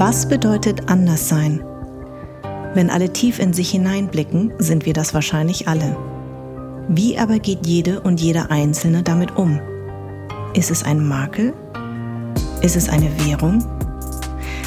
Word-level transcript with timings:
Was 0.00 0.26
bedeutet 0.26 0.88
anders 0.88 1.28
sein? 1.28 1.62
Wenn 2.72 2.88
alle 2.88 3.12
tief 3.12 3.38
in 3.38 3.52
sich 3.52 3.68
hineinblicken, 3.68 4.50
sind 4.56 4.86
wir 4.86 4.94
das 4.94 5.12
wahrscheinlich 5.12 5.68
alle. 5.68 5.94
Wie 6.88 7.18
aber 7.18 7.38
geht 7.38 7.66
jede 7.66 8.00
und 8.00 8.18
jeder 8.18 8.50
Einzelne 8.50 9.02
damit 9.02 9.36
um? 9.36 9.60
Ist 10.54 10.70
es 10.70 10.84
ein 10.84 11.06
Makel? 11.06 11.52
Ist 12.62 12.76
es 12.76 12.88
eine 12.88 13.10
Währung? 13.26 13.62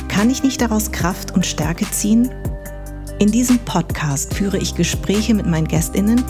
Kann 0.08 0.30
ich 0.30 0.43
nicht 0.43 0.61
daraus 0.61 0.91
Kraft 0.91 1.34
und 1.34 1.47
Stärke 1.47 1.89
ziehen? 1.89 2.29
In 3.18 3.31
diesem 3.31 3.57
Podcast 3.57 4.36
führe 4.36 4.59
ich 4.59 4.75
Gespräche 4.75 5.34
mit 5.34 5.47
meinen 5.47 5.68
Gästinnen, 5.68 6.23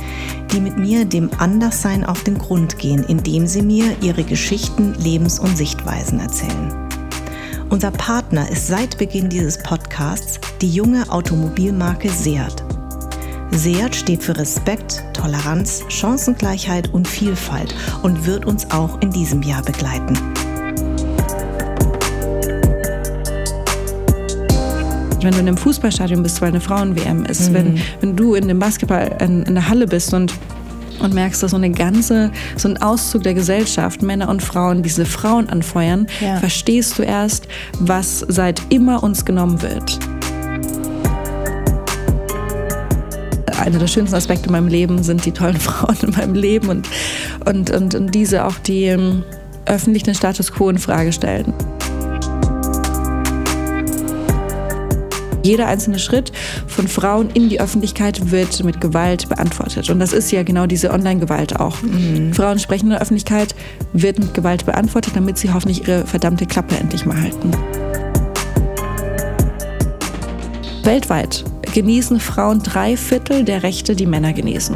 die 0.54 0.62
mit 0.62 0.78
mir 0.78 1.04
dem 1.04 1.30
Anderssein 1.40 2.06
auf 2.06 2.24
den 2.24 2.38
Grund 2.38 2.80
gehen, 2.80 3.04
indem 3.04 3.48
sie 3.48 3.64
mir 3.64 3.98
ihre 4.00 4.24
Geschichten, 4.24 4.94
Lebens- 4.94 5.40
und 5.40 5.58
Sichtweisen 5.58 6.22
erzählen. 6.22 6.83
Unser 7.74 7.90
Partner 7.90 8.48
ist 8.52 8.68
seit 8.68 9.00
Beginn 9.00 9.30
dieses 9.30 9.58
Podcasts 9.58 10.40
die 10.62 10.70
junge 10.70 11.12
Automobilmarke 11.12 12.08
Seat. 12.08 12.64
Seat 13.50 13.96
steht 13.96 14.22
für 14.22 14.38
Respekt, 14.38 15.04
Toleranz, 15.14 15.82
Chancengleichheit 15.90 16.94
und 16.94 17.08
Vielfalt 17.08 17.74
und 18.04 18.28
wird 18.28 18.46
uns 18.46 18.70
auch 18.70 19.02
in 19.02 19.10
diesem 19.10 19.42
Jahr 19.42 19.64
begleiten. 19.64 20.16
wenn 25.24 25.32
du 25.32 25.40
in 25.40 25.48
einem 25.48 25.58
Fußballstadion 25.58 26.22
bist, 26.22 26.42
weil 26.42 26.50
eine 26.50 26.60
Frauen-WM 26.60 27.26
ist, 27.26 27.50
mhm. 27.50 27.54
wenn, 27.54 27.82
wenn 28.02 28.16
du 28.16 28.36
in 28.36 28.50
dem 28.50 28.60
Basketball 28.60 29.16
in, 29.22 29.44
in 29.44 29.56
der 29.56 29.70
Halle 29.70 29.88
bist 29.88 30.14
und 30.14 30.34
und 31.00 31.14
merkst, 31.14 31.44
dass 31.44 31.52
so 31.52 31.58
eine 31.58 31.72
ganze, 31.72 32.32
so 32.56 32.68
ein 32.70 32.82
Auszug 32.82 33.24
der 33.24 33.34
Gesellschaft, 33.34 34.02
Männer 34.02 34.30
und 34.30 34.42
Frauen, 34.42 34.84
diese 34.84 35.06
Frauen 35.06 35.50
anfeuern, 35.50 36.08
ja. 36.22 36.38
verstehst 36.38 36.98
du 36.98 37.04
erst, 37.04 37.48
was 37.80 38.20
seit 38.28 38.62
immer 38.70 39.04
uns 39.04 39.26
genommen 39.26 39.62
wird. 39.62 40.00
Einer 43.60 43.80
der 43.80 43.88
schönsten 43.88 44.16
Aspekte 44.16 44.48
in 44.48 44.52
meinem 44.52 44.68
Leben 44.68 45.04
sind 45.04 45.26
die 45.26 45.32
tollen 45.32 45.58
Frauen 45.60 45.98
in 46.02 46.12
meinem 46.12 46.34
Leben 46.34 46.70
und, 46.70 46.88
und, 47.46 47.72
und, 47.72 47.96
und 47.96 48.14
diese 48.14 48.46
auch, 48.46 48.58
die 48.60 48.86
ähm, 48.86 49.24
öffentlich 49.66 50.04
den 50.04 50.16
Status 50.16 50.52
quo 50.52 50.70
in 50.70 50.78
Frage 50.78 51.14
stellen. 51.14 51.54
Jeder 55.44 55.68
einzelne 55.68 56.00
Schritt 56.00 56.32
von 56.68 56.88
Frauen 56.88 57.30
in 57.34 57.50
die 57.50 57.60
Öffentlichkeit 57.60 58.32
wird 58.32 58.64
mit 58.64 58.80
Gewalt 58.80 59.28
beantwortet. 59.28 59.90
Und 59.90 60.00
das 60.00 60.14
ist 60.14 60.32
ja 60.32 60.44
genau 60.44 60.66
diese 60.66 60.92
Online-Gewalt 60.92 61.60
auch. 61.60 61.82
Mhm. 61.82 62.34
Frauen 62.34 62.60
sprechen 62.60 62.86
in 62.86 62.92
der 62.92 63.02
Öffentlichkeit, 63.02 63.54
wird 63.92 64.20
mit 64.20 64.34
Gewalt 64.34 64.66
beantwortet, 64.66 65.16
damit 65.16 65.38
sie 65.38 65.54
hoffentlich 65.54 65.86
ihre 65.86 66.08
verdammte 66.08 66.46
Klappe 66.46 66.78
endlich 66.78 67.06
mal 67.06 67.20
halten. 67.20 67.52
Weltweit 70.84 71.44
genießen 71.74 72.20
Frauen 72.20 72.60
drei 72.64 72.96
Viertel 72.96 73.44
der 73.44 73.64
Rechte, 73.64 73.96
die 73.96 74.06
Männer 74.06 74.32
genießen. 74.32 74.76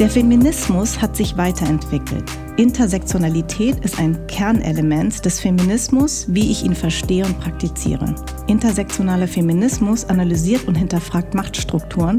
Der 0.00 0.10
Feminismus 0.10 1.00
hat 1.00 1.14
sich 1.14 1.36
weiterentwickelt. 1.36 2.24
Intersektionalität 2.56 3.84
ist 3.84 4.00
ein 4.00 4.26
Kernelement 4.26 5.24
des 5.24 5.38
Feminismus, 5.38 6.26
wie 6.28 6.50
ich 6.50 6.64
ihn 6.64 6.74
verstehe 6.74 7.24
und 7.24 7.38
praktiziere. 7.38 8.12
Intersektionaler 8.48 9.28
Feminismus 9.28 10.04
analysiert 10.04 10.66
und 10.66 10.74
hinterfragt 10.74 11.34
Machtstrukturen 11.34 12.18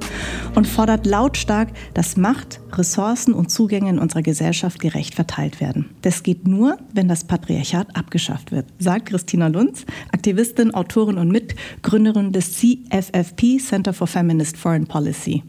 und 0.56 0.68
fordert 0.68 1.06
lautstark, 1.06 1.68
dass 1.94 2.16
Macht, 2.16 2.62
Ressourcen 2.72 3.34
und 3.34 3.52
Zugänge 3.52 3.90
in 3.90 4.00
unserer 4.00 4.22
Gesellschaft 4.22 4.80
gerecht 4.80 5.14
verteilt 5.14 5.60
werden. 5.60 5.90
Das 6.02 6.24
geht 6.24 6.48
nur, 6.48 6.78
wenn 6.94 7.10
das 7.10 7.26
Patriarchat 7.26 7.94
abgeschafft 7.94 8.54
wird, 8.54 8.68
sagt 8.80 9.08
Christina 9.08 9.48
Lunz, 9.48 9.86
Aktivistin, 10.14 10.74
Autorin 10.74 11.18
und 11.18 11.28
Mitgründerin 11.28 12.32
des 12.32 12.54
CFFP, 12.54 13.58
Center 13.58 13.92
for 13.92 14.08
Feminist 14.08 14.56
Foreign 14.56 14.88
Policy. 14.88 15.44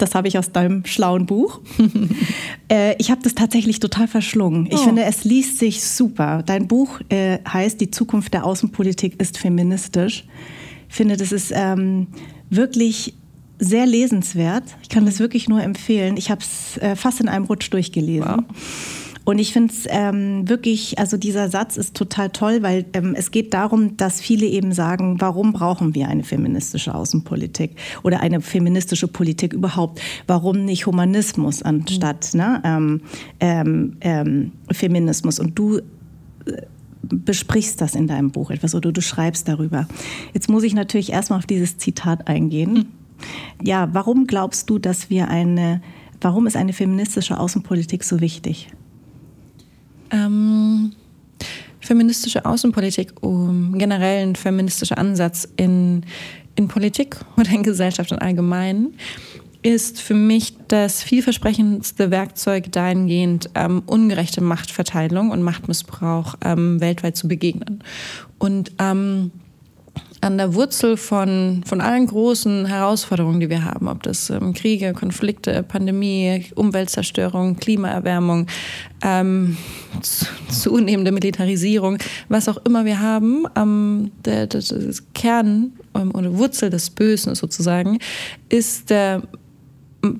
Das 0.00 0.14
habe 0.14 0.28
ich 0.28 0.38
aus 0.38 0.50
deinem 0.52 0.84
schlauen 0.86 1.26
Buch. 1.26 1.60
äh, 2.70 2.94
ich 2.98 3.10
habe 3.10 3.20
das 3.22 3.34
tatsächlich 3.34 3.80
total 3.80 4.08
verschlungen. 4.08 4.66
Ich 4.66 4.78
oh. 4.80 4.84
finde, 4.84 5.04
es 5.04 5.24
liest 5.24 5.58
sich 5.58 5.82
super. 5.82 6.42
Dein 6.44 6.66
Buch 6.66 7.00
äh, 7.10 7.38
heißt 7.46 7.80
Die 7.80 7.90
Zukunft 7.90 8.32
der 8.32 8.44
Außenpolitik 8.44 9.20
ist 9.20 9.36
feministisch. 9.38 10.24
Ich 10.88 10.94
finde, 10.94 11.16
das 11.16 11.32
ist 11.32 11.52
ähm, 11.54 12.06
wirklich 12.48 13.14
sehr 13.58 13.84
lesenswert. 13.84 14.64
Ich 14.82 14.88
kann 14.88 15.04
das 15.04 15.20
wirklich 15.20 15.48
nur 15.48 15.62
empfehlen. 15.62 16.16
Ich 16.16 16.30
habe 16.30 16.40
es 16.40 16.78
äh, 16.78 16.96
fast 16.96 17.20
in 17.20 17.28
einem 17.28 17.44
Rutsch 17.44 17.70
durchgelesen. 17.70 18.24
Wow. 18.26 18.44
Und 19.30 19.38
ich 19.38 19.52
finde 19.52 19.72
es 19.72 19.86
ähm, 19.88 20.48
wirklich, 20.48 20.98
also 20.98 21.16
dieser 21.16 21.48
Satz 21.48 21.76
ist 21.76 21.94
total 21.94 22.30
toll, 22.30 22.64
weil 22.64 22.84
ähm, 22.94 23.14
es 23.16 23.30
geht 23.30 23.54
darum, 23.54 23.96
dass 23.96 24.20
viele 24.20 24.44
eben 24.44 24.72
sagen, 24.72 25.20
warum 25.20 25.52
brauchen 25.52 25.94
wir 25.94 26.08
eine 26.08 26.24
feministische 26.24 26.92
Außenpolitik 26.92 27.76
oder 28.02 28.18
eine 28.22 28.40
feministische 28.40 29.06
Politik 29.06 29.52
überhaupt? 29.52 30.00
Warum 30.26 30.64
nicht 30.64 30.86
Humanismus 30.86 31.62
anstatt 31.62 32.34
mhm. 32.34 32.40
ne, 32.40 32.62
ähm, 32.64 33.00
ähm, 33.38 33.96
ähm, 34.00 34.52
Feminismus? 34.72 35.38
Und 35.38 35.56
du 35.56 35.78
äh, 35.78 35.82
besprichst 37.02 37.80
das 37.80 37.94
in 37.94 38.08
deinem 38.08 38.32
Buch 38.32 38.50
etwas 38.50 38.74
oder 38.74 38.90
du 38.90 39.00
schreibst 39.00 39.46
darüber. 39.46 39.86
Jetzt 40.34 40.48
muss 40.48 40.64
ich 40.64 40.74
natürlich 40.74 41.12
erstmal 41.12 41.38
auf 41.38 41.46
dieses 41.46 41.78
Zitat 41.78 42.26
eingehen. 42.26 42.72
Mhm. 42.72 42.86
Ja, 43.62 43.90
warum 43.92 44.26
glaubst 44.26 44.68
du, 44.68 44.80
dass 44.80 45.08
wir 45.08 45.28
eine, 45.28 45.82
warum 46.20 46.48
ist 46.48 46.56
eine 46.56 46.72
feministische 46.72 47.38
Außenpolitik 47.38 48.02
so 48.02 48.20
wichtig? 48.20 48.72
Ähm, 50.10 50.92
feministische 51.80 52.44
Außenpolitik, 52.44 53.12
um 53.20 53.78
generell 53.78 54.26
ein 54.26 54.36
feministischer 54.36 54.98
Ansatz 54.98 55.48
in, 55.56 56.04
in 56.54 56.68
Politik 56.68 57.16
oder 57.36 57.50
in 57.50 57.62
Gesellschaft 57.62 58.12
im 58.12 58.18
Allgemeinen 58.18 58.94
ist 59.62 60.00
für 60.00 60.14
mich 60.14 60.56
das 60.68 61.02
vielversprechendste 61.02 62.10
Werkzeug 62.10 62.72
dahingehend, 62.72 63.50
ähm, 63.54 63.82
ungerechte 63.86 64.40
Machtverteilung 64.40 65.30
und 65.30 65.42
Machtmissbrauch 65.42 66.36
ähm, 66.42 66.80
weltweit 66.80 67.16
zu 67.16 67.28
begegnen. 67.28 67.84
Und 68.38 68.72
ähm, 68.78 69.32
an 70.20 70.36
der 70.36 70.54
Wurzel 70.54 70.96
von, 70.96 71.62
von 71.64 71.80
allen 71.80 72.06
großen 72.06 72.66
Herausforderungen, 72.66 73.40
die 73.40 73.48
wir 73.48 73.64
haben, 73.64 73.88
ob 73.88 74.02
das 74.02 74.28
ähm, 74.28 74.52
Kriege, 74.52 74.92
Konflikte, 74.92 75.62
Pandemie, 75.62 76.44
Umweltzerstörung, 76.54 77.56
Klimaerwärmung, 77.56 78.46
ähm, 79.02 79.56
zunehmende 80.50 81.12
Militarisierung, 81.12 81.98
was 82.28 82.48
auch 82.48 82.58
immer 82.66 82.84
wir 82.84 83.00
haben, 83.00 83.46
ähm, 83.56 84.10
der, 84.24 84.46
der, 84.46 84.60
der 84.60 84.94
Kern 85.14 85.72
ähm, 85.94 86.14
oder 86.14 86.36
Wurzel 86.36 86.68
des 86.68 86.90
Bösen 86.90 87.34
sozusagen, 87.34 87.98
ist 88.50 88.90
der 88.90 89.22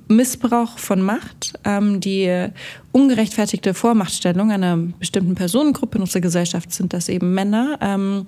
Missbrauch 0.08 0.78
von 0.78 1.02
Macht, 1.02 1.54
ähm, 1.64 2.00
die 2.00 2.48
ungerechtfertigte 2.92 3.74
Vormachtstellung 3.74 4.50
einer 4.50 4.76
bestimmten 4.76 5.34
Personengruppe 5.34 5.96
in 5.96 6.02
unserer 6.02 6.20
Gesellschaft 6.20 6.72
sind 6.72 6.92
das 6.92 7.08
eben 7.08 7.34
Männer. 7.34 7.78
Ähm, 7.80 8.26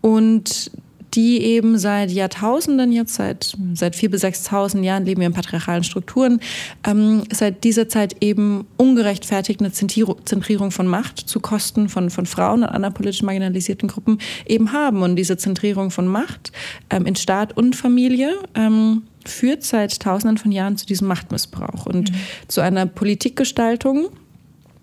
und 0.00 0.70
die 1.14 1.42
eben 1.42 1.78
seit 1.78 2.10
Jahrtausenden, 2.10 2.92
jetzt 2.92 3.14
seit, 3.14 3.56
seit 3.74 3.94
4.000 3.94 4.08
bis 4.08 4.24
6.000 4.24 4.82
Jahren 4.82 5.04
leben 5.04 5.20
wir 5.20 5.26
in 5.26 5.32
patriarchalen 5.32 5.84
Strukturen, 5.84 6.40
ähm, 6.86 7.22
seit 7.32 7.64
dieser 7.64 7.88
Zeit 7.88 8.16
eben 8.20 8.66
ungerechtfertigt 8.76 9.60
eine 9.60 9.72
Zentrierung 9.72 10.70
von 10.70 10.86
Macht 10.86 11.18
zu 11.18 11.40
Kosten 11.40 11.88
von, 11.88 12.10
von 12.10 12.26
Frauen 12.26 12.62
und 12.62 12.68
anderen 12.68 12.94
politisch 12.94 13.22
marginalisierten 13.22 13.88
Gruppen 13.88 14.18
eben 14.46 14.72
haben. 14.72 15.02
Und 15.02 15.16
diese 15.16 15.36
Zentrierung 15.36 15.90
von 15.90 16.06
Macht 16.06 16.52
ähm, 16.90 17.06
in 17.06 17.16
Staat 17.16 17.56
und 17.56 17.74
Familie 17.76 18.34
ähm, 18.54 19.02
führt 19.24 19.64
seit 19.64 20.00
Tausenden 20.00 20.38
von 20.38 20.52
Jahren 20.52 20.76
zu 20.76 20.86
diesem 20.86 21.08
Machtmissbrauch 21.08 21.86
und 21.86 22.10
mhm. 22.10 22.16
zu 22.48 22.60
einer 22.60 22.86
Politikgestaltung, 22.86 24.08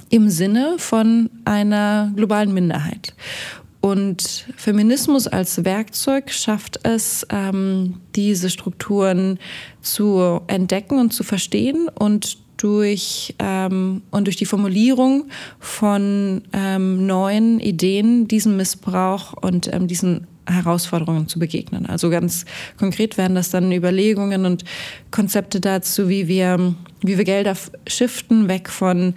im 0.09 0.29
Sinne 0.29 0.75
von 0.77 1.29
einer 1.45 2.11
globalen 2.15 2.53
Minderheit. 2.53 3.13
Und 3.85 4.47
Feminismus 4.55 5.27
als 5.27 5.63
Werkzeug 5.63 6.31
schafft 6.31 6.79
es, 6.81 7.23
ähm, 7.29 8.01
diese 8.15 8.49
Strukturen 8.49 9.37
zu 9.83 10.41
entdecken 10.47 10.97
und 10.97 11.13
zu 11.13 11.23
verstehen 11.23 11.87
und 11.93 12.39
durch, 12.57 13.35
ähm, 13.37 14.01
und 14.09 14.25
durch 14.25 14.37
die 14.37 14.47
Formulierung 14.47 15.27
von 15.59 16.41
ähm, 16.51 17.05
neuen 17.05 17.59
Ideen 17.59 18.27
diesem 18.27 18.57
Missbrauch 18.57 19.33
und 19.33 19.71
ähm, 19.71 19.87
diesen 19.87 20.25
Herausforderungen 20.47 21.27
zu 21.27 21.37
begegnen. 21.37 21.85
Also 21.85 22.09
ganz 22.09 22.45
konkret 22.77 23.19
werden 23.19 23.35
das 23.35 23.51
dann 23.51 23.71
Überlegungen 23.71 24.47
und 24.47 24.63
Konzepte 25.11 25.59
dazu, 25.59 26.09
wie 26.09 26.27
wir, 26.27 26.73
wie 27.01 27.19
wir 27.19 27.23
Gelder 27.23 27.55
shiften 27.87 28.47
weg 28.47 28.67
von 28.67 29.13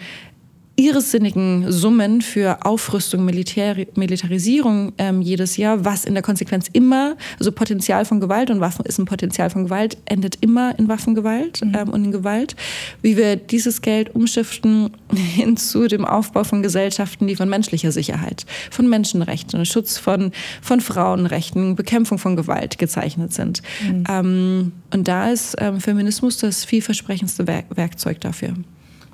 irrsinnigen 0.79 1.73
Summen 1.73 2.23
für 2.23 2.65
Aufrüstung, 2.65 3.25
Militär, 3.25 3.85
Militarisierung 3.97 4.93
ähm, 4.97 5.21
jedes 5.21 5.57
Jahr, 5.57 5.85
was 5.85 6.05
in 6.05 6.15
der 6.15 6.23
Konsequenz 6.23 6.69
immer, 6.73 7.17
also 7.39 7.51
Potenzial 7.51 8.05
von 8.05 8.21
Gewalt 8.21 8.49
und 8.49 8.61
Waffen 8.61 8.85
ist 8.87 8.99
ein 8.99 9.05
Potenzial 9.05 9.51
von 9.51 9.65
Gewalt, 9.65 9.99
endet 10.05 10.37
immer 10.41 10.79
in 10.79 10.87
Waffengewalt 10.87 11.65
mhm. 11.65 11.75
ähm, 11.75 11.89
und 11.89 12.05
in 12.05 12.13
Gewalt. 12.13 12.55
Wie 13.03 13.17
wir 13.17 13.35
dieses 13.35 13.83
Geld 13.83 14.15
umschiften 14.15 14.91
hin 15.13 15.57
zu 15.57 15.89
dem 15.89 16.05
Aufbau 16.05 16.45
von 16.45 16.63
Gesellschaften, 16.63 17.27
die 17.27 17.35
von 17.35 17.49
menschlicher 17.49 17.91
Sicherheit, 17.91 18.47
von 18.71 18.89
Menschenrechten, 18.89 19.67
Schutz 19.67 19.99
von, 19.99 20.31
von 20.63 20.81
Frauenrechten, 20.81 21.75
Bekämpfung 21.75 22.19
von 22.19 22.37
Gewalt 22.37 22.79
gezeichnet 22.79 23.35
sind. 23.35 23.63
Mhm. 23.83 24.05
Ähm, 24.09 24.73
und 24.95 25.09
da 25.09 25.29
ist 25.31 25.57
ähm, 25.59 25.81
Feminismus 25.81 26.39
das 26.39 26.65
vielversprechendste 26.65 27.49
Werk 27.49 27.65
Werkzeug 27.75 28.21
dafür. 28.21 28.55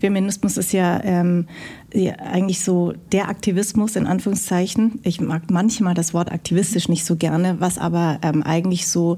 Feminismus 0.04 0.58
ist 0.58 0.74
ja, 0.74 1.02
ähm, 1.02 1.46
ja, 1.94 2.16
eigentlich 2.16 2.60
so 2.60 2.92
der 3.12 3.30
Aktivismus 3.30 3.96
in 3.96 4.06
Anführungszeichen. 4.06 5.00
Ich 5.02 5.18
mag 5.18 5.50
manchmal 5.50 5.94
das 5.94 6.12
Wort 6.12 6.30
aktivistisch 6.30 6.90
nicht 6.90 7.06
so 7.06 7.16
gerne, 7.16 7.56
was 7.58 7.78
aber 7.78 8.18
ähm, 8.20 8.42
eigentlich 8.42 8.86
so, 8.86 9.16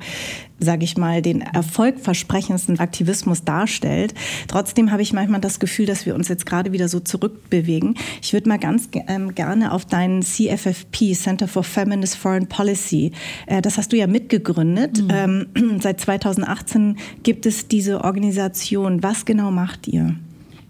sage 0.60 0.84
ich 0.84 0.96
mal, 0.96 1.22
den 1.22 1.40
erfolgversprechendsten 1.40 2.78
Aktivismus 2.78 3.42
darstellt. 3.42 4.14
Trotzdem 4.46 4.92
habe 4.92 5.02
ich 5.02 5.12
manchmal 5.12 5.40
das 5.40 5.58
Gefühl, 5.58 5.86
dass 5.86 6.06
wir 6.06 6.14
uns 6.14 6.28
jetzt 6.28 6.46
gerade 6.46 6.70
wieder 6.70 6.86
so 6.86 7.00
zurückbewegen. 7.00 7.96
Ich 8.22 8.32
würde 8.32 8.48
mal 8.48 8.60
ganz 8.60 8.88
ähm, 9.08 9.34
gerne 9.34 9.72
auf 9.72 9.86
deinen 9.86 10.22
CFFP, 10.22 11.14
Center 11.14 11.48
for 11.48 11.64
Feminist 11.64 12.16
Foreign 12.16 12.46
Policy, 12.46 13.10
äh, 13.46 13.60
das 13.60 13.76
hast 13.76 13.92
du 13.92 13.96
ja 13.96 14.06
mitgegründet. 14.06 15.02
Mhm. 15.02 15.48
Ähm, 15.56 15.80
seit 15.80 16.00
2018 16.00 16.96
gibt 17.24 17.44
es 17.44 17.66
diese 17.66 18.04
Organisation. 18.04 19.02
Was 19.02 19.24
genau 19.24 19.50
macht 19.50 19.88
ihr? 19.88 20.14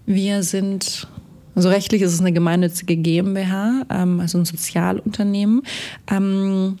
Wir 0.07 0.41
sind, 0.41 1.05
also 1.53 1.67
rechtlich 1.67 2.01
ist 2.01 2.13
es 2.13 2.21
eine 2.21 2.31
gemeinnützige 2.31 2.95
GmbH, 2.95 3.83
ähm, 3.89 4.21
also 4.21 4.37
ein 4.37 4.45
Sozialunternehmen. 4.45 5.63
Ähm, 6.09 6.79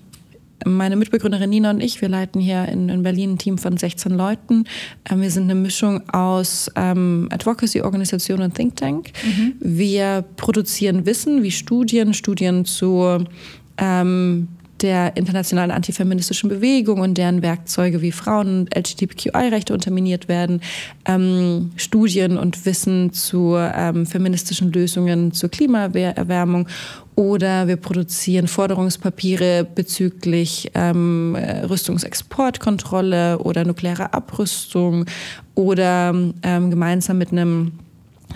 meine 0.65 0.95
Mitbegründerin 0.95 1.49
Nina 1.49 1.69
und 1.69 1.83
ich, 1.83 2.01
wir 2.01 2.07
leiten 2.07 2.41
hier 2.41 2.65
in, 2.69 2.89
in 2.89 3.03
Berlin 3.03 3.33
ein 3.33 3.37
Team 3.37 3.57
von 3.57 3.75
16 3.75 4.13
Leuten. 4.13 4.63
Ähm, 5.09 5.21
wir 5.21 5.29
sind 5.29 5.43
eine 5.43 5.55
Mischung 5.55 6.09
aus 6.09 6.71
ähm, 6.75 7.27
Advocacy-Organisation 7.31 8.41
und 8.41 8.55
Think 8.55 8.77
Tank. 8.77 9.11
Mhm. 9.23 9.55
Wir 9.59 10.23
produzieren 10.37 11.05
Wissen 11.05 11.43
wie 11.43 11.51
Studien, 11.51 12.13
Studien 12.13 12.63
zu 12.63 13.25
ähm, 13.77 14.47
der 14.81 15.17
internationalen 15.17 15.71
antifeministischen 15.71 16.49
Bewegung 16.49 17.01
und 17.01 17.17
deren 17.17 17.41
Werkzeuge 17.41 18.01
wie 18.01 18.11
Frauen- 18.11 18.61
und 18.61 18.75
LGBTQI-Rechte 18.75 19.73
unterminiert 19.73 20.27
werden, 20.27 20.61
ähm, 21.05 21.71
Studien 21.75 22.37
und 22.37 22.65
Wissen 22.65 23.13
zu 23.13 23.55
ähm, 23.57 24.05
feministischen 24.05 24.71
Lösungen 24.71 25.31
zur 25.31 25.49
Klimaerwärmung 25.49 26.67
oder 27.15 27.67
wir 27.67 27.77
produzieren 27.77 28.47
Forderungspapiere 28.47 29.65
bezüglich 29.73 30.71
ähm, 30.75 31.35
Rüstungsexportkontrolle 31.67 33.39
oder 33.39 33.65
nuklearer 33.65 34.13
Abrüstung 34.13 35.05
oder 35.55 36.13
ähm, 36.43 36.69
gemeinsam 36.69 37.17
mit 37.17 37.31
einem 37.31 37.71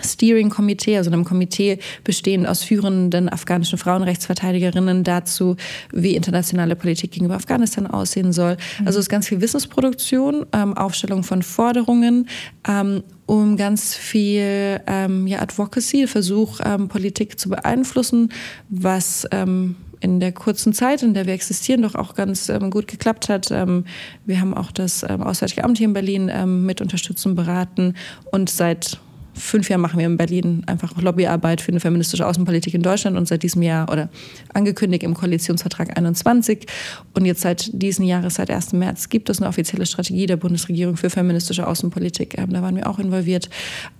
Steering-Komitee, 0.00 0.96
also 0.96 1.10
einem 1.10 1.24
Komitee 1.24 1.78
bestehend 2.04 2.46
aus 2.46 2.62
führenden 2.62 3.28
afghanischen 3.28 3.78
Frauenrechtsverteidigerinnen 3.78 5.04
dazu, 5.04 5.56
wie 5.92 6.16
internationale 6.16 6.76
Politik 6.76 7.12
gegenüber 7.12 7.36
Afghanistan 7.36 7.86
aussehen 7.86 8.32
soll. 8.32 8.56
Mhm. 8.78 8.86
Also 8.86 8.98
es 8.98 9.06
ist 9.06 9.10
ganz 9.10 9.28
viel 9.28 9.40
Wissensproduktion, 9.40 10.46
ähm, 10.52 10.76
Aufstellung 10.76 11.22
von 11.22 11.42
Forderungen, 11.42 12.28
ähm, 12.68 13.02
um 13.26 13.56
ganz 13.56 13.94
viel 13.94 14.80
ähm, 14.86 15.26
ja, 15.26 15.40
Advocacy, 15.40 16.06
Versuch, 16.06 16.60
ähm, 16.64 16.88
Politik 16.88 17.38
zu 17.38 17.48
beeinflussen, 17.48 18.30
was 18.68 19.26
ähm, 19.30 19.76
in 20.00 20.18
der 20.18 20.32
kurzen 20.32 20.72
Zeit, 20.72 21.02
in 21.02 21.14
der 21.14 21.26
wir 21.26 21.34
existieren, 21.34 21.82
doch 21.82 21.94
auch 21.94 22.14
ganz 22.14 22.48
ähm, 22.48 22.70
gut 22.70 22.88
geklappt 22.88 23.28
hat. 23.28 23.50
Ähm, 23.52 23.84
wir 24.26 24.40
haben 24.40 24.52
auch 24.52 24.72
das 24.72 25.04
ähm, 25.08 25.22
Auswärtige 25.22 25.62
Amt 25.64 25.78
hier 25.78 25.86
in 25.86 25.92
Berlin 25.92 26.30
ähm, 26.32 26.66
mit 26.66 26.80
unterstützt 26.80 27.24
und 27.24 27.36
beraten 27.36 27.94
und 28.32 28.50
seit 28.50 28.98
fünf 29.34 29.68
Jahren 29.68 29.80
machen 29.80 29.98
wir 29.98 30.06
in 30.06 30.16
Berlin 30.16 30.62
einfach 30.66 31.00
Lobbyarbeit 31.00 31.60
für 31.60 31.70
eine 31.72 31.80
feministische 31.80 32.26
Außenpolitik 32.26 32.74
in 32.74 32.82
Deutschland 32.82 33.16
und 33.16 33.26
seit 33.26 33.42
diesem 33.42 33.62
Jahr 33.62 33.90
oder 33.90 34.08
angekündigt 34.52 35.02
im 35.02 35.14
Koalitionsvertrag 35.14 35.96
21 35.96 36.66
und 37.14 37.24
jetzt 37.24 37.40
seit 37.40 37.70
diesem 37.72 38.04
Jahres, 38.04 38.34
seit 38.34 38.50
1. 38.50 38.74
März, 38.74 39.08
gibt 39.08 39.30
es 39.30 39.40
eine 39.40 39.48
offizielle 39.48 39.86
Strategie 39.86 40.26
der 40.26 40.36
Bundesregierung 40.36 40.96
für 40.96 41.10
feministische 41.10 41.66
Außenpolitik. 41.66 42.38
Ähm, 42.38 42.50
da 42.52 42.62
waren 42.62 42.76
wir 42.76 42.88
auch 42.88 42.98
involviert. 42.98 43.48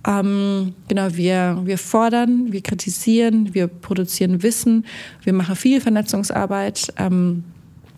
Ähm, 0.07 0.73
genau, 0.87 1.15
wir, 1.15 1.61
wir 1.63 1.77
fordern, 1.77 2.51
wir 2.51 2.61
kritisieren, 2.61 3.53
wir 3.53 3.67
produzieren 3.67 4.43
Wissen, 4.43 4.85
wir 5.23 5.33
machen 5.33 5.55
viel 5.55 5.81
Vernetzungsarbeit. 5.81 6.93
Ähm, 6.97 7.43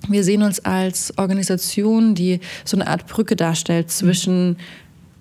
wir 0.08 0.24
sehen 0.24 0.44
uns 0.44 0.60
als 0.64 1.18
Organisation, 1.18 2.16
die 2.16 2.40
so 2.64 2.78
eine 2.78 2.88
Art 2.88 3.08
Brücke 3.08 3.36
darstellt 3.36 3.90
zwischen 3.90 4.58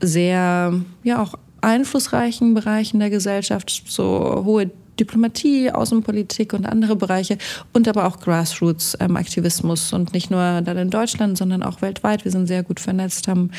sehr, 0.00 0.74
ja 1.02 1.22
auch 1.22 1.34
einflussreichen 1.64 2.54
Bereichen 2.54 3.00
der 3.00 3.10
Gesellschaft, 3.10 3.84
so 3.86 4.42
hohe 4.44 4.70
Diplomatie, 4.98 5.70
Außenpolitik 5.70 6.52
und 6.52 6.66
andere 6.66 6.96
Bereiche 6.96 7.38
und 7.72 7.88
aber 7.88 8.06
auch 8.06 8.18
Grassroots-Aktivismus 8.20 9.92
und 9.92 10.12
nicht 10.12 10.30
nur 10.30 10.62
dann 10.62 10.76
in 10.76 10.90
Deutschland, 10.90 11.36
sondern 11.38 11.62
auch 11.62 11.82
weltweit. 11.82 12.24
Wir 12.24 12.32
sind 12.32 12.46
sehr 12.46 12.62
gut 12.62 12.80
vernetzt, 12.80 13.28
haben 13.28 13.50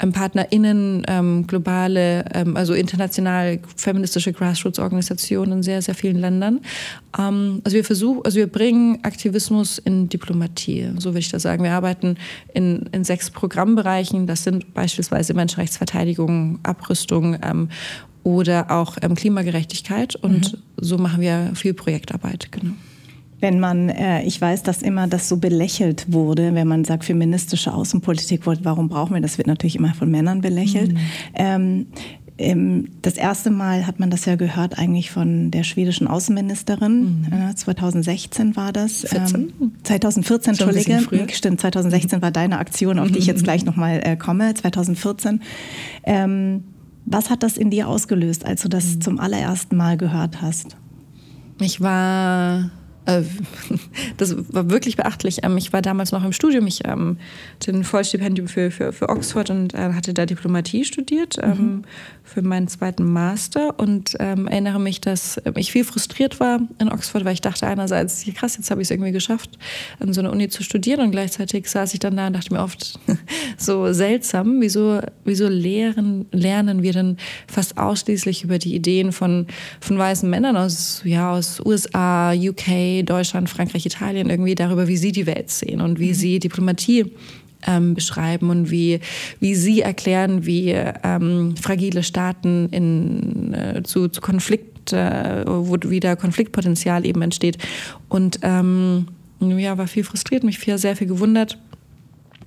ähm, 0.00 0.12
PartnerInnen, 0.12 1.04
ähm, 1.08 1.46
globale, 1.46 2.24
ähm, 2.32 2.56
also 2.56 2.74
international 2.74 3.60
feministische 3.76 4.32
Grassroots-Organisationen 4.32 5.52
in 5.52 5.62
sehr, 5.62 5.82
sehr 5.82 5.94
vielen 5.94 6.18
Ländern. 6.18 6.60
Ähm, 7.18 7.60
also 7.64 7.76
wir 7.76 7.84
versuchen, 7.84 8.22
also 8.24 8.38
wir 8.38 8.46
bringen 8.46 8.98
Aktivismus 9.02 9.78
in 9.78 10.08
Diplomatie, 10.08 10.90
so 10.98 11.10
würde 11.10 11.20
ich 11.20 11.30
das 11.30 11.42
sagen. 11.42 11.62
Wir 11.62 11.72
arbeiten 11.72 12.16
in, 12.52 12.88
in 12.92 13.04
sechs 13.04 13.30
Programmbereichen. 13.30 14.26
Das 14.26 14.44
sind 14.44 14.74
beispielsweise 14.74 15.34
Menschenrechtsverteidigung, 15.34 16.60
Abrüstung 16.62 17.36
ähm, 17.42 17.68
oder 18.24 18.70
auch 18.70 18.96
ähm, 19.02 19.14
Klimagerechtigkeit. 19.14 20.16
Und 20.16 20.54
mhm. 20.54 20.58
so 20.76 20.98
machen 20.98 21.20
wir 21.20 21.52
viel 21.54 21.74
Projektarbeit, 21.74 22.50
genau. 22.50 22.72
Wenn 23.40 23.60
man, 23.60 23.90
äh, 23.90 24.22
ich 24.22 24.40
weiß, 24.40 24.62
dass 24.62 24.80
immer 24.80 25.06
das 25.06 25.28
so 25.28 25.36
belächelt 25.36 26.10
wurde, 26.12 26.54
wenn 26.54 26.66
man 26.66 26.84
sagt, 26.84 27.04
feministische 27.04 27.74
Außenpolitik, 27.74 28.46
warum 28.46 28.88
brauchen 28.88 29.14
wir 29.14 29.20
das? 29.20 29.36
Wird 29.36 29.46
natürlich 29.46 29.76
immer 29.76 29.92
von 29.92 30.10
Männern 30.10 30.40
belächelt. 30.40 30.94
Mhm. 30.94 30.98
Ähm, 31.34 31.86
ähm, 32.36 32.88
das 33.02 33.14
erste 33.14 33.50
Mal 33.50 33.86
hat 33.86 34.00
man 34.00 34.10
das 34.10 34.24
ja 34.24 34.34
gehört 34.34 34.78
eigentlich 34.78 35.10
von 35.10 35.50
der 35.50 35.62
schwedischen 35.62 36.08
Außenministerin. 36.08 37.26
Mhm. 37.30 37.56
2016 37.56 38.56
war 38.56 38.72
das. 38.72 39.06
14? 39.08 39.52
Ähm, 39.60 39.72
2014, 39.82 40.50
Entschuldige. 40.52 41.28
Stimmt, 41.32 41.60
2016 41.60 42.22
war 42.22 42.30
deine 42.30 42.58
Aktion, 42.58 42.98
auf 42.98 43.10
die 43.10 43.18
ich 43.18 43.26
jetzt 43.26 43.44
gleich 43.44 43.64
nochmal 43.64 44.00
äh, 44.02 44.16
komme. 44.16 44.54
2014. 44.54 45.42
Ähm, 46.04 46.64
was 47.06 47.30
hat 47.30 47.42
das 47.42 47.56
in 47.56 47.70
dir 47.70 47.88
ausgelöst, 47.88 48.44
als 48.44 48.62
du 48.62 48.68
das 48.68 48.96
mhm. 48.96 49.00
zum 49.00 49.20
allerersten 49.20 49.76
Mal 49.76 49.96
gehört 49.96 50.42
hast? 50.42 50.76
Ich 51.60 51.80
war 51.80 52.70
das 54.16 54.36
war 54.52 54.70
wirklich 54.70 54.96
beachtlich. 54.96 55.38
Ähm, 55.42 55.56
ich 55.56 55.72
war 55.72 55.82
damals 55.82 56.12
noch 56.12 56.24
im 56.24 56.32
Studium. 56.32 56.66
Ich 56.66 56.86
ähm, 56.86 57.18
hatte 57.54 57.72
ein 57.72 57.84
Vollstipendium 57.84 58.48
für, 58.48 58.70
für, 58.70 58.92
für 58.92 59.08
Oxford 59.08 59.50
und 59.50 59.74
äh, 59.74 59.92
hatte 59.92 60.14
da 60.14 60.26
Diplomatie 60.26 60.84
studiert 60.84 61.36
ähm, 61.42 61.50
mhm. 61.50 61.82
für 62.22 62.42
meinen 62.42 62.68
zweiten 62.68 63.04
Master 63.04 63.78
und 63.78 64.14
erinnere 64.14 64.80
mich, 64.80 65.00
dass 65.00 65.40
ich 65.56 65.72
viel 65.72 65.84
frustriert 65.84 66.40
war 66.40 66.60
in 66.78 66.90
Oxford, 66.90 67.24
weil 67.24 67.34
ich 67.34 67.40
dachte 67.40 67.66
einerseits, 67.66 68.24
krass, 68.34 68.56
jetzt 68.56 68.70
habe 68.70 68.80
ich 68.80 68.86
es 68.86 68.90
irgendwie 68.90 69.12
geschafft, 69.12 69.50
an 70.00 70.12
so 70.12 70.20
einer 70.20 70.32
Uni 70.32 70.48
zu 70.48 70.62
studieren 70.62 71.00
und 71.00 71.10
gleichzeitig 71.10 71.68
saß 71.68 71.94
ich 71.94 72.00
dann 72.00 72.16
da 72.16 72.26
und 72.26 72.34
dachte 72.34 72.52
mir 72.52 72.60
oft, 72.60 72.98
so 73.58 73.92
seltsam, 73.92 74.60
wieso, 74.60 75.00
wieso 75.24 75.48
lehren, 75.48 76.26
lernen 76.32 76.82
wir 76.82 76.92
denn 76.92 77.16
fast 77.46 77.76
ausschließlich 77.78 78.44
über 78.44 78.58
die 78.58 78.74
Ideen 78.74 79.12
von, 79.12 79.46
von 79.80 79.98
weißen 79.98 80.28
Männern 80.28 80.56
aus, 80.56 81.02
ja, 81.04 81.32
aus 81.32 81.60
USA, 81.64 82.32
UK, 82.32 82.93
Deutschland, 83.02 83.50
Frankreich, 83.50 83.86
Italien 83.86 84.30
irgendwie 84.30 84.54
darüber, 84.54 84.88
wie 84.88 84.96
sie 84.96 85.12
die 85.12 85.26
Welt 85.26 85.50
sehen 85.50 85.80
und 85.80 85.98
wie 85.98 86.10
mhm. 86.10 86.14
sie 86.14 86.38
Diplomatie 86.38 87.12
ähm, 87.66 87.94
beschreiben 87.94 88.50
und 88.50 88.70
wie, 88.70 89.00
wie 89.40 89.54
sie 89.54 89.80
erklären, 89.80 90.46
wie 90.46 90.70
ähm, 90.70 91.56
fragile 91.56 92.02
Staaten 92.02 92.68
in, 92.70 93.54
äh, 93.54 93.82
zu, 93.82 94.08
zu 94.08 94.20
Konflikt, 94.20 94.92
äh, 94.92 95.44
wo 95.46 95.76
wieder 95.84 96.16
Konfliktpotenzial 96.16 97.06
eben 97.06 97.22
entsteht. 97.22 97.58
Und 98.08 98.38
ähm, 98.42 99.06
ja, 99.40 99.78
war 99.78 99.86
viel 99.86 100.04
frustriert, 100.04 100.44
mich 100.44 100.58
viel, 100.58 100.78
sehr 100.78 100.96
viel 100.96 101.08
gewundert 101.08 101.58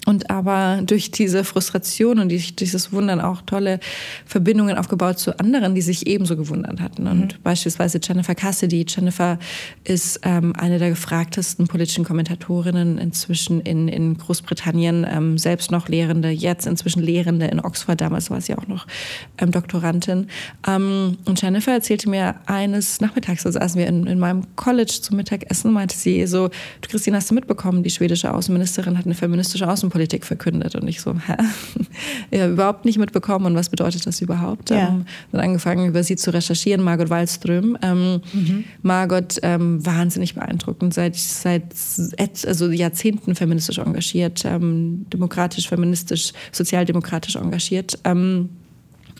und 0.07 0.29
aber 0.29 0.79
durch 0.85 1.11
diese 1.11 1.43
Frustration 1.43 2.19
und 2.19 2.29
dieses 2.29 2.93
Wundern 2.93 3.19
auch 3.19 3.41
tolle 3.41 3.81
Verbindungen 4.25 4.77
aufgebaut 4.77 5.19
zu 5.19 5.37
anderen, 5.37 5.75
die 5.75 5.81
sich 5.81 6.07
ebenso 6.07 6.37
gewundert 6.37 6.79
hatten. 6.79 7.07
Und 7.07 7.33
mhm. 7.33 7.43
beispielsweise 7.43 7.99
Jennifer 8.01 8.33
Cassidy. 8.33 8.85
Jennifer 8.87 9.37
ist 9.83 10.21
ähm, 10.23 10.53
eine 10.55 10.79
der 10.79 10.91
gefragtesten 10.91 11.67
politischen 11.67 12.05
Kommentatorinnen 12.05 12.97
inzwischen 12.99 13.59
in, 13.59 13.89
in 13.89 14.17
Großbritannien, 14.17 15.05
ähm, 15.09 15.37
selbst 15.37 15.71
noch 15.71 15.89
Lehrende, 15.89 16.29
jetzt 16.29 16.67
inzwischen 16.67 17.03
Lehrende 17.03 17.47
in 17.47 17.59
Oxford. 17.59 17.99
Damals 17.99 18.31
war 18.31 18.39
sie 18.39 18.55
auch 18.55 18.67
noch 18.67 18.87
ähm, 19.39 19.51
Doktorandin. 19.51 20.27
Ähm, 20.65 21.17
und 21.25 21.41
Jennifer 21.41 21.73
erzählte 21.73 22.09
mir 22.09 22.35
eines 22.45 23.01
Nachmittags, 23.01 23.43
da 23.43 23.51
saßen 23.51 23.77
wir 23.77 23.87
in, 23.87 24.07
in 24.07 24.19
meinem 24.19 24.43
College 24.55 24.99
zum 25.01 25.17
Mittagessen, 25.17 25.73
meinte 25.73 25.97
sie 25.97 26.25
so, 26.27 26.47
du 26.47 26.87
Christine, 26.89 27.17
hast 27.17 27.29
du 27.29 27.35
mitbekommen, 27.35 27.83
die 27.83 27.89
schwedische 27.89 28.33
Außenministerin 28.33 28.97
hat 28.97 29.03
eine 29.03 29.13
feministische 29.13 29.69
Außenpolitik 29.69 29.96
Außenpolitik 29.97 30.25
verkündet. 30.25 30.75
Und 30.75 30.87
ich 30.87 31.01
so, 31.01 31.13
hä? 31.13 31.35
ja, 32.31 32.47
überhaupt 32.47 32.85
nicht 32.85 32.97
mitbekommen. 32.97 33.45
Und 33.45 33.55
was 33.55 33.69
bedeutet 33.69 34.05
das 34.05 34.21
überhaupt? 34.21 34.69
Ja. 34.69 34.89
Ähm, 34.89 35.05
dann 35.31 35.41
angefangen, 35.41 35.87
über 35.87 36.03
sie 36.03 36.15
zu 36.15 36.33
recherchieren, 36.33 36.83
Margot 36.83 37.09
Wallström. 37.09 37.77
Ähm, 37.81 38.21
mhm. 38.33 38.63
Margot, 38.81 39.39
ähm, 39.41 39.85
wahnsinnig 39.85 40.35
beeindruckend, 40.35 40.93
seit, 40.93 41.15
seit 41.17 41.73
also 42.45 42.69
Jahrzehnten 42.69 43.35
feministisch 43.35 43.79
engagiert, 43.79 44.45
ähm, 44.45 45.05
demokratisch, 45.11 45.67
feministisch, 45.67 46.33
sozialdemokratisch 46.51 47.35
engagiert. 47.35 47.99
Ähm, 48.03 48.49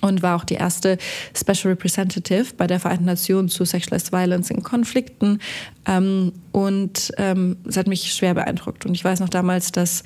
und 0.02 0.22
war 0.22 0.36
auch 0.36 0.44
die 0.44 0.54
erste 0.54 1.00
Special 1.36 1.74
Representative 1.74 2.54
bei 2.56 2.68
der 2.68 2.80
Vereinten 2.80 3.06
Nationen 3.06 3.50
zu 3.50 3.66
Sexualized 3.66 4.12
Violence 4.12 4.52
in 4.52 4.62
Konflikten. 4.62 5.40
Ähm, 5.88 6.34
und 6.52 7.12
ähm, 7.18 7.58
es 7.68 7.78
hat 7.78 7.88
mich 7.88 8.14
schwer 8.14 8.36
beeindruckt. 8.36 8.86
Und 8.86 8.94
ich 8.94 9.04
weiß 9.04 9.20
noch 9.20 9.30
damals, 9.30 9.72
dass 9.72 10.04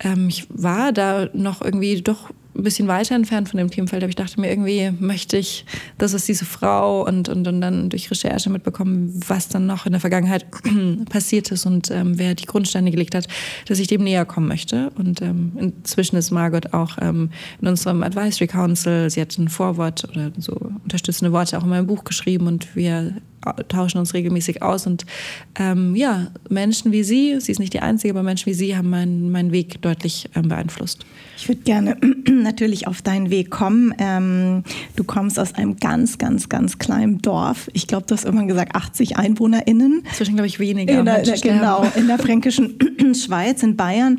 ähm, 0.00 0.28
ich 0.28 0.46
war 0.50 0.92
da 0.92 1.28
noch 1.32 1.62
irgendwie 1.62 2.00
doch 2.02 2.30
ein 2.56 2.62
bisschen 2.62 2.88
weiter 2.88 3.14
entfernt 3.14 3.48
von 3.48 3.58
dem 3.58 3.70
Themenfeld, 3.70 4.02
aber 4.02 4.10
ich 4.10 4.16
dachte 4.16 4.40
mir, 4.40 4.48
irgendwie 4.48 4.90
möchte 5.00 5.36
ich, 5.36 5.64
dass 5.98 6.12
es 6.12 6.24
diese 6.24 6.44
Frau 6.44 7.04
und, 7.04 7.28
und, 7.28 7.46
und 7.48 7.60
dann 7.60 7.90
durch 7.90 8.10
Recherche 8.10 8.48
mitbekommen, 8.48 9.20
was 9.26 9.48
dann 9.48 9.66
noch 9.66 9.86
in 9.86 9.92
der 9.92 10.00
Vergangenheit 10.00 10.46
passiert 11.10 11.50
ist 11.50 11.66
und 11.66 11.90
ähm, 11.90 12.18
wer 12.18 12.34
die 12.34 12.46
Grundsteine 12.46 12.90
gelegt 12.90 13.14
hat, 13.14 13.26
dass 13.66 13.78
ich 13.80 13.88
dem 13.88 14.04
näher 14.04 14.24
kommen 14.24 14.46
möchte. 14.46 14.90
Und 14.96 15.20
ähm, 15.20 15.52
inzwischen 15.58 16.16
ist 16.16 16.30
Margot 16.30 16.72
auch 16.72 16.96
ähm, 17.00 17.30
in 17.60 17.68
unserem 17.68 18.02
Advisory 18.02 18.46
Council, 18.46 19.10
sie 19.10 19.20
hat 19.20 19.36
ein 19.36 19.48
Vorwort 19.48 20.04
oder 20.10 20.30
so 20.38 20.52
unterstützende 20.84 21.32
Worte 21.32 21.58
auch 21.58 21.64
in 21.64 21.70
meinem 21.70 21.86
Buch 21.86 22.04
geschrieben 22.04 22.46
und 22.46 22.76
wir 22.76 23.14
tauschen 23.68 23.98
uns 23.98 24.14
regelmäßig 24.14 24.62
aus. 24.62 24.86
Und 24.86 25.04
ähm, 25.58 25.94
ja, 25.96 26.28
Menschen 26.48 26.92
wie 26.92 27.02
Sie, 27.02 27.38
sie 27.40 27.52
ist 27.52 27.58
nicht 27.58 27.72
die 27.72 27.80
Einzige, 27.80 28.12
aber 28.12 28.22
Menschen 28.22 28.46
wie 28.46 28.54
Sie 28.54 28.76
haben 28.76 28.90
meinen, 28.90 29.30
meinen 29.30 29.52
Weg 29.52 29.80
deutlich 29.82 30.28
ähm, 30.34 30.48
beeinflusst. 30.48 31.04
Ich 31.36 31.48
würde 31.48 31.62
gerne 31.62 31.96
natürlich 32.30 32.86
auf 32.86 33.02
deinen 33.02 33.30
Weg 33.30 33.50
kommen. 33.50 33.94
Ähm, 33.98 34.62
du 34.96 35.04
kommst 35.04 35.38
aus 35.38 35.54
einem 35.54 35.76
ganz, 35.76 36.18
ganz, 36.18 36.48
ganz 36.48 36.78
kleinen 36.78 37.20
Dorf. 37.22 37.68
Ich 37.72 37.86
glaube, 37.86 38.06
du 38.06 38.14
hast 38.14 38.24
irgendwann 38.24 38.48
gesagt 38.48 38.74
80 38.74 39.16
EinwohnerInnen. 39.16 40.04
Zwischen, 40.14 40.34
glaube 40.34 40.46
ich, 40.46 40.58
weniger. 40.58 40.98
In 40.98 41.04
der, 41.04 41.22
genau, 41.22 41.86
in 41.96 42.06
der 42.06 42.18
fränkischen 42.24 42.78
Schweiz, 43.14 43.62
in 43.62 43.76
Bayern. 43.76 44.18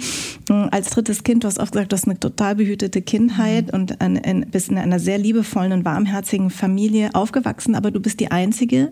Ähm, 0.49 0.69
als 0.71 0.89
drittes 0.89 1.23
Kind, 1.23 1.43
du 1.43 1.47
hast 1.47 1.59
oft 1.59 1.71
gesagt, 1.71 1.91
du 1.91 1.95
hast 1.95 2.05
eine 2.05 2.19
total 2.19 2.55
behütete 2.55 3.01
Kindheit 3.01 3.67
mhm. 3.67 3.79
und 3.79 4.01
ein, 4.01 4.23
ein, 4.23 4.45
bist 4.51 4.69
in 4.69 4.77
einer 4.77 4.99
sehr 4.99 5.17
liebevollen 5.17 5.71
und 5.71 5.85
warmherzigen 5.85 6.49
Familie 6.49 7.09
aufgewachsen, 7.13 7.75
aber 7.75 7.91
du 7.91 7.99
bist 7.99 8.19
die 8.19 8.31
Einzige, 8.31 8.91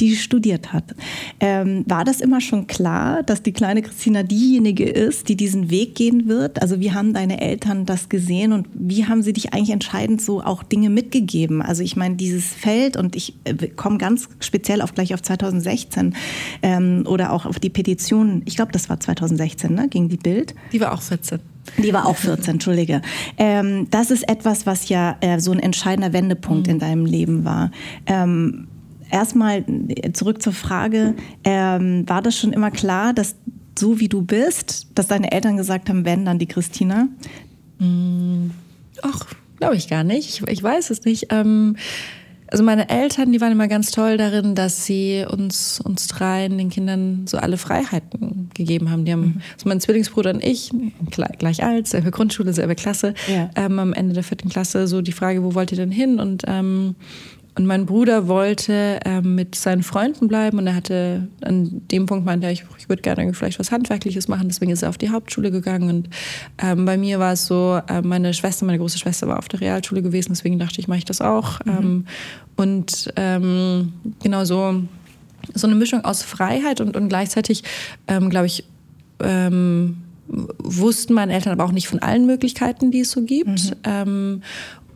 die 0.00 0.16
studiert 0.16 0.72
hat. 0.72 0.94
Ähm, 1.40 1.84
war 1.86 2.04
das 2.04 2.20
immer 2.20 2.40
schon 2.40 2.66
klar, 2.66 3.22
dass 3.22 3.42
die 3.42 3.52
kleine 3.52 3.82
Christina 3.82 4.22
diejenige 4.22 4.88
ist, 4.88 5.28
die 5.28 5.36
diesen 5.36 5.70
Weg 5.70 5.94
gehen 5.94 6.28
wird? 6.28 6.62
Also 6.62 6.80
wie 6.80 6.92
haben 6.92 7.12
deine 7.12 7.40
Eltern 7.40 7.86
das 7.86 8.08
gesehen 8.08 8.52
und 8.52 8.66
wie 8.72 9.06
haben 9.06 9.22
sie 9.22 9.32
dich 9.32 9.52
eigentlich 9.52 9.70
entscheidend 9.70 10.22
so 10.22 10.42
auch 10.42 10.62
Dinge 10.62 10.90
mitgegeben? 10.90 11.62
Also 11.62 11.82
ich 11.82 11.96
meine, 11.96 12.16
dieses 12.16 12.46
Feld 12.46 12.96
und 12.96 13.16
ich 13.16 13.34
äh, 13.44 13.68
komme 13.68 13.98
ganz 13.98 14.28
speziell 14.40 14.82
auf 14.82 14.94
gleich 14.94 15.14
auf 15.14 15.22
2016 15.22 16.14
ähm, 16.62 17.04
oder 17.06 17.32
auch 17.32 17.46
auf 17.46 17.58
die 17.58 17.70
Petition, 17.70 18.42
ich 18.46 18.56
glaube, 18.56 18.72
das 18.72 18.88
war 18.88 18.98
2016, 19.00 19.74
ne, 19.74 19.88
gegen 19.88 20.08
die 20.08 20.16
Bild. 20.16 20.54
Die 20.72 20.80
war 20.80 20.92
auch 20.92 21.02
14. 21.02 21.40
Die 21.78 21.92
war 21.92 22.06
auch 22.06 22.16
14, 22.16 22.54
entschuldige. 22.54 23.02
Ähm, 23.36 23.86
das 23.90 24.10
ist 24.10 24.28
etwas, 24.28 24.66
was 24.66 24.88
ja 24.88 25.16
äh, 25.20 25.38
so 25.40 25.52
ein 25.52 25.60
entscheidender 25.60 26.12
Wendepunkt 26.12 26.66
mhm. 26.66 26.74
in 26.74 26.78
deinem 26.78 27.06
Leben 27.06 27.44
war. 27.44 27.70
Ähm, 28.06 28.66
erstmal 29.10 29.64
zurück 30.12 30.42
zur 30.42 30.52
Frage, 30.52 31.14
ähm, 31.44 32.08
war 32.08 32.22
das 32.22 32.36
schon 32.36 32.52
immer 32.52 32.70
klar, 32.70 33.12
dass 33.12 33.36
so 33.78 33.98
wie 34.00 34.08
du 34.08 34.22
bist, 34.22 34.88
dass 34.94 35.08
deine 35.08 35.32
Eltern 35.32 35.56
gesagt 35.56 35.88
haben, 35.88 36.04
wenn, 36.04 36.24
dann 36.24 36.38
die 36.38 36.46
Christina? 36.46 37.08
Mm, 37.78 38.50
ach, 39.02 39.26
glaube 39.58 39.76
ich 39.76 39.88
gar 39.88 40.04
nicht. 40.04 40.28
Ich, 40.28 40.48
ich 40.48 40.62
weiß 40.62 40.90
es 40.90 41.04
nicht. 41.04 41.28
Ähm, 41.30 41.76
also 42.50 42.64
meine 42.64 42.88
Eltern, 42.88 43.30
die 43.30 43.40
waren 43.40 43.52
immer 43.52 43.68
ganz 43.68 43.92
toll 43.92 44.16
darin, 44.16 44.56
dass 44.56 44.84
sie 44.84 45.24
uns, 45.28 45.80
uns 45.80 46.08
dreien, 46.08 46.58
den 46.58 46.68
Kindern 46.68 47.26
so 47.26 47.38
alle 47.38 47.56
Freiheiten 47.56 48.50
gegeben 48.54 48.90
haben. 48.90 49.04
Die 49.04 49.12
haben, 49.12 49.20
mhm. 49.20 49.40
also 49.54 49.68
mein 49.68 49.80
Zwillingsbruder 49.80 50.30
und 50.34 50.44
ich, 50.44 50.70
gleich, 51.10 51.38
gleich 51.38 51.62
alt, 51.62 51.86
selbe 51.86 52.10
Grundschule, 52.10 52.52
selbe 52.52 52.74
Klasse, 52.74 53.14
ja. 53.32 53.50
ähm, 53.54 53.78
am 53.78 53.92
Ende 53.92 54.14
der 54.14 54.24
vierten 54.24 54.48
Klasse 54.48 54.88
so 54.88 55.00
die 55.00 55.12
Frage, 55.12 55.44
wo 55.44 55.54
wollt 55.54 55.70
ihr 55.70 55.78
denn 55.78 55.92
hin? 55.92 56.18
Und 56.18 56.42
ähm, 56.48 56.96
und 57.56 57.66
mein 57.66 57.84
Bruder 57.84 58.28
wollte 58.28 59.00
ähm, 59.04 59.34
mit 59.34 59.54
seinen 59.54 59.82
Freunden 59.82 60.28
bleiben 60.28 60.58
und 60.58 60.66
er 60.66 60.74
hatte 60.74 61.28
an 61.42 61.82
dem 61.90 62.06
Punkt 62.06 62.24
meinte 62.24 62.46
er, 62.46 62.52
ich, 62.52 62.64
ich 62.78 62.88
würde 62.88 63.02
gerne 63.02 63.34
vielleicht 63.34 63.58
was 63.58 63.72
Handwerkliches 63.72 64.28
machen, 64.28 64.48
deswegen 64.48 64.70
ist 64.70 64.82
er 64.82 64.88
auf 64.88 64.98
die 64.98 65.10
Hauptschule 65.10 65.50
gegangen. 65.50 65.88
Und 65.90 66.10
ähm, 66.58 66.84
bei 66.84 66.96
mir 66.96 67.18
war 67.18 67.32
es 67.32 67.46
so, 67.46 67.80
äh, 67.88 68.02
meine 68.02 68.34
Schwester, 68.34 68.64
meine 68.66 68.78
große 68.78 68.98
Schwester 68.98 69.26
war 69.26 69.38
auf 69.38 69.48
der 69.48 69.60
Realschule 69.60 70.00
gewesen, 70.00 70.28
deswegen 70.30 70.58
dachte 70.58 70.80
ich, 70.80 70.86
mache 70.86 70.98
ich 70.98 71.04
das 71.04 71.20
auch. 71.20 71.58
Mhm. 71.64 71.72
Ähm, 71.72 72.06
und 72.56 73.12
ähm, 73.16 73.92
genau 74.22 74.44
so, 74.44 74.82
so 75.52 75.66
eine 75.66 75.76
Mischung 75.76 76.04
aus 76.04 76.22
Freiheit 76.22 76.80
und, 76.80 76.96
und 76.96 77.08
gleichzeitig, 77.08 77.64
ähm, 78.06 78.30
glaube 78.30 78.46
ich, 78.46 78.64
ähm, 79.20 79.98
wussten 80.28 81.14
meine 81.14 81.32
Eltern 81.32 81.52
aber 81.52 81.64
auch 81.64 81.72
nicht 81.72 81.88
von 81.88 81.98
allen 81.98 82.26
Möglichkeiten, 82.26 82.92
die 82.92 83.00
es 83.00 83.10
so 83.10 83.22
gibt. 83.22 83.76
Mhm. 83.84 84.42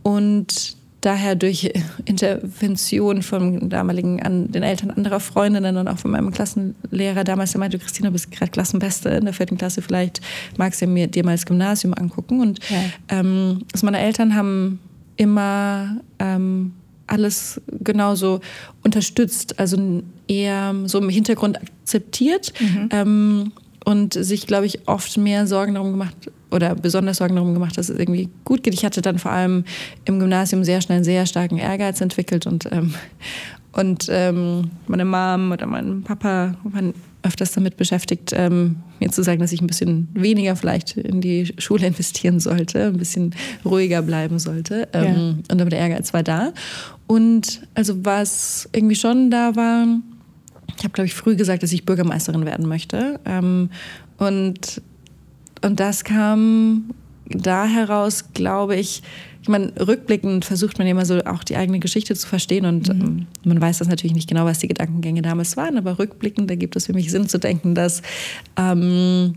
und 0.05 0.77
daher 1.05 1.35
durch 1.35 1.71
Intervention 2.07 3.23
von 3.23 3.69
damaligen 3.69 4.23
an 4.23 4.51
den 4.51 4.63
Eltern 4.63 4.91
anderer 4.91 5.21
Freundinnen 5.21 5.77
und 5.77 5.87
auch 5.87 5.99
von 5.99 6.11
meinem 6.11 6.31
Klassenlehrer 6.31 7.25
damals, 7.25 7.53
der 7.53 7.59
meinte, 7.59 7.79
Christina, 7.79 8.09
du 8.09 8.13
bist 8.13 8.31
gerade 8.31 8.51
Klassenbeste 8.51 9.11
in 9.11 9.25
der 9.25 9.35
vierten 9.35 9.59
Klasse, 9.59 9.83
vielleicht 9.83 10.21
magst 10.57 10.81
du 10.81 10.87
mir, 10.87 11.07
dir 11.07 11.25
mal 11.25 11.33
das 11.33 11.45
Gymnasium 11.45 11.93
angucken. 11.95 12.41
Und 12.41 12.61
ja. 12.71 12.79
ähm, 13.11 13.65
also 13.73 13.85
meine 13.85 13.99
Eltern 13.99 14.35
haben 14.35 14.79
immer 15.17 16.01
ähm, 16.19 16.73
alles 17.07 17.61
genauso 17.67 18.41
unterstützt, 18.83 19.59
also 19.59 20.03
eher 20.27 20.75
so 20.87 20.99
im 20.99 21.11
Hintergrund 21.11 21.59
akzeptiert 21.61 22.55
mhm. 22.59 22.89
ähm, 22.91 23.53
und 23.85 24.15
sich, 24.15 24.47
glaube 24.47 24.65
ich, 24.65 24.89
oft 24.89 25.19
mehr 25.19 25.47
Sorgen 25.47 25.75
darum 25.75 25.91
gemacht 25.91 26.31
oder 26.55 26.75
besonders 26.75 27.19
Sorgen 27.19 27.35
darum 27.35 27.53
gemacht, 27.53 27.77
dass 27.77 27.89
es 27.89 27.99
irgendwie 27.99 28.29
gut 28.45 28.63
geht. 28.63 28.75
Ich 28.75 28.85
hatte 28.85 29.03
dann 29.03 29.19
vor 29.19 29.33
allem 29.33 29.65
im 30.05 30.21
Gymnasium 30.21 30.65
sehr 30.65 30.81
schnell 30.81 30.97
einen 30.97 31.05
sehr 31.05 31.27
starken 31.27 31.59
Ehrgeiz 31.59 32.01
entwickelt 32.01 32.47
und, 32.47 32.69
ähm, 32.73 32.95
und 33.73 34.07
ähm, 34.09 34.71
meine 34.87 35.05
Mom 35.05 35.51
oder 35.53 35.67
mein 35.67 36.03
Papa 36.03 36.55
waren 36.63 36.95
öfters 37.25 37.53
damit 37.53 37.77
beschäftigt, 37.77 38.33
ähm, 38.35 38.77
mir 39.01 39.11
zu 39.11 39.23
sagen, 39.23 39.41
dass 39.41 39.51
ich 39.51 39.61
ein 39.61 39.67
bisschen 39.67 40.09
weniger 40.13 40.57
vielleicht 40.57 40.97
in 40.97 41.21
die 41.21 41.53
Schule 41.59 41.87
investieren 41.87 42.39
sollte, 42.39 42.87
ein 42.87 42.99
bisschen 42.99 43.35
ruhiger 43.65 44.03
bleiben 44.03 44.39
sollte. 44.39 44.89
Ähm, 44.93 45.05
ja. 45.05 45.53
Und 45.53 45.61
aber 45.61 45.71
der 45.71 45.79
Ehrgeiz 45.81 46.13
war 46.13 46.23
da. 46.23 46.53
Und 47.07 47.63
also 47.75 48.05
was 48.05 48.69
irgendwie 48.73 48.95
schon 48.95 49.31
da 49.31 49.57
war, 49.57 49.87
ich 50.77 50.85
habe, 50.85 50.93
glaube 50.93 51.07
ich, 51.07 51.15
früh 51.15 51.35
gesagt, 51.35 51.63
dass 51.63 51.73
ich 51.73 51.85
Bürgermeisterin 51.85 52.45
werden 52.45 52.69
möchte. 52.69 53.21
Ähm, 53.25 53.71
und 54.19 54.83
und 55.65 55.81
das 55.81 56.05
kam 56.05 56.91
da 57.27 57.67
heraus, 57.67 58.33
glaube 58.35 58.77
ich, 58.77 59.03
ich 59.45 59.49
meine, 59.49 59.73
rückblickend 59.79 60.47
versucht 60.47 60.79
man 60.79 60.87
immer 60.87 61.05
so 61.05 61.23
auch 61.25 61.45
die 61.45 61.57
eigene 61.57 61.79
Geschichte 61.79 62.15
zu 62.15 62.27
verstehen 62.27 62.65
und 62.65 62.89
mhm. 62.89 63.01
ähm, 63.01 63.27
man 63.45 63.61
weiß 63.61 63.79
das 63.79 63.89
natürlich 63.89 64.15
nicht 64.15 64.27
genau, 64.27 64.47
was 64.47 64.61
die 64.61 64.69
Gedankengänge 64.69 65.21
damals 65.21 65.59
waren, 65.59 65.77
aber 65.77 65.99
rückblickend 65.99 66.51
ergibt 66.51 66.77
es 66.77 66.87
für 66.87 66.95
mich 66.95 67.11
Sinn 67.11 67.29
zu 67.29 67.39
denken, 67.39 67.75
dass 67.75 68.01
ähm, 68.57 69.35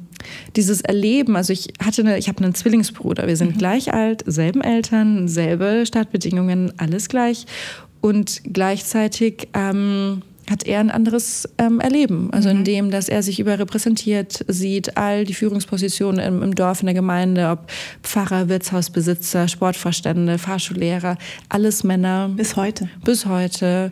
dieses 0.56 0.80
Erleben, 0.80 1.36
also 1.36 1.52
ich 1.52 1.74
hatte 1.84 2.04
eine, 2.04 2.18
ich 2.18 2.30
habe 2.30 2.42
einen 2.42 2.56
Zwillingsbruder, 2.56 3.28
wir 3.28 3.36
sind 3.36 3.56
mhm. 3.56 3.58
gleich 3.58 3.94
alt, 3.94 4.24
selben 4.26 4.62
Eltern, 4.62 5.28
selbe 5.28 5.84
Startbedingungen, 5.86 6.72
alles 6.78 7.10
gleich 7.10 7.46
und 8.00 8.42
gleichzeitig 8.46 9.50
ähm, 9.54 10.22
hat 10.50 10.66
er 10.66 10.80
ein 10.80 10.92
anderes 10.92 11.48
ähm, 11.58 11.80
Erleben. 11.80 12.32
Also 12.32 12.50
mhm. 12.50 12.58
in 12.58 12.64
dem, 12.64 12.92
dass 12.92 13.10
er 13.10 13.22
sich 13.24 13.40
überrepräsentiert 13.40 14.46
sieht, 14.48 14.98
all 14.98 15.26
die 15.26 15.34
Führungspositionen 15.34 16.20
im, 16.20 16.44
im, 16.44 16.56
Dorf, 16.56 16.82
in 16.82 16.86
der 16.86 16.96
Gemeinde, 16.96 17.50
ob 17.50 17.70
Pfarrer, 18.04 18.50
Wirtshausbesitzer, 18.50 19.48
Sportvorstände, 19.48 20.38
Fahrschullehrer, 20.38 21.18
alles 21.50 21.84
Männer. 21.84 22.30
Bis 22.36 22.56
heute. 22.56 22.90
Bis 23.04 23.26
heute. 23.26 23.92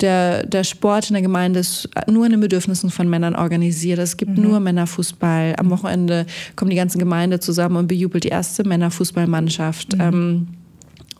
der, 0.00 0.44
der 0.44 0.64
Sport 0.64 1.10
in 1.10 1.14
der 1.14 1.22
Gemeinde 1.22 1.60
ist 1.60 1.88
nur 2.08 2.24
an 2.24 2.32
den 2.32 2.40
Bedürfnissen 2.40 2.90
von 2.90 3.08
Männern 3.08 3.36
organisiert. 3.36 3.98
Es 4.00 4.16
gibt 4.16 4.36
mhm. 4.36 4.42
nur 4.42 4.60
Männerfußball. 4.60 5.54
Am 5.58 5.70
Wochenende 5.70 6.26
kommt 6.56 6.72
die 6.72 6.76
ganze 6.76 6.98
Gemeinde 6.98 7.38
zusammen 7.38 7.76
und 7.76 7.86
bejubelt 7.86 8.24
die 8.24 8.28
erste 8.28 8.64
Männerfußballmannschaft. 8.64 9.94
Mhm. 9.94 10.00
Ähm, 10.00 10.48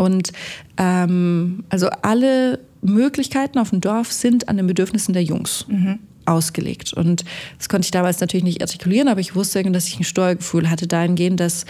und 0.03 0.33
ähm, 0.77 1.65
also 1.69 1.89
alle 2.03 2.59
Möglichkeiten 2.83 3.59
auf 3.59 3.71
dem 3.71 3.81
Dorf 3.81 4.13
sind 4.13 4.49
an 4.49 4.57
den 4.57 4.67
Bedürfnissen 4.67 5.13
der 5.15 5.23
Jungs. 5.23 5.67
Mhm 5.69 5.99
ausgelegt. 6.25 6.93
Und 6.93 7.25
das 7.59 7.69
konnte 7.69 7.87
ich 7.87 7.91
damals 7.91 8.21
natürlich 8.21 8.45
nicht 8.45 8.61
artikulieren, 8.61 9.09
aber 9.09 9.19
ich 9.19 9.35
wusste, 9.35 9.61
dass 9.65 9.89
ich 9.89 9.99
ein 9.99 10.05
Steuergefühl 10.05 10.71
hatte 10.71 10.87
dahingehend, 10.87 11.41
dass 11.41 11.67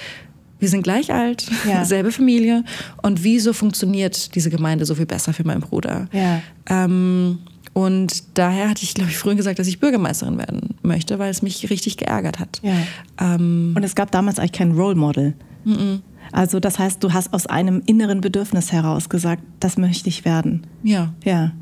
wir 0.59 0.69
sind 0.69 0.83
gleich 0.83 1.13
alt, 1.13 1.51
ja. 1.67 1.85
selbe 1.87 2.13
Familie. 2.13 2.63
Und 3.03 3.25
wieso 3.25 3.53
funktioniert 3.53 4.35
diese 4.35 4.51
Gemeinde 4.51 4.85
so 4.85 4.95
viel 4.95 5.07
besser 5.07 5.33
für 5.33 5.45
meinen 5.45 5.61
Bruder? 5.61 6.07
Ja. 6.13 6.43
Ähm, 6.69 7.39
und 7.73 8.25
daher 8.35 8.69
hatte 8.69 8.85
ich, 8.85 8.95
glaube 8.95 9.11
ich, 9.11 9.17
früher 9.17 9.35
gesagt, 9.35 9.59
dass 9.59 9.67
ich 9.67 9.81
Bürgermeisterin 9.81 10.39
werden 10.39 10.75
möchte, 10.83 11.19
weil 11.19 11.31
es 11.31 11.43
mich 11.43 11.69
richtig 11.71 11.97
geärgert 11.97 12.39
hat. 12.39 12.61
Ja. 12.63 12.77
Ähm, 13.21 13.73
und 13.75 13.83
es 13.83 13.95
gab 13.95 14.11
damals 14.11 14.39
eigentlich 14.39 14.53
kein 14.53 14.73
Role 14.73 14.95
Model. 14.95 15.35
Mm 15.65 15.73
-mm. 15.73 16.01
Also 16.33 16.59
das 16.59 16.79
heißt, 16.79 17.05
du 17.05 17.13
hast 17.13 17.33
aus 17.33 17.47
einem 17.47 17.83
inneren 17.87 18.21
Bedürfnis 18.21 18.73
heraus 18.73 19.09
gesagt, 19.09 19.43
das 19.61 19.77
möchte 19.77 20.09
ich 20.09 20.25
werden. 20.25 20.67
Ja. 20.83 21.13
Ja. 21.25 21.53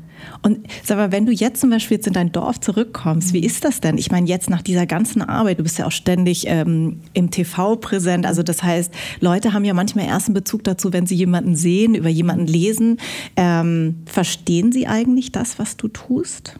Und 0.41 0.67
sag 0.83 0.97
mal, 0.97 1.11
wenn 1.11 1.25
du 1.25 1.31
jetzt 1.31 1.61
zum 1.61 1.69
Beispiel 1.69 1.97
jetzt 1.97 2.07
in 2.07 2.13
dein 2.13 2.31
Dorf 2.31 2.59
zurückkommst, 2.59 3.33
wie 3.33 3.39
mhm. 3.39 3.45
ist 3.45 3.65
das 3.65 3.81
denn? 3.81 3.97
Ich 3.97 4.11
meine, 4.11 4.27
jetzt 4.27 4.49
nach 4.49 4.61
dieser 4.61 4.85
ganzen 4.85 5.21
Arbeit, 5.21 5.59
du 5.59 5.63
bist 5.63 5.77
ja 5.77 5.85
auch 5.85 5.91
ständig 5.91 6.45
ähm, 6.47 7.01
im 7.13 7.31
TV 7.31 7.75
präsent. 7.75 8.25
Also 8.25 8.43
das 8.43 8.63
heißt, 8.63 8.93
Leute 9.19 9.53
haben 9.53 9.65
ja 9.65 9.73
manchmal 9.73 10.05
ersten 10.05 10.33
Bezug 10.33 10.63
dazu, 10.63 10.93
wenn 10.93 11.05
sie 11.05 11.15
jemanden 11.15 11.55
sehen, 11.55 11.95
über 11.95 12.09
jemanden 12.09 12.47
lesen. 12.47 12.97
Ähm, 13.35 13.97
verstehen 14.05 14.71
sie 14.71 14.87
eigentlich 14.87 15.31
das, 15.31 15.59
was 15.59 15.77
du 15.77 15.87
tust? 15.87 16.55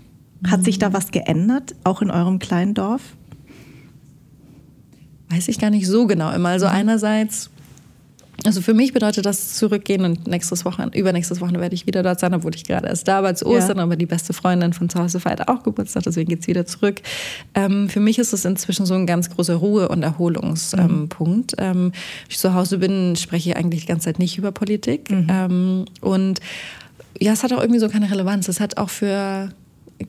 Hat 0.48 0.64
sich 0.64 0.80
da 0.80 0.90
mhm. 0.90 0.94
was 0.94 1.12
geändert, 1.12 1.76
auch 1.84 2.02
in 2.02 2.10
eurem 2.10 2.40
kleinen 2.40 2.74
Dorf? 2.74 3.02
Weiß 5.30 5.48
ich 5.48 5.60
gar 5.60 5.70
nicht 5.70 5.88
so 5.88 6.08
genau 6.08 6.32
immer. 6.32 6.50
Also 6.50 6.66
mhm. 6.66 6.74
einerseits 6.74 7.52
also 8.46 8.62
für 8.62 8.74
mich 8.74 8.94
bedeutet 8.94 9.26
das 9.26 9.54
zurückgehen 9.56 10.04
und 10.04 10.28
nächstes 10.28 10.66
Wochenende, 10.66 10.98
übernächstes 10.98 11.42
Wochenende 11.42 11.62
werde 11.62 11.76
ich 11.76 11.86
wieder 11.86 12.02
dort 12.02 12.20
sein, 12.20 12.34
obwohl 12.34 12.56
ich 12.56 12.64
gerade 12.64 12.88
erst 12.88 13.08
da 13.08 13.22
war 13.24 13.36
zu 13.36 13.46
Ostern, 13.46 13.78
ja. 13.78 13.84
aber 13.84 13.96
die 13.96 14.06
beste 14.06 14.34
Freundin 14.34 14.74
von 14.74 14.90
zu 14.90 15.00
Hause 15.00 15.20
feiert 15.20 15.48
auch 15.48 15.64
Geburtstag, 15.64 16.04
deswegen 16.04 16.30
geht 16.30 16.42
es 16.42 16.48
wieder 16.48 16.66
zurück. 16.66 17.02
Ähm, 17.54 17.90
für 17.90 18.00
mich 18.00 18.18
ist 18.18 18.34
es 18.34 18.46
inzwischen 18.46 18.86
so 18.86 18.94
ein 18.96 19.06
ganz 19.06 19.30
großer 19.30 19.56
Ruhe- 19.56 19.90
und 19.90 20.04
Erholungspunkt. 20.04 21.60
Mhm. 21.60 21.64
Ähm, 21.64 21.92
ich 22.30 22.40
zu 22.40 22.54
Hause 22.54 22.80
bin, 22.80 23.16
spreche 23.16 23.52
ich 23.52 23.58
eigentlich 23.58 23.82
die 23.82 23.88
ganze 23.88 24.06
Zeit 24.06 24.20
nicht 24.20 24.38
über 24.38 24.52
Politik. 24.52 25.12
Mhm. 25.12 25.28
Ähm, 25.30 25.86
und 26.02 26.40
ja, 27.20 27.34
es 27.34 27.44
hat 27.44 27.54
auch 27.54 27.60
irgendwie 27.62 27.80
so 27.80 27.90
keine 27.90 28.10
Relevanz. 28.10 28.48
Es 28.48 28.60
hat 28.60 28.78
auch 28.78 28.90
für, 28.90 29.50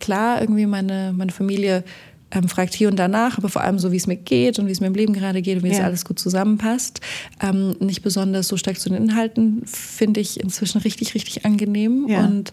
klar, 0.00 0.40
irgendwie 0.40 0.66
meine, 0.66 1.12
meine 1.14 1.32
Familie 1.32 1.84
ähm, 2.32 2.48
fragt 2.48 2.74
hier 2.74 2.88
und 2.88 2.98
danach, 2.98 3.38
aber 3.38 3.48
vor 3.48 3.62
allem 3.62 3.78
so, 3.78 3.92
wie 3.92 3.96
es 3.96 4.06
mir 4.06 4.16
geht 4.16 4.58
und 4.58 4.66
wie 4.66 4.72
es 4.72 4.80
mir 4.80 4.86
im 4.86 4.94
Leben 4.94 5.12
gerade 5.12 5.42
geht 5.42 5.58
und 5.58 5.64
wie 5.64 5.68
ja. 5.68 5.74
es 5.74 5.80
alles 5.80 6.04
gut 6.04 6.18
zusammenpasst. 6.18 7.00
Ähm, 7.40 7.76
nicht 7.78 8.02
besonders 8.02 8.48
so 8.48 8.56
stark 8.56 8.80
zu 8.80 8.88
den 8.88 9.02
Inhalten, 9.02 9.62
finde 9.66 10.20
ich 10.20 10.40
inzwischen 10.40 10.78
richtig, 10.78 11.14
richtig 11.14 11.44
angenehm. 11.44 12.06
Ja. 12.08 12.24
Und 12.24 12.52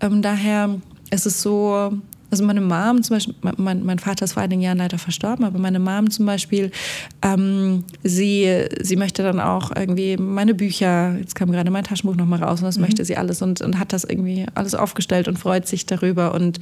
ähm, 0.00 0.22
daher 0.22 0.80
ist 1.10 1.26
es 1.26 1.42
so, 1.42 1.92
also 2.30 2.44
meine 2.44 2.60
Mom 2.60 3.02
zum 3.02 3.16
Beispiel, 3.16 3.34
mein, 3.56 3.84
mein, 3.84 3.98
Vater 3.98 4.24
ist 4.24 4.34
vor 4.34 4.42
einigen 4.42 4.60
Jahren 4.60 4.78
leider 4.78 4.98
verstorben, 4.98 5.44
aber 5.44 5.58
meine 5.58 5.78
Mom 5.78 6.10
zum 6.10 6.26
Beispiel, 6.26 6.70
ähm, 7.22 7.84
sie, 8.02 8.66
sie 8.80 8.96
möchte 8.96 9.22
dann 9.22 9.40
auch 9.40 9.70
irgendwie 9.74 10.16
meine 10.18 10.54
Bücher, 10.54 11.16
jetzt 11.18 11.34
kam 11.34 11.50
gerade 11.50 11.70
mein 11.70 11.84
Taschenbuch 11.84 12.16
nochmal 12.16 12.42
raus 12.42 12.60
und 12.60 12.66
das 12.66 12.76
mhm. 12.76 12.82
möchte 12.82 13.04
sie 13.04 13.16
alles 13.16 13.40
und, 13.40 13.62
und 13.62 13.78
hat 13.78 13.92
das 13.92 14.04
irgendwie 14.04 14.46
alles 14.54 14.74
aufgestellt 14.74 15.26
und 15.26 15.38
freut 15.38 15.66
sich 15.66 15.86
darüber 15.86 16.34
und, 16.34 16.60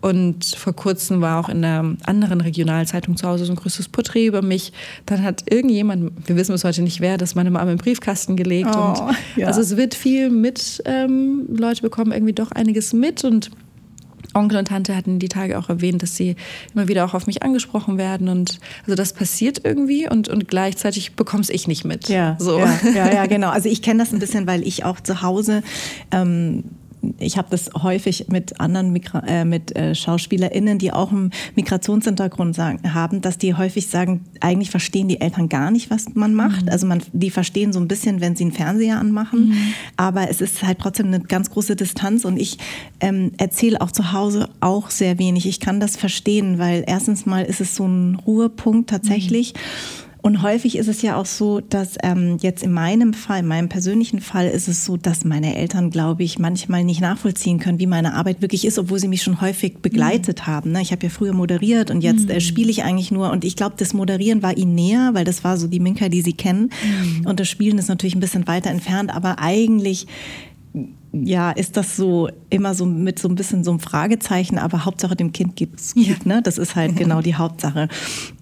und 0.00 0.44
vor 0.44 0.74
kurzem 0.74 1.20
war 1.20 1.40
auch 1.40 1.48
in 1.48 1.64
einer 1.64 1.96
anderen 2.06 2.40
Regionalzeitung 2.40 3.16
zu 3.16 3.26
Hause 3.26 3.46
so 3.46 3.52
ein 3.52 3.56
größeres 3.56 3.88
Porträt 3.88 4.26
über 4.26 4.42
mich. 4.42 4.72
Dann 5.06 5.22
hat 5.22 5.44
irgendjemand, 5.50 6.12
wir 6.26 6.36
wissen 6.36 6.52
bis 6.52 6.64
heute 6.64 6.82
nicht 6.82 7.00
wer, 7.00 7.18
das 7.18 7.34
meine 7.34 7.50
Mom 7.50 7.68
im 7.68 7.78
Briefkasten 7.78 8.36
gelegt. 8.36 8.70
Oh, 8.74 8.78
und 8.78 9.16
ja. 9.36 9.48
Also 9.48 9.60
es 9.60 9.76
wird 9.76 9.94
viel 9.94 10.30
mit, 10.30 10.82
ähm, 10.84 11.46
Leute 11.48 11.82
bekommen 11.82 12.12
irgendwie 12.12 12.32
doch 12.32 12.52
einiges 12.52 12.92
mit 12.92 13.24
und 13.24 13.50
Onkel 14.34 14.58
und 14.58 14.68
Tante 14.68 14.96
hatten 14.96 15.18
die 15.18 15.28
Tage 15.28 15.58
auch 15.58 15.68
erwähnt, 15.68 16.02
dass 16.02 16.16
sie 16.16 16.36
immer 16.74 16.88
wieder 16.88 17.04
auch 17.04 17.14
auf 17.14 17.26
mich 17.26 17.42
angesprochen 17.42 17.98
werden 17.98 18.28
und 18.28 18.58
also 18.84 18.94
das 18.94 19.12
passiert 19.12 19.62
irgendwie 19.64 20.08
und, 20.08 20.28
und 20.28 20.48
gleichzeitig 20.48 21.16
bekomme 21.16 21.40
ich 21.48 21.66
nicht 21.66 21.84
mit. 21.84 22.08
Ja, 22.08 22.36
so. 22.38 22.58
ja, 22.58 22.78
ja, 22.94 23.12
ja 23.12 23.26
genau. 23.26 23.50
Also 23.50 23.68
ich 23.68 23.82
kenne 23.82 24.00
das 24.00 24.12
ein 24.12 24.18
bisschen, 24.18 24.46
weil 24.46 24.66
ich 24.66 24.84
auch 24.84 25.00
zu 25.00 25.22
Hause 25.22 25.62
ähm, 26.10 26.64
ich 27.18 27.38
habe 27.38 27.48
das 27.50 27.70
häufig 27.82 28.26
mit 28.28 28.60
anderen 28.60 28.92
Migra 28.92 29.20
äh, 29.26 29.44
mit 29.44 29.74
äh, 29.76 29.94
SchauspielerInnen, 29.94 30.78
die 30.78 30.92
auch 30.92 31.10
einen 31.10 31.30
Migrationshintergrund 31.54 32.54
sagen, 32.54 32.94
haben, 32.94 33.20
dass 33.20 33.38
die 33.38 33.54
häufig 33.54 33.86
sagen, 33.86 34.24
eigentlich 34.40 34.70
verstehen 34.70 35.08
die 35.08 35.20
Eltern 35.20 35.48
gar 35.48 35.70
nicht, 35.70 35.90
was 35.90 36.14
man 36.14 36.34
macht. 36.34 36.66
Mhm. 36.66 36.68
Also 36.70 36.86
man, 36.86 37.02
die 37.12 37.30
verstehen 37.30 37.72
so 37.72 37.80
ein 37.80 37.88
bisschen, 37.88 38.20
wenn 38.20 38.36
sie 38.36 38.44
einen 38.44 38.52
Fernseher 38.52 38.98
anmachen, 38.98 39.48
mhm. 39.48 39.74
aber 39.96 40.28
es 40.30 40.40
ist 40.40 40.62
halt 40.62 40.78
trotzdem 40.78 41.06
eine 41.06 41.20
ganz 41.20 41.50
große 41.50 41.76
Distanz 41.76 42.24
und 42.24 42.38
ich 42.38 42.58
ähm, 43.00 43.32
erzähle 43.38 43.80
auch 43.80 43.92
zu 43.92 44.12
Hause 44.12 44.48
auch 44.60 44.90
sehr 44.90 45.18
wenig. 45.18 45.46
Ich 45.46 45.60
kann 45.60 45.80
das 45.80 45.96
verstehen, 45.96 46.58
weil 46.58 46.84
erstens 46.86 47.26
mal 47.26 47.44
ist 47.44 47.60
es 47.60 47.74
so 47.74 47.86
ein 47.86 48.16
Ruhepunkt 48.16 48.90
tatsächlich. 48.90 49.54
Mhm. 49.54 50.09
Und 50.22 50.42
häufig 50.42 50.76
ist 50.76 50.88
es 50.88 51.02
ja 51.02 51.16
auch 51.16 51.26
so, 51.26 51.60
dass 51.60 51.96
ähm, 52.02 52.36
jetzt 52.40 52.62
in 52.62 52.72
meinem 52.72 53.14
Fall, 53.14 53.40
in 53.40 53.46
meinem 53.46 53.68
persönlichen 53.68 54.20
Fall 54.20 54.48
ist 54.48 54.68
es 54.68 54.84
so, 54.84 54.96
dass 54.96 55.24
meine 55.24 55.56
Eltern, 55.56 55.90
glaube 55.90 56.22
ich, 56.22 56.38
manchmal 56.38 56.84
nicht 56.84 57.00
nachvollziehen 57.00 57.58
können, 57.58 57.78
wie 57.78 57.86
meine 57.86 58.14
Arbeit 58.14 58.42
wirklich 58.42 58.66
ist, 58.66 58.78
obwohl 58.78 58.98
sie 58.98 59.08
mich 59.08 59.22
schon 59.22 59.40
häufig 59.40 59.78
begleitet 59.78 60.40
mhm. 60.40 60.46
haben. 60.46 60.72
Ne? 60.72 60.82
Ich 60.82 60.92
habe 60.92 61.04
ja 61.04 61.10
früher 61.10 61.32
moderiert 61.32 61.90
und 61.90 62.02
jetzt 62.02 62.28
äh, 62.28 62.34
mhm. 62.34 62.40
spiele 62.40 62.70
ich 62.70 62.84
eigentlich 62.84 63.10
nur. 63.10 63.30
Und 63.30 63.44
ich 63.44 63.56
glaube, 63.56 63.76
das 63.78 63.94
Moderieren 63.94 64.42
war 64.42 64.56
ihnen 64.56 64.74
näher, 64.74 65.10
weil 65.14 65.24
das 65.24 65.42
war 65.42 65.56
so 65.56 65.66
die 65.66 65.80
Minka, 65.80 66.08
die 66.08 66.22
sie 66.22 66.34
kennen. 66.34 66.70
Mhm. 66.82 67.26
Und 67.26 67.40
das 67.40 67.48
Spielen 67.48 67.78
ist 67.78 67.88
natürlich 67.88 68.14
ein 68.14 68.20
bisschen 68.20 68.46
weiter 68.46 68.70
entfernt, 68.70 69.14
aber 69.14 69.38
eigentlich 69.38 70.06
ja, 71.12 71.50
ist 71.50 71.76
das 71.76 71.96
so 71.96 72.28
immer 72.50 72.74
so 72.74 72.86
mit 72.86 73.18
so 73.18 73.28
ein 73.28 73.34
bisschen 73.34 73.64
so 73.64 73.72
einem 73.72 73.80
Fragezeichen, 73.80 74.58
aber 74.58 74.84
Hauptsache 74.84 75.16
dem 75.16 75.32
Kind 75.32 75.56
gibt's 75.56 75.94
gut, 75.94 76.06
ja. 76.06 76.16
ne? 76.24 76.42
Das 76.42 76.56
ist 76.56 76.76
halt 76.76 76.96
genau 76.96 77.20
die 77.20 77.34
Hauptsache. 77.34 77.88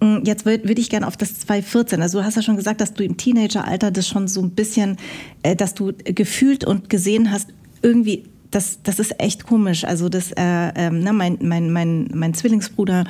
Mm, 0.01 0.17
jetzt 0.23 0.45
würde 0.45 0.67
würd 0.67 0.77
ich 0.77 0.89
gerne 0.89 1.07
auf 1.07 1.17
das 1.17 1.39
2014. 1.39 2.01
Also 2.01 2.19
du 2.19 2.25
hast 2.25 2.35
ja 2.35 2.41
schon 2.43 2.57
gesagt, 2.57 2.79
dass 2.81 2.93
du 2.93 3.03
im 3.03 3.17
Teenageralter 3.17 3.89
das 3.89 4.07
schon 4.07 4.27
so 4.27 4.41
ein 4.41 4.51
bisschen, 4.51 4.97
äh, 5.41 5.55
dass 5.55 5.73
du 5.73 5.93
gefühlt 6.03 6.63
und 6.63 6.89
gesehen 6.89 7.31
hast, 7.31 7.49
irgendwie 7.81 8.25
das, 8.51 8.81
das 8.83 8.99
ist 8.99 9.19
echt 9.19 9.45
komisch. 9.45 9.83
Also 9.83 10.09
das, 10.09 10.31
äh, 10.31 10.69
äh, 10.75 10.89
ne, 10.89 11.13
mein, 11.13 11.37
mein, 11.41 11.71
mein, 11.71 12.09
mein 12.13 12.33
Zwillingsbruder 12.33 13.05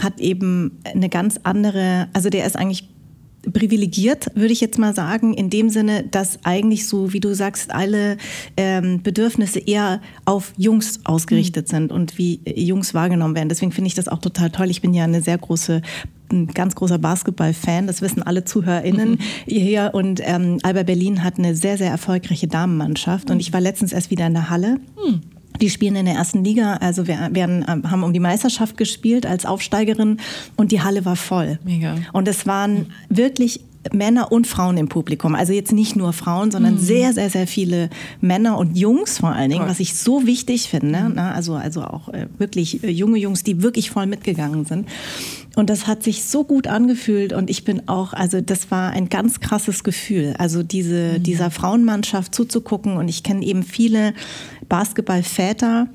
hat 0.00 0.20
eben 0.20 0.78
eine 0.84 1.08
ganz 1.08 1.38
andere, 1.42 2.08
also 2.12 2.30
der 2.30 2.46
ist 2.46 2.56
eigentlich 2.56 2.88
privilegiert, 3.52 4.26
würde 4.34 4.52
ich 4.52 4.60
jetzt 4.60 4.78
mal 4.78 4.94
sagen, 4.94 5.34
in 5.34 5.50
dem 5.50 5.70
Sinne, 5.70 6.04
dass 6.04 6.38
eigentlich 6.44 6.86
so, 6.86 7.12
wie 7.12 7.20
du 7.20 7.34
sagst, 7.34 7.72
alle 7.72 8.16
ähm, 8.56 9.02
Bedürfnisse 9.02 9.58
eher 9.58 10.00
auf 10.24 10.52
Jungs 10.56 11.00
ausgerichtet 11.04 11.68
mhm. 11.68 11.70
sind 11.70 11.92
und 11.92 12.18
wie 12.18 12.40
Jungs 12.46 12.94
wahrgenommen 12.94 13.34
werden. 13.34 13.48
Deswegen 13.48 13.72
finde 13.72 13.88
ich 13.88 13.94
das 13.94 14.08
auch 14.08 14.18
total 14.18 14.50
toll. 14.50 14.70
Ich 14.70 14.82
bin 14.82 14.94
ja 14.94 15.04
eine 15.04 15.22
sehr 15.22 15.38
große 15.38 15.82
ein 16.32 16.48
ganz 16.48 16.74
großer 16.74 16.98
Basketball-Fan, 16.98 17.86
das 17.86 18.00
wissen 18.00 18.22
alle 18.22 18.44
ZuhörerInnen 18.44 19.10
mhm. 19.12 19.18
hier. 19.46 19.90
Und 19.92 20.20
ähm, 20.24 20.58
Alba 20.62 20.82
Berlin 20.82 21.22
hat 21.22 21.38
eine 21.38 21.54
sehr, 21.54 21.78
sehr 21.78 21.90
erfolgreiche 21.90 22.48
Damenmannschaft. 22.48 23.30
Und 23.30 23.40
ich 23.40 23.52
war 23.52 23.60
letztens 23.60 23.92
erst 23.92 24.10
wieder 24.10 24.26
in 24.26 24.34
der 24.34 24.50
Halle. 24.50 24.78
Mhm. 25.06 25.20
Die 25.60 25.70
spielen 25.70 25.94
in 25.96 26.06
der 26.06 26.14
ersten 26.14 26.42
Liga, 26.42 26.76
also 26.76 27.06
wir, 27.06 27.28
wir 27.32 27.44
haben 27.44 28.02
um 28.02 28.12
die 28.12 28.20
Meisterschaft 28.20 28.76
gespielt 28.76 29.24
als 29.24 29.46
Aufsteigerin 29.46 30.18
und 30.56 30.72
die 30.72 30.82
Halle 30.82 31.04
war 31.04 31.16
voll. 31.16 31.58
Mega. 31.64 31.96
Und 32.12 32.26
es 32.26 32.46
waren 32.46 32.86
wirklich 33.08 33.60
Männer 33.92 34.32
und 34.32 34.46
Frauen 34.46 34.76
im 34.76 34.88
Publikum. 34.88 35.34
Also 35.34 35.52
jetzt 35.52 35.72
nicht 35.72 35.96
nur 35.96 36.12
Frauen, 36.12 36.50
sondern 36.50 36.74
mhm. 36.74 36.78
sehr, 36.78 37.12
sehr, 37.12 37.30
sehr 37.30 37.46
viele 37.46 37.90
Männer 38.20 38.58
und 38.58 38.76
Jungs 38.76 39.18
vor 39.18 39.30
allen 39.30 39.50
Dingen, 39.50 39.62
Toll. 39.62 39.70
was 39.70 39.80
ich 39.80 39.94
so 39.94 40.26
wichtig 40.26 40.68
finde. 40.68 41.00
Mhm. 41.00 41.14
Ne? 41.14 41.32
Also, 41.32 41.54
also 41.54 41.82
auch 41.82 42.08
äh, 42.08 42.26
wirklich 42.38 42.82
äh, 42.82 42.90
junge 42.90 43.18
Jungs, 43.18 43.42
die 43.42 43.62
wirklich 43.62 43.90
voll 43.90 44.06
mitgegangen 44.06 44.64
sind. 44.64 44.88
Und 45.56 45.70
das 45.70 45.86
hat 45.86 46.02
sich 46.02 46.24
so 46.24 46.44
gut 46.44 46.66
angefühlt 46.66 47.32
und 47.32 47.48
ich 47.48 47.64
bin 47.64 47.88
auch, 47.88 48.12
also 48.12 48.40
das 48.40 48.70
war 48.72 48.90
ein 48.90 49.08
ganz 49.08 49.38
krasses 49.38 49.84
Gefühl, 49.84 50.34
also 50.38 50.64
diese, 50.64 51.18
mhm. 51.18 51.22
dieser 51.22 51.50
Frauenmannschaft 51.50 52.34
zuzugucken 52.34 52.96
und 52.96 53.08
ich 53.08 53.22
kenne 53.22 53.44
eben 53.44 53.62
viele 53.62 54.14
Basketballväter, 54.68 55.88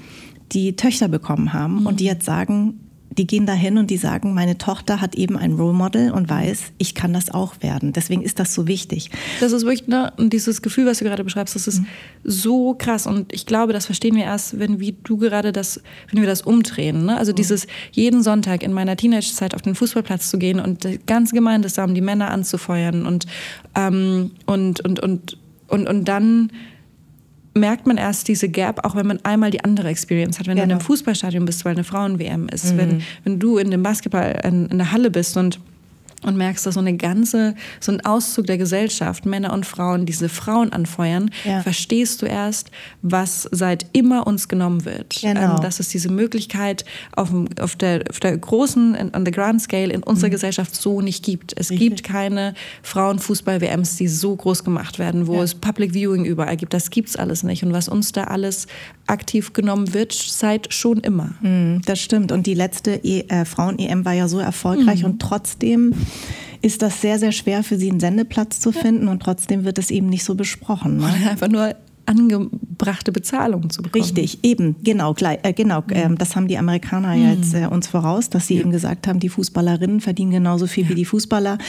die 0.54 0.76
Töchter 0.76 1.10
bekommen 1.10 1.52
haben 1.52 1.82
mhm. 1.82 1.86
und 1.88 2.00
die 2.00 2.06
jetzt 2.06 2.26
sagen, 2.26 2.80
die 3.12 3.26
gehen 3.26 3.46
dahin 3.46 3.78
und 3.78 3.90
die 3.90 3.98
sagen, 3.98 4.34
meine 4.34 4.58
Tochter 4.58 5.02
hat 5.02 5.16
eben 5.16 5.36
ein 5.36 5.54
Role 5.54 5.74
Model 5.74 6.12
und 6.12 6.30
weiß, 6.30 6.74
ich 6.78 6.94
kann 6.94 7.12
das 7.12 7.32
auch 7.32 7.56
werden. 7.62 7.92
Deswegen 7.92 8.22
ist 8.22 8.40
das 8.40 8.54
so 8.54 8.68
wichtig. 8.68 9.10
Das 9.40 9.52
ist 9.52 9.64
wirklich, 9.64 9.88
ne, 9.88 10.14
dieses 10.18 10.62
Gefühl, 10.62 10.86
was 10.86 11.00
du 11.00 11.06
gerade 11.06 11.24
beschreibst, 11.24 11.56
das 11.56 11.68
ist 11.68 11.82
mhm. 11.82 11.88
so 12.24 12.76
krass. 12.76 13.08
Und 13.08 13.34
ich 13.34 13.46
glaube, 13.46 13.74
das 13.74 13.88
verstehen 13.88 14.16
wir 14.16 14.24
erst, 14.24 14.60
wenn 14.60 14.80
wie 14.80 14.96
du 15.04 15.18
gerade 15.18 15.52
das, 15.52 15.82
wenn 16.12 16.22
wir 16.22 16.28
das 16.28 16.42
umdrehen. 16.44 17.06
Ne? 17.06 17.18
Also 17.18 17.32
mhm. 17.32 17.38
dieses 17.38 17.68
jeden 17.92 18.22
Sonntag 18.22 18.64
in 18.64 18.74
meiner 18.74 18.96
Teenage-Zeit 18.96 19.56
auf 19.56 19.62
den 19.62 19.76
Fußballplatz 19.76 20.30
zu 20.30 20.38
gehen 20.38 20.60
und 20.60 20.84
die 20.84 21.00
ganze 21.06 21.34
Gemeinde 21.34 21.68
zusammen 21.68 21.96
die 21.96 22.02
Männer 22.02 22.30
anzufeuern 22.30 23.06
und, 23.06 23.26
ähm, 23.76 24.32
und, 24.46 24.82
und, 24.82 25.00
und, 25.00 25.38
und, 25.68 25.88
und 25.88 26.06
dann 26.06 26.52
merkt 27.60 27.88
man 27.88 27.98
erst 27.98 28.28
diese 28.28 28.50
Gap, 28.50 28.86
auch 28.86 28.96
wenn 28.96 29.08
man 29.08 29.20
einmal 29.24 29.52
die 29.52 29.64
andere 29.64 29.90
Experience 29.90 30.40
hat. 30.40 30.48
Wenn 30.48 30.56
genau. 30.56 30.62
du 30.62 30.66
in 30.66 30.72
einem 30.72 30.80
genau. 30.80 30.88
Fußballstadion 30.88 31.46
bist, 31.46 31.66
weil 31.66 31.74
eine 31.74 31.84
Frauen-WM 31.84 32.50
ist, 32.50 32.74
mhm. 32.74 32.78
wenn, 32.78 33.02
wenn 33.24 33.40
du 33.40 33.58
in 33.58 33.72
dem 33.72 33.84
Basketball 33.84 34.40
in, 34.44 34.68
in 34.68 34.78
der 34.78 34.92
Halle 34.92 35.12
bist 35.12 35.38
und 35.38 35.60
und 36.24 36.38
merkst, 36.38 36.66
dass 36.66 36.74
so 36.74 36.80
eine 36.80 36.96
ganze, 36.96 37.56
so 37.80 37.92
ein 37.92 38.06
Auszug 38.06 38.48
der 38.48 38.58
Gesellschaft, 38.58 39.26
Männer 39.26 39.54
und 39.54 39.66
Frauen, 39.66 40.06
diese 40.06 40.30
Frauen 40.30 40.74
anfeuern, 40.74 41.32
ja. 41.46 41.62
verstehst 41.62 42.22
du 42.22 42.26
erst, 42.26 42.72
was 43.02 43.48
seit 43.52 43.86
immer 43.94 44.28
uns 44.28 44.48
genommen 44.48 44.86
wird. 44.86 45.22
Genau. 45.22 45.56
Ähm, 45.56 45.62
dass 45.62 45.80
es 45.80 45.90
diese 45.90 46.10
Möglichkeit 46.10 46.86
auf, 47.16 47.30
auf, 47.60 47.76
der, 47.76 48.04
auf 48.10 48.20
der 48.20 48.38
großen, 48.38 49.12
on 49.16 49.26
the 49.26 49.32
grand 49.32 49.62
scale 49.62 49.94
in 49.94 50.04
unserer 50.04 50.28
mhm. 50.28 50.34
Gesellschaft 50.34 50.76
so 50.76 51.02
nicht 51.02 51.24
gibt. 51.24 51.54
Es 51.56 51.70
Richtig. 51.70 51.90
gibt 51.90 52.04
keine 52.04 52.54
Frauenfußball-WMs, 52.84 53.96
die 53.98 54.08
so 54.08 54.36
groß 54.36 54.64
gemacht 54.64 55.00
werden, 55.00 55.28
wo 55.28 55.36
ja. 55.36 55.44
es 55.44 55.56
Public 55.56 55.94
Viewing 55.94 56.26
überall 56.26 56.58
gibt. 56.58 56.74
Das 56.74 56.90
gibt's 56.90 57.16
alles 57.16 57.44
nicht. 57.44 57.64
Und 57.64 57.74
was 57.74 57.88
uns 57.88 58.12
da 58.12 58.26
alles 58.26 58.68
aktiv 59.08 59.54
genommen 59.54 59.94
wird, 59.94 60.14
seit 60.14 60.74
schon 60.74 61.00
immer. 61.00 61.32
Mhm, 61.42 61.82
das 61.86 62.00
stimmt. 62.00 62.32
Und 62.32 62.46
die 62.46 62.54
letzte 62.54 63.00
e 63.04 63.22
äh, 63.28 63.46
Frauen-EM 63.46 64.06
war 64.06 64.14
ja 64.14 64.28
so 64.28 64.40
erfolgreich 64.40 65.00
mhm. 65.00 65.12
und 65.12 65.22
trotzdem 65.22 65.94
ist 66.62 66.82
das 66.82 67.02
sehr, 67.02 67.20
sehr 67.20 67.32
schwer 67.32 67.64
für 67.64 67.78
sie 67.78 67.90
einen 67.90 68.00
Sendeplatz 68.00 68.60
zu 68.60 68.72
finden 68.72 69.08
und 69.08 69.22
trotzdem 69.22 69.64
wird 69.64 69.78
es 69.78 69.92
eben 69.92 70.08
nicht 70.08 70.24
so 70.24 70.36
besprochen. 70.36 70.98
Ne? 70.98 71.14
Einfach 71.30 71.48
nur 71.48 71.76
angebrachte 72.10 73.12
Bezahlung 73.12 73.70
zu 73.70 73.84
bekommen. 73.84 74.04
Richtig, 74.04 74.40
eben, 74.44 74.76
genau, 74.84 75.14
äh, 75.22 75.54
genau. 75.54 75.82
Mhm. 75.82 75.86
Ähm, 75.92 76.18
das 76.18 76.36
haben 76.36 76.48
die 76.48 76.58
Amerikaner 76.58 77.16
mhm. 77.16 77.30
jetzt 77.30 77.54
äh, 77.54 77.68
uns 77.68 77.88
voraus, 77.88 78.30
dass 78.30 78.48
sie 78.48 78.56
ja. 78.56 78.62
eben 78.62 78.72
gesagt 78.72 79.08
haben, 79.08 79.20
die 79.20 79.30
Fußballerinnen 79.30 80.02
verdienen 80.02 80.32
genauso 80.32 80.66
viel 80.66 80.86
ja. 80.86 80.90
wie 80.90 80.96
die 80.96 81.06
Fußballer. 81.06 81.60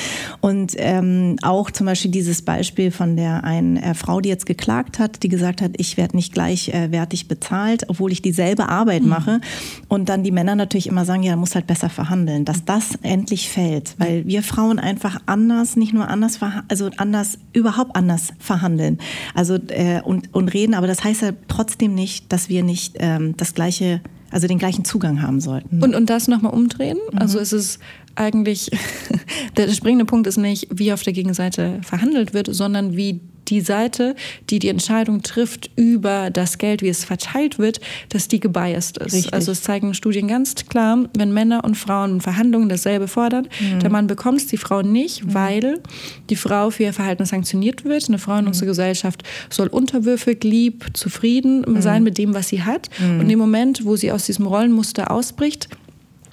Und 0.40 0.72
ähm, 0.78 1.36
auch 1.42 1.70
zum 1.70 1.86
Beispiel 1.86 2.10
dieses 2.10 2.40
Beispiel 2.42 2.90
von 2.90 3.16
der 3.16 3.44
einen 3.44 3.76
äh, 3.76 3.94
Frau, 3.94 4.22
die 4.22 4.30
jetzt 4.30 4.46
geklagt 4.46 4.98
hat, 4.98 5.22
die 5.22 5.28
gesagt 5.28 5.60
hat, 5.60 5.72
ich 5.76 5.98
werde 5.98 6.16
nicht 6.16 6.32
gleichwertig 6.32 7.22
äh, 7.24 7.28
bezahlt, 7.28 7.84
obwohl 7.88 8.10
ich 8.10 8.22
dieselbe 8.22 8.70
Arbeit 8.70 9.02
mhm. 9.02 9.08
mache. 9.10 9.40
Und 9.88 10.08
dann 10.08 10.24
die 10.24 10.32
Männer 10.32 10.54
natürlich 10.54 10.86
immer 10.86 11.04
sagen, 11.04 11.22
ja, 11.22 11.36
muss 11.36 11.54
halt 11.54 11.66
besser 11.66 11.90
verhandeln, 11.90 12.46
dass 12.46 12.64
das 12.64 12.94
endlich 13.02 13.50
fällt, 13.50 13.94
weil 13.98 14.26
wir 14.26 14.42
Frauen 14.42 14.78
einfach 14.78 15.20
anders, 15.26 15.76
nicht 15.76 15.92
nur 15.92 16.08
anders, 16.08 16.38
also 16.68 16.88
anders, 16.96 17.38
überhaupt 17.52 17.94
anders 17.94 18.32
verhandeln. 18.38 18.98
Also 19.34 19.56
äh, 19.68 20.00
und 20.02 20.29
und 20.32 20.52
reden, 20.54 20.74
aber 20.74 20.86
das 20.86 21.04
heißt 21.04 21.22
ja 21.22 21.32
trotzdem 21.48 21.94
nicht, 21.94 22.32
dass 22.32 22.48
wir 22.48 22.62
nicht 22.62 22.96
ähm, 22.98 23.36
das 23.36 23.54
gleiche, 23.54 24.00
also 24.30 24.46
den 24.46 24.58
gleichen 24.58 24.84
Zugang 24.84 25.22
haben 25.22 25.40
sollten. 25.40 25.82
Und, 25.82 25.94
und 25.94 26.10
das 26.10 26.28
nochmal 26.28 26.52
umdrehen? 26.52 26.98
Mhm. 27.12 27.18
Also 27.18 27.38
es 27.38 27.52
ist 27.52 27.80
eigentlich, 28.14 28.70
der 29.56 29.68
springende 29.68 30.04
Punkt 30.04 30.26
ist 30.26 30.36
nicht, 30.36 30.68
wie 30.70 30.92
auf 30.92 31.02
der 31.02 31.12
Gegenseite 31.12 31.80
verhandelt 31.82 32.34
wird, 32.34 32.54
sondern 32.54 32.96
wie 32.96 33.20
die 33.50 33.60
Seite, 33.60 34.14
die 34.48 34.58
die 34.58 34.68
Entscheidung 34.68 35.22
trifft 35.22 35.70
über 35.76 36.30
das 36.30 36.58
Geld, 36.58 36.82
wie 36.82 36.88
es 36.88 37.04
verteilt 37.04 37.58
wird, 37.58 37.80
dass 38.08 38.28
die 38.28 38.40
gebiased 38.40 38.98
ist. 38.98 39.12
Richtig. 39.12 39.34
Also 39.34 39.52
es 39.52 39.62
zeigen 39.62 39.92
Studien 39.94 40.28
ganz 40.28 40.54
klar, 40.54 40.98
wenn 41.16 41.32
Männer 41.32 41.64
und 41.64 41.76
Frauen 41.76 42.14
in 42.14 42.20
Verhandlungen 42.20 42.68
dasselbe 42.68 43.08
fordern, 43.08 43.48
mhm. 43.60 43.80
der 43.80 43.90
Mann 43.90 44.06
bekommt 44.06 44.38
es, 44.38 44.46
die 44.46 44.56
Frau 44.56 44.82
nicht, 44.82 45.24
mhm. 45.24 45.34
weil 45.34 45.80
die 46.30 46.36
Frau 46.36 46.70
für 46.70 46.84
ihr 46.84 46.92
Verhalten 46.92 47.24
sanktioniert 47.24 47.84
wird. 47.84 48.08
Eine 48.08 48.18
Frau 48.18 48.36
in 48.36 48.42
mhm. 48.42 48.48
unserer 48.48 48.66
Gesellschaft 48.66 49.22
soll 49.50 49.68
unterwürfig, 49.68 50.42
lieb, 50.44 50.86
zufrieden 50.94 51.64
mhm. 51.66 51.82
sein 51.82 52.02
mit 52.02 52.18
dem, 52.18 52.34
was 52.34 52.48
sie 52.48 52.62
hat. 52.62 52.88
Mhm. 52.98 53.20
Und 53.20 53.30
im 53.30 53.38
Moment, 53.38 53.84
wo 53.84 53.96
sie 53.96 54.12
aus 54.12 54.26
diesem 54.26 54.46
Rollenmuster 54.46 55.10
ausbricht, 55.10 55.68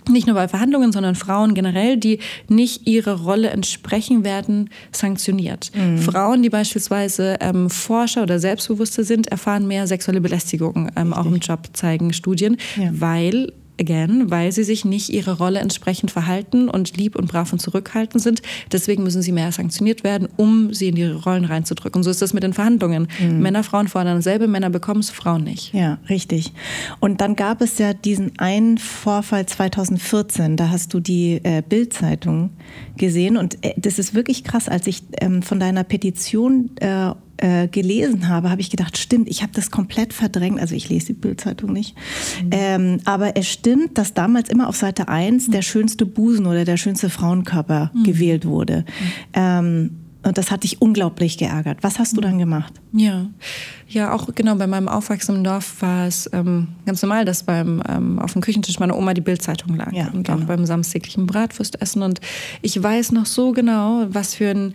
nicht 0.09 0.27
nur 0.27 0.35
bei 0.35 0.47
Verhandlungen, 0.47 0.91
sondern 0.91 1.15
Frauen 1.15 1.53
generell, 1.53 1.97
die 1.97 2.19
nicht 2.47 2.87
ihrer 2.87 3.21
Rolle 3.21 3.49
entsprechen, 3.49 4.23
werden 4.23 4.69
sanktioniert. 4.91 5.71
Mhm. 5.75 5.97
Frauen, 5.99 6.43
die 6.43 6.49
beispielsweise 6.49 7.37
ähm, 7.39 7.69
Forscher 7.69 8.23
oder 8.23 8.39
Selbstbewusste 8.39 9.03
sind, 9.03 9.27
erfahren 9.27 9.67
mehr 9.67 9.87
sexuelle 9.87 10.21
Belästigung, 10.21 10.89
ähm, 10.95 11.13
auch 11.13 11.25
im 11.25 11.37
Job, 11.37 11.69
zeigen 11.73 12.13
Studien, 12.13 12.57
ja. 12.75 12.89
weil 12.91 13.51
again, 13.79 14.29
weil 14.29 14.51
sie 14.51 14.63
sich 14.63 14.85
nicht 14.85 15.09
ihrer 15.09 15.37
Rolle 15.37 15.59
entsprechend 15.59 16.11
verhalten 16.11 16.69
und 16.69 16.97
lieb 16.97 17.15
und 17.15 17.27
brav 17.27 17.53
und 17.53 17.59
zurückhaltend 17.59 18.23
sind. 18.23 18.41
Deswegen 18.71 19.03
müssen 19.03 19.21
sie 19.21 19.31
mehr 19.31 19.51
sanktioniert 19.51 20.03
werden, 20.03 20.27
um 20.37 20.73
sie 20.73 20.89
in 20.89 20.97
ihre 20.97 21.23
Rollen 21.23 21.45
reinzudrücken. 21.45 21.99
Und 21.99 22.03
so 22.03 22.09
ist 22.09 22.21
das 22.21 22.33
mit 22.33 22.43
den 22.43 22.53
Verhandlungen. 22.53 23.07
Mhm. 23.19 23.39
Männer, 23.39 23.63
Frauen 23.63 23.87
fordern 23.87 24.17
dasselbe, 24.17 24.47
Männer 24.47 24.69
bekommen 24.69 24.99
es, 24.99 25.09
Frauen 25.09 25.43
nicht. 25.43 25.73
Ja, 25.73 25.99
richtig. 26.09 26.53
Und 26.99 27.21
dann 27.21 27.35
gab 27.35 27.61
es 27.61 27.77
ja 27.77 27.93
diesen 27.93 28.37
einen 28.37 28.77
Vorfall 28.77 29.45
2014, 29.45 30.57
da 30.57 30.69
hast 30.69 30.93
du 30.93 30.99
die 30.99 31.39
äh, 31.43 31.61
Bild-Zeitung 31.67 32.51
gesehen 32.97 33.37
und 33.37 33.63
äh, 33.63 33.73
das 33.77 33.99
ist 33.99 34.13
wirklich 34.13 34.43
krass, 34.43 34.67
als 34.69 34.87
ich 34.87 35.03
ähm, 35.21 35.41
von 35.41 35.59
deiner 35.59 35.83
Petition 35.83 36.71
äh, 36.79 37.11
äh, 37.37 37.67
gelesen 37.67 38.27
habe, 38.27 38.49
habe 38.49 38.61
ich 38.61 38.69
gedacht, 38.69 38.97
stimmt, 38.97 39.29
ich 39.29 39.41
habe 39.41 39.51
das 39.53 39.71
komplett 39.71 40.13
verdrängt. 40.13 40.59
Also 40.59 40.75
ich 40.75 40.89
lese 40.89 41.07
die 41.07 41.13
Bildzeitung 41.13 41.73
nicht. 41.73 41.95
Mhm. 42.43 42.49
Ähm, 42.51 42.99
aber 43.05 43.37
es 43.37 43.47
stimmt, 43.47 43.97
dass 43.97 44.13
damals 44.13 44.49
immer 44.49 44.67
auf 44.67 44.75
Seite 44.75 45.07
1 45.07 45.47
mhm. 45.47 45.51
der 45.51 45.61
schönste 45.61 46.05
Busen 46.05 46.45
oder 46.45 46.65
der 46.65 46.77
schönste 46.77 47.09
Frauenkörper 47.09 47.91
mhm. 47.93 48.03
gewählt 48.03 48.45
wurde. 48.45 48.85
Mhm. 48.87 49.13
Ähm, 49.33 49.91
und 50.23 50.37
das 50.37 50.51
hat 50.51 50.63
dich 50.63 50.81
unglaublich 50.81 51.37
geärgert. 51.37 51.77
Was 51.83 51.99
hast 51.99 52.17
du 52.17 52.21
dann 52.21 52.37
gemacht? 52.37 52.73
Ja, 52.91 53.27
ja, 53.87 54.11
auch 54.11 54.27
genau 54.35 54.55
bei 54.55 54.67
meinem 54.67 54.89
Aufwachsen 54.89 55.37
im 55.37 55.43
Dorf 55.43 55.81
war 55.81 56.05
es 56.05 56.29
ähm, 56.33 56.67
ganz 56.85 57.01
normal, 57.01 57.23
dass 57.23 57.43
beim 57.43 57.81
ähm, 57.87 58.19
auf 58.19 58.33
dem 58.33 58.41
Küchentisch 58.41 58.79
meiner 58.79 58.97
Oma 58.97 59.13
die 59.13 59.21
Bildzeitung 59.21 59.75
lag 59.75 59.93
ja, 59.93 60.07
und 60.07 60.27
genau. 60.27 60.39
auch 60.39 60.43
beim 60.43 60.65
samstäglichen 60.65 61.27
Bratwurstessen. 61.27 62.01
Und 62.01 62.19
ich 62.61 62.81
weiß 62.81 63.13
noch 63.13 63.25
so 63.25 63.53
genau, 63.53 64.07
was 64.09 64.33
für 64.35 64.49
ein 64.49 64.73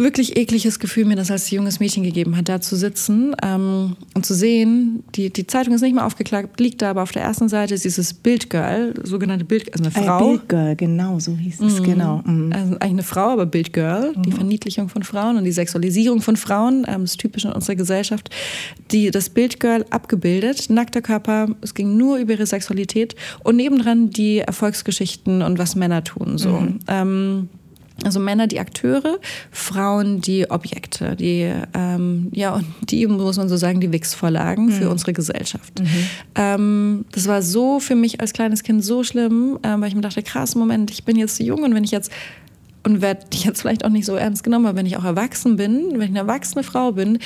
wirklich 0.00 0.36
ekliges 0.36 0.78
Gefühl 0.78 1.04
mir 1.04 1.16
das 1.16 1.30
als 1.30 1.50
junges 1.50 1.80
Mädchen 1.80 2.02
gegeben 2.02 2.36
hat, 2.36 2.48
da 2.48 2.60
zu 2.60 2.76
sitzen 2.76 3.34
ähm, 3.42 3.96
und 4.14 4.26
zu 4.26 4.34
sehen, 4.34 5.04
die, 5.14 5.30
die 5.30 5.46
Zeitung 5.46 5.74
ist 5.74 5.82
nicht 5.82 5.94
mehr 5.94 6.06
aufgeklappt, 6.06 6.58
liegt 6.58 6.82
da, 6.82 6.90
aber 6.90 7.02
auf 7.02 7.12
der 7.12 7.22
ersten 7.22 7.48
Seite 7.48 7.74
ist 7.74 7.84
dieses 7.84 8.14
Bildgirl, 8.14 8.94
sogenannte 9.02 9.44
Bild, 9.44 9.72
also 9.72 9.84
eine 9.84 9.94
ah 9.96 10.18
Frau. 10.18 10.26
Äh, 10.26 10.30
Bildgirl, 10.30 10.76
genau, 10.76 11.18
so 11.18 11.36
hieß 11.36 11.60
es, 11.60 11.80
mhm. 11.80 11.84
genau. 11.84 12.22
Mhm. 12.24 12.52
Also 12.52 12.72
eigentlich 12.74 12.90
eine 12.90 13.02
Frau, 13.02 13.28
aber 13.30 13.46
Bildgirl, 13.46 14.14
mhm. 14.16 14.22
die 14.22 14.32
Verniedlichung 14.32 14.88
von 14.88 15.02
Frauen 15.02 15.36
und 15.36 15.44
die 15.44 15.52
Sexualisierung 15.52 16.22
von 16.22 16.36
Frauen, 16.36 16.84
ähm, 16.88 17.02
das 17.02 17.16
typisch 17.16 17.44
in 17.44 17.52
unserer 17.52 17.76
Gesellschaft, 17.76 18.30
die 18.90 19.10
das 19.10 19.28
Bildgirl 19.30 19.84
abgebildet, 19.90 20.70
nackter 20.70 21.02
Körper, 21.02 21.48
es 21.60 21.74
ging 21.74 21.96
nur 21.96 22.18
über 22.18 22.32
ihre 22.32 22.46
Sexualität 22.46 23.14
und 23.44 23.56
nebendran 23.56 24.10
die 24.10 24.38
Erfolgsgeschichten 24.38 25.42
und 25.42 25.58
was 25.58 25.76
Männer 25.76 26.04
tun, 26.04 26.38
so. 26.38 26.50
Mhm. 26.50 26.78
Ähm, 26.88 27.48
also 28.04 28.20
Männer 28.20 28.46
die 28.46 28.60
Akteure, 28.60 29.18
Frauen 29.50 30.20
die 30.20 30.50
Objekte, 30.50 31.16
die 31.16 31.52
ähm, 31.74 32.28
ja 32.32 32.54
und 32.54 32.66
die 32.82 33.06
muss 33.06 33.36
man 33.36 33.48
so 33.48 33.56
sagen 33.56 33.80
die 33.80 33.92
Wix-Vorlagen 33.92 34.66
mhm. 34.66 34.72
für 34.72 34.90
unsere 34.90 35.12
Gesellschaft. 35.12 35.80
Mhm. 35.80 35.86
Ähm, 36.34 37.04
das 37.12 37.26
war 37.28 37.42
so 37.42 37.80
für 37.80 37.94
mich 37.94 38.20
als 38.20 38.32
kleines 38.32 38.62
Kind 38.62 38.84
so 38.84 39.04
schlimm, 39.04 39.58
äh, 39.62 39.68
weil 39.78 39.88
ich 39.88 39.94
mir 39.94 40.00
dachte, 40.00 40.22
krass, 40.22 40.54
Moment, 40.54 40.90
ich 40.90 41.04
bin 41.04 41.16
jetzt 41.16 41.36
zu 41.36 41.42
jung 41.42 41.62
und 41.62 41.74
wenn 41.74 41.84
ich 41.84 41.90
jetzt 41.90 42.10
und 42.82 43.02
werde 43.02 43.26
jetzt 43.32 43.60
vielleicht 43.60 43.84
auch 43.84 43.90
nicht 43.90 44.06
so 44.06 44.14
ernst 44.16 44.42
genommen, 44.42 44.66
aber 44.66 44.78
wenn 44.78 44.86
ich 44.86 44.96
auch 44.96 45.04
erwachsen 45.04 45.56
bin, 45.56 45.90
wenn 45.92 46.02
ich 46.02 46.08
eine 46.08 46.20
erwachsene 46.20 46.62
Frau 46.62 46.92
bin, 46.92 47.18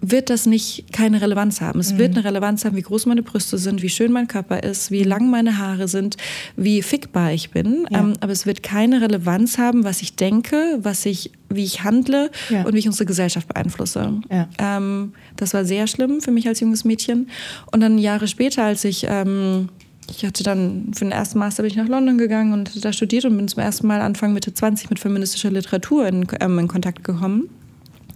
wird 0.00 0.30
das 0.30 0.46
nicht 0.46 0.92
keine 0.92 1.20
Relevanz 1.20 1.60
haben. 1.60 1.80
Es 1.80 1.92
mhm. 1.92 1.98
wird 1.98 2.16
eine 2.16 2.24
Relevanz 2.24 2.64
haben, 2.64 2.76
wie 2.76 2.82
groß 2.82 3.06
meine 3.06 3.22
Brüste 3.22 3.58
sind, 3.58 3.82
wie 3.82 3.88
schön 3.88 4.12
mein 4.12 4.28
Körper 4.28 4.62
ist, 4.62 4.90
wie 4.90 5.02
lang 5.02 5.30
meine 5.30 5.58
Haare 5.58 5.88
sind, 5.88 6.16
wie 6.56 6.82
fickbar 6.82 7.32
ich 7.32 7.50
bin. 7.50 7.86
Ja. 7.90 8.00
Ähm, 8.00 8.14
aber 8.20 8.32
es 8.32 8.46
wird 8.46 8.62
keine 8.62 9.00
Relevanz 9.00 9.58
haben, 9.58 9.84
was 9.84 10.02
ich 10.02 10.14
denke, 10.14 10.78
was 10.80 11.06
ich, 11.06 11.32
wie 11.48 11.64
ich 11.64 11.82
handle 11.82 12.30
ja. 12.50 12.62
und 12.64 12.74
wie 12.74 12.78
ich 12.78 12.86
unsere 12.86 13.06
Gesellschaft 13.06 13.48
beeinflusse. 13.48 14.20
Ja. 14.30 14.48
Ähm, 14.58 15.12
das 15.36 15.54
war 15.54 15.64
sehr 15.64 15.86
schlimm 15.86 16.20
für 16.20 16.30
mich 16.30 16.46
als 16.46 16.60
junges 16.60 16.84
Mädchen. 16.84 17.28
Und 17.72 17.80
dann 17.80 17.98
Jahre 17.98 18.28
später, 18.28 18.64
als 18.64 18.84
ich 18.84 19.06
ähm, 19.08 19.68
ich 20.08 20.24
hatte 20.24 20.44
dann 20.44 20.92
für 20.94 21.04
den 21.04 21.12
ersten 21.12 21.38
Master 21.38 21.62
bin 21.62 21.70
ich 21.70 21.76
nach 21.76 21.88
London 21.88 22.16
gegangen 22.16 22.52
und 22.52 22.84
da 22.84 22.92
studiert 22.92 23.24
und 23.24 23.36
bin 23.36 23.48
zum 23.48 23.62
ersten 23.62 23.88
Mal 23.88 24.00
Anfang 24.00 24.32
Mitte 24.32 24.54
20 24.54 24.88
mit 24.90 25.00
feministischer 25.00 25.50
Literatur 25.50 26.06
in, 26.06 26.26
ähm, 26.40 26.58
in 26.60 26.68
Kontakt 26.68 27.02
gekommen. 27.02 27.48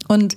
Und 0.06 0.36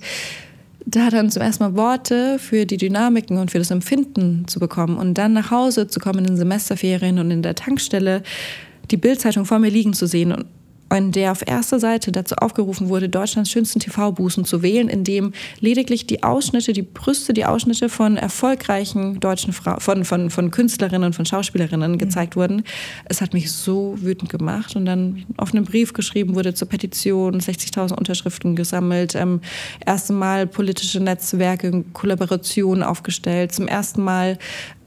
da 0.86 1.10
dann 1.10 1.30
zum 1.30 1.42
ersten 1.42 1.64
Mal 1.64 1.76
Worte 1.76 2.38
für 2.38 2.66
die 2.66 2.76
Dynamiken 2.76 3.38
und 3.38 3.50
für 3.50 3.58
das 3.58 3.70
Empfinden 3.70 4.46
zu 4.46 4.60
bekommen 4.60 4.96
und 4.96 5.14
dann 5.14 5.32
nach 5.32 5.50
Hause 5.50 5.88
zu 5.88 6.00
kommen 6.00 6.20
in 6.20 6.26
den 6.26 6.36
Semesterferien 6.36 7.18
und 7.18 7.30
in 7.30 7.42
der 7.42 7.54
Tankstelle 7.54 8.22
die 8.90 8.96
Bildzeitung 8.96 9.46
vor 9.46 9.58
mir 9.58 9.70
liegen 9.70 9.94
zu 9.94 10.06
sehen 10.06 10.32
und 10.32 10.46
in 10.94 11.12
der 11.12 11.32
auf 11.32 11.46
erster 11.46 11.80
Seite 11.80 12.12
dazu 12.12 12.36
aufgerufen 12.36 12.88
wurde, 12.88 13.08
Deutschlands 13.08 13.50
schönsten 13.50 13.80
TV-Bußen 13.80 14.44
zu 14.44 14.62
wählen, 14.62 14.88
in 14.88 15.04
dem 15.04 15.32
lediglich 15.60 16.06
die 16.06 16.22
Ausschnitte, 16.22 16.72
die 16.72 16.82
Brüste, 16.82 17.32
die 17.32 17.44
Ausschnitte 17.44 17.88
von 17.88 18.16
erfolgreichen 18.16 19.20
deutschen 19.20 19.52
Frauen, 19.52 19.80
von, 19.80 20.04
von, 20.04 20.30
von 20.30 20.50
Künstlerinnen 20.50 21.06
und 21.06 21.14
von 21.14 21.26
Schauspielerinnen 21.26 21.92
mhm. 21.92 21.98
gezeigt 21.98 22.36
wurden. 22.36 22.64
Es 23.06 23.20
hat 23.20 23.34
mich 23.34 23.52
so 23.52 23.96
wütend 24.00 24.30
gemacht 24.30 24.76
und 24.76 24.86
dann 24.86 25.24
auf 25.36 25.54
einen 25.54 25.64
Brief 25.64 25.92
geschrieben 25.92 26.34
wurde 26.34 26.54
zur 26.54 26.68
Petition, 26.68 27.40
60.000 27.40 27.94
Unterschriften 27.94 28.56
gesammelt, 28.56 29.14
ähm, 29.14 29.40
erste 29.84 30.12
Mal 30.12 30.46
politische 30.46 31.00
Netzwerke, 31.00 31.84
Kollaborationen 31.92 32.82
aufgestellt, 32.82 33.52
zum 33.52 33.68
ersten 33.68 34.02
Mal 34.02 34.38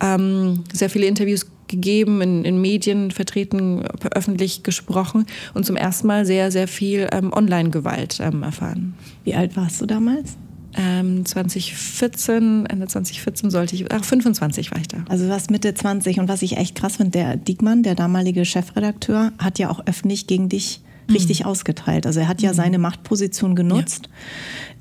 ähm, 0.02 0.64
sehr 0.74 0.90
viele 0.90 1.08
Interviews 1.08 1.46
gegeben, 1.68 2.22
in, 2.22 2.46
in 2.46 2.62
Medien 2.62 3.12
vertreten, 3.12 3.84
öffentlich 4.12 4.64
gesprochen 4.64 5.26
und 5.54 5.66
zum 5.66 5.76
ersten 5.76 6.08
Mal 6.08 6.26
sehr, 6.26 6.52
sehr 6.52 6.68
viel 6.68 7.08
ähm, 7.12 7.34
Online-Gewalt 7.34 8.20
ähm, 8.22 8.44
erfahren. 8.44 8.96
Wie 9.24 9.36
alt 9.36 9.56
warst 9.56 9.82
du 9.82 9.86
damals? 9.86 10.38
ähm, 10.78 11.26
2014, 11.26 12.66
Ende 12.68 12.88
2014 12.88 13.50
sollte 13.50 13.76
ich, 13.76 13.92
ach 13.92 14.04
25 14.04 14.72
war 14.72 14.80
ich 14.80 14.88
da. 14.88 15.04
Also 15.10 15.28
was 15.28 15.50
Mitte 15.50 15.74
20 15.74 16.20
und 16.20 16.30
was 16.30 16.42
ich 16.42 16.58
echt 16.58 16.76
krass 16.76 16.98
finde, 16.98 17.12
der 17.12 17.36
Diekmann, 17.36 17.84
der 17.84 17.96
damalige 17.96 18.46
Chefredakteur, 18.46 19.32
hat 19.40 19.60
ja 19.60 19.70
auch 19.70 19.86
öffentlich 19.86 20.28
gegen 20.28 20.50
dich 20.50 20.82
richtig 21.12 21.42
mhm. 21.42 21.48
ausgeteilt. 21.48 22.06
Also 22.06 22.20
er 22.20 22.28
hat 22.28 22.42
ja 22.42 22.52
mhm. 22.52 22.56
seine 22.56 22.80
Machtposition 22.80 23.56
genutzt. 23.56 24.10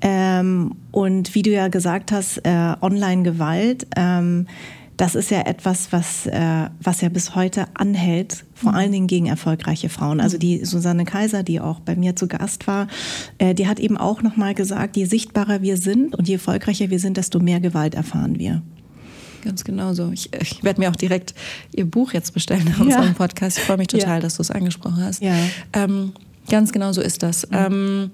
Ja. 0.03 0.39
Ähm, 0.39 0.75
und 0.91 1.33
wie 1.33 1.41
du 1.41 1.51
ja 1.51 1.67
gesagt 1.69 2.11
hast, 2.11 2.39
äh, 2.45 2.75
Online-Gewalt, 2.81 3.87
ähm, 3.95 4.47
das 4.97 5.13
ist 5.13 5.29
ja 5.29 5.41
etwas, 5.41 5.91
was, 5.91 6.25
äh, 6.25 6.69
was 6.81 7.01
ja 7.01 7.09
bis 7.09 7.35
heute 7.35 7.67
anhält, 7.75 8.45
vor 8.55 8.71
mhm. 8.71 8.77
allen 8.77 8.91
Dingen 8.91 9.07
gegen 9.07 9.27
erfolgreiche 9.27 9.89
Frauen. 9.89 10.19
Also 10.19 10.39
die 10.39 10.65
Susanne 10.65 11.05
Kaiser, 11.05 11.43
die 11.43 11.61
auch 11.61 11.79
bei 11.79 11.95
mir 11.95 12.15
zu 12.15 12.27
Gast 12.27 12.65
war, 12.65 12.87
äh, 13.37 13.53
die 13.53 13.67
hat 13.67 13.79
eben 13.79 13.97
auch 13.97 14.23
nochmal 14.23 14.55
gesagt, 14.55 14.97
je 14.97 15.05
sichtbarer 15.05 15.61
wir 15.61 15.77
sind 15.77 16.15
und 16.15 16.27
je 16.27 16.35
erfolgreicher 16.35 16.89
wir 16.89 16.99
sind, 16.99 17.17
desto 17.17 17.39
mehr 17.39 17.59
Gewalt 17.59 17.93
erfahren 17.93 18.39
wir. 18.39 18.63
Ganz 19.43 19.63
genau 19.63 19.93
so. 19.93 20.11
Ich, 20.11 20.33
ich 20.33 20.63
werde 20.63 20.81
mir 20.81 20.89
auch 20.89 20.95
direkt 20.95 21.35
Ihr 21.75 21.85
Buch 21.85 22.13
jetzt 22.13 22.33
bestellen 22.33 22.65
nach 22.65 22.79
unserem 22.79 23.05
ja. 23.05 23.13
Podcast. 23.13 23.59
Ich 23.59 23.63
freue 23.63 23.77
mich 23.77 23.87
total, 23.87 24.15
ja. 24.15 24.19
dass 24.19 24.37
du 24.37 24.41
es 24.41 24.49
angesprochen 24.49 25.01
hast. 25.03 25.21
Ja. 25.21 25.35
Ähm, 25.73 26.13
ganz 26.49 26.71
genau 26.71 26.91
so 26.91 27.01
ist 27.01 27.21
das. 27.21 27.47
Mhm. 27.49 27.55
Ähm, 27.55 28.11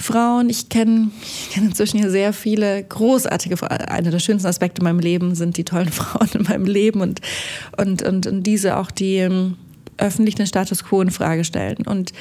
Frauen. 0.00 0.48
Ich 0.50 0.68
kenne 0.68 1.10
kenn 1.52 1.66
inzwischen 1.66 1.98
hier 1.98 2.10
sehr 2.10 2.32
viele 2.32 2.82
großartige 2.82 3.56
Frauen. 3.56 3.70
Einer 3.70 4.10
der 4.10 4.18
schönsten 4.18 4.48
Aspekte 4.48 4.80
in 4.80 4.84
meinem 4.84 5.00
Leben 5.00 5.34
sind 5.34 5.56
die 5.56 5.64
tollen 5.64 5.88
Frauen 5.92 6.28
in 6.34 6.42
meinem 6.44 6.64
Leben 6.64 7.00
und, 7.00 7.20
und, 7.76 8.02
und, 8.02 8.26
und 8.26 8.42
diese 8.44 8.76
auch, 8.76 8.90
die 8.90 9.16
ähm, 9.16 9.56
öffentlich 9.98 10.34
den 10.34 10.46
Status 10.46 10.84
quo 10.84 11.02
in 11.02 11.10
Frage 11.10 11.44
stellen. 11.44 11.86
Und, 11.86 12.12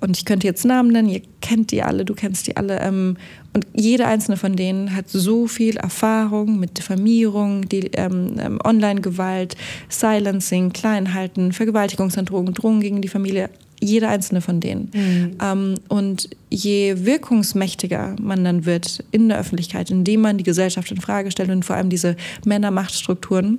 und 0.00 0.16
ich 0.16 0.24
könnte 0.24 0.46
jetzt 0.46 0.64
Namen 0.64 0.90
nennen, 0.90 1.08
ihr 1.08 1.22
kennt 1.40 1.70
die 1.70 1.82
alle, 1.82 2.04
du 2.04 2.14
kennst 2.14 2.46
die 2.46 2.56
alle. 2.56 2.80
Ähm, 2.80 3.16
und 3.52 3.66
jede 3.74 4.06
einzelne 4.06 4.36
von 4.36 4.56
denen 4.56 4.94
hat 4.94 5.08
so 5.08 5.46
viel 5.46 5.76
Erfahrung 5.76 6.58
mit 6.58 6.78
Diffamierung, 6.78 7.68
die 7.68 7.90
ähm, 7.94 8.36
ähm 8.40 8.58
Online-Gewalt, 8.64 9.56
Silencing, 9.88 10.72
Kleinhalten, 10.72 11.52
Vergewaltigungsandrohungen, 11.52 12.54
Drohungen 12.54 12.80
gegen 12.80 13.02
die 13.02 13.08
Familie 13.08 13.50
jeder 13.80 14.08
einzelne 14.08 14.40
von 14.40 14.60
denen. 14.60 14.90
Mhm. 14.92 15.36
Ähm, 15.42 15.74
und 15.88 16.30
je 16.50 17.04
wirkungsmächtiger 17.04 18.16
man 18.20 18.44
dann 18.44 18.66
wird 18.66 19.04
in 19.10 19.28
der 19.28 19.38
Öffentlichkeit, 19.38 19.90
indem 19.90 20.22
man 20.22 20.38
die 20.38 20.44
Gesellschaft 20.44 20.90
in 20.90 21.00
Frage 21.00 21.30
stellt 21.30 21.50
und 21.50 21.64
vor 21.64 21.76
allem 21.76 21.90
diese 21.90 22.16
Männermachtstrukturen, 22.44 23.58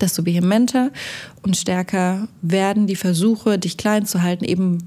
desto 0.00 0.26
vehementer 0.26 0.90
und 1.42 1.56
stärker 1.56 2.28
werden 2.42 2.86
die 2.86 2.96
Versuche, 2.96 3.58
dich 3.58 3.76
klein 3.76 4.04
zu 4.04 4.22
halten, 4.22 4.44
eben 4.44 4.78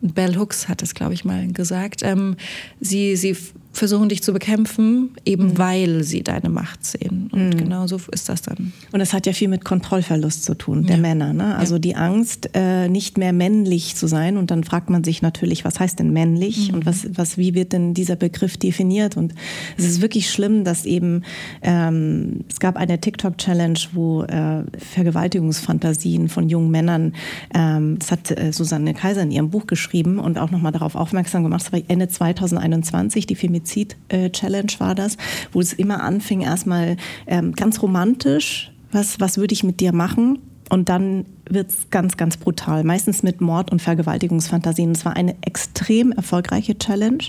und 0.00 0.14
Bell 0.14 0.36
Hooks 0.36 0.68
hat 0.68 0.82
es, 0.82 0.94
glaube 0.94 1.14
ich, 1.14 1.24
mal 1.24 1.48
gesagt. 1.52 2.02
Ähm, 2.04 2.36
sie, 2.80 3.16
sie 3.16 3.36
versuchen 3.78 4.08
dich 4.08 4.22
zu 4.22 4.32
bekämpfen, 4.32 5.10
eben 5.24 5.44
mhm. 5.44 5.58
weil 5.58 6.04
sie 6.04 6.22
deine 6.22 6.50
Macht 6.50 6.84
sehen. 6.84 7.30
Und 7.32 7.50
mhm. 7.50 7.56
genau 7.56 7.86
so 7.86 7.98
ist 8.12 8.28
das 8.28 8.42
dann. 8.42 8.72
Und 8.92 9.00
es 9.00 9.12
hat 9.12 9.26
ja 9.26 9.32
viel 9.32 9.48
mit 9.48 9.64
Kontrollverlust 9.64 10.44
zu 10.44 10.54
tun, 10.54 10.86
der 10.86 10.96
ja. 10.96 11.02
Männer. 11.02 11.32
Ne? 11.32 11.56
Also 11.56 11.76
ja. 11.76 11.78
die 11.78 11.96
Angst, 11.96 12.50
äh, 12.54 12.88
nicht 12.88 13.16
mehr 13.16 13.32
männlich 13.32 13.94
zu 13.96 14.06
sein. 14.06 14.36
Und 14.36 14.50
dann 14.50 14.64
fragt 14.64 14.90
man 14.90 15.04
sich 15.04 15.22
natürlich, 15.22 15.64
was 15.64 15.80
heißt 15.80 15.98
denn 15.98 16.12
männlich? 16.12 16.68
Mhm. 16.68 16.74
Und 16.74 16.86
was, 16.86 17.06
was, 17.14 17.38
wie 17.38 17.54
wird 17.54 17.72
denn 17.72 17.94
dieser 17.94 18.16
Begriff 18.16 18.56
definiert? 18.56 19.16
Und 19.16 19.34
es 19.76 19.84
ist 19.84 20.02
wirklich 20.02 20.30
schlimm, 20.30 20.64
dass 20.64 20.84
eben, 20.84 21.22
ähm, 21.62 22.40
es 22.50 22.60
gab 22.60 22.76
eine 22.76 23.00
TikTok-Challenge, 23.00 23.78
wo 23.92 24.24
äh, 24.24 24.64
Vergewaltigungsfantasien 24.76 26.28
von 26.28 26.48
jungen 26.48 26.70
Männern, 26.70 27.14
ähm, 27.54 27.98
das 27.98 28.10
hat 28.10 28.30
äh, 28.30 28.52
Susanne 28.52 28.92
Kaiser 28.92 29.22
in 29.22 29.30
ihrem 29.30 29.50
Buch 29.50 29.66
geschrieben 29.66 30.18
und 30.18 30.38
auch 30.38 30.50
nochmal 30.50 30.72
darauf 30.72 30.96
aufmerksam 30.96 31.44
gemacht, 31.44 31.62
das 31.64 31.72
war 31.72 31.80
Ende 31.88 32.08
2021, 32.08 33.26
die 33.26 33.36
Femizid 33.36 33.67
Femizid-Challenge 33.68 34.72
war 34.78 34.94
das, 34.94 35.16
wo 35.52 35.60
es 35.60 35.72
immer 35.72 36.02
anfing, 36.02 36.40
erstmal 36.40 36.96
ähm, 37.26 37.52
ganz 37.52 37.82
romantisch, 37.82 38.72
was, 38.92 39.20
was 39.20 39.36
würde 39.36 39.52
ich 39.52 39.64
mit 39.64 39.80
dir 39.80 39.92
machen? 39.92 40.38
Und 40.70 40.90
dann 40.90 41.24
wird 41.48 41.70
es 41.70 41.90
ganz, 41.90 42.18
ganz 42.18 42.36
brutal. 42.36 42.84
Meistens 42.84 43.22
mit 43.22 43.40
Mord- 43.40 43.72
und 43.72 43.80
Vergewaltigungsfantasien. 43.80 44.90
Es 44.90 45.04
war 45.06 45.16
eine 45.16 45.34
extrem 45.40 46.12
erfolgreiche 46.12 46.76
Challenge. 46.76 47.24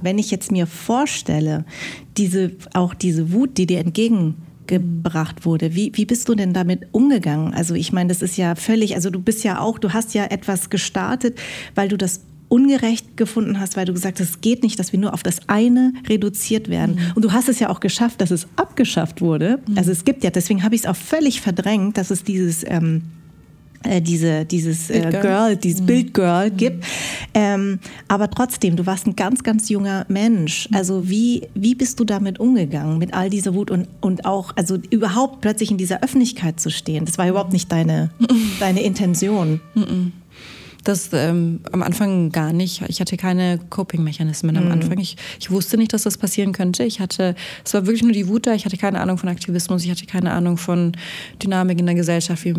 Wenn 0.00 0.18
ich 0.18 0.30
jetzt 0.30 0.50
mir 0.50 0.66
vorstelle, 0.66 1.66
diese, 2.16 2.52
auch 2.72 2.94
diese 2.94 3.30
Wut, 3.32 3.58
die 3.58 3.66
dir 3.66 3.80
entgegengebracht 3.80 5.44
wurde. 5.44 5.74
Wie, 5.74 5.92
wie 5.94 6.06
bist 6.06 6.30
du 6.30 6.34
denn 6.34 6.54
damit 6.54 6.86
umgegangen? 6.92 7.52
Also 7.52 7.74
ich 7.74 7.92
meine, 7.92 8.08
das 8.08 8.22
ist 8.22 8.38
ja 8.38 8.54
völlig, 8.54 8.94
also 8.94 9.10
du 9.10 9.20
bist 9.20 9.44
ja 9.44 9.60
auch, 9.60 9.78
du 9.78 9.92
hast 9.92 10.14
ja 10.14 10.24
etwas 10.24 10.70
gestartet, 10.70 11.38
weil 11.74 11.88
du 11.88 11.98
das 11.98 12.22
ungerecht 12.52 13.16
gefunden 13.16 13.58
hast, 13.58 13.78
weil 13.78 13.86
du 13.86 13.94
gesagt 13.94 14.20
hast, 14.20 14.28
es 14.28 14.40
geht 14.42 14.62
nicht, 14.62 14.78
dass 14.78 14.92
wir 14.92 15.00
nur 15.00 15.14
auf 15.14 15.22
das 15.22 15.48
eine 15.48 15.94
reduziert 16.06 16.68
werden. 16.68 16.96
Mhm. 16.96 17.12
Und 17.14 17.24
du 17.24 17.32
hast 17.32 17.48
es 17.48 17.58
ja 17.58 17.70
auch 17.70 17.80
geschafft, 17.80 18.20
dass 18.20 18.30
es 18.30 18.46
abgeschafft 18.56 19.22
wurde. 19.22 19.60
Mhm. 19.66 19.78
Also 19.78 19.90
es 19.90 20.04
gibt 20.04 20.22
ja, 20.22 20.28
deswegen 20.28 20.62
habe 20.62 20.74
ich 20.74 20.82
es 20.82 20.86
auch 20.86 20.96
völlig 20.96 21.40
verdrängt, 21.40 21.96
dass 21.96 22.10
es 22.10 22.24
dieses 22.24 22.62
ähm, 22.68 23.04
äh, 23.84 24.00
diese, 24.00 24.44
dieses 24.44 24.90
äh, 24.90 25.10
Girl, 25.10 25.56
dieses 25.56 25.80
mhm. 25.80 25.86
Bildgirl 25.86 26.50
mhm. 26.50 26.56
gibt. 26.56 26.84
Ähm, 27.34 27.78
aber 28.06 28.30
trotzdem, 28.30 28.76
du 28.76 28.84
warst 28.84 29.06
ein 29.06 29.16
ganz, 29.16 29.42
ganz 29.42 29.70
junger 29.70 30.04
Mensch. 30.08 30.68
Mhm. 30.70 30.76
Also 30.76 31.08
wie, 31.08 31.48
wie 31.54 31.74
bist 31.74 31.98
du 31.98 32.04
damit 32.04 32.38
umgegangen, 32.38 32.98
mit 32.98 33.14
all 33.14 33.30
dieser 33.30 33.54
Wut 33.54 33.70
und, 33.70 33.88
und 34.02 34.26
auch, 34.26 34.52
also 34.56 34.76
überhaupt 34.90 35.40
plötzlich 35.40 35.70
in 35.70 35.78
dieser 35.78 36.02
Öffentlichkeit 36.02 36.60
zu 36.60 36.70
stehen? 36.70 37.06
Das 37.06 37.18
war 37.18 37.28
überhaupt 37.28 37.52
nicht 37.52 37.72
deine, 37.72 38.10
deine 38.60 38.82
Intention. 38.82 39.60
Mhm. 39.74 40.12
Das 40.84 41.10
ähm, 41.12 41.60
am 41.70 41.82
Anfang 41.82 42.30
gar 42.30 42.52
nicht. 42.52 42.82
Ich 42.88 43.00
hatte 43.00 43.16
keine 43.16 43.58
Coping-Mechanismen 43.70 44.56
am 44.56 44.64
mhm. 44.66 44.72
Anfang. 44.72 44.98
Ich, 44.98 45.16
ich 45.38 45.50
wusste 45.50 45.76
nicht, 45.76 45.92
dass 45.92 46.02
das 46.02 46.18
passieren 46.18 46.52
könnte. 46.52 46.82
Ich 46.84 46.98
hatte, 46.98 47.34
es 47.64 47.72
war 47.74 47.86
wirklich 47.86 48.02
nur 48.02 48.12
die 48.12 48.26
Wut 48.26 48.46
da. 48.46 48.54
Ich 48.54 48.64
hatte 48.64 48.76
keine 48.76 49.00
Ahnung 49.00 49.18
von 49.18 49.28
Aktivismus. 49.28 49.84
Ich 49.84 49.90
hatte 49.90 50.06
keine 50.06 50.32
Ahnung 50.32 50.56
von 50.56 50.92
Dynamik 51.42 51.78
in 51.78 51.86
der 51.86 51.94
Gesellschaft. 51.94 52.44
Wie 52.44 52.54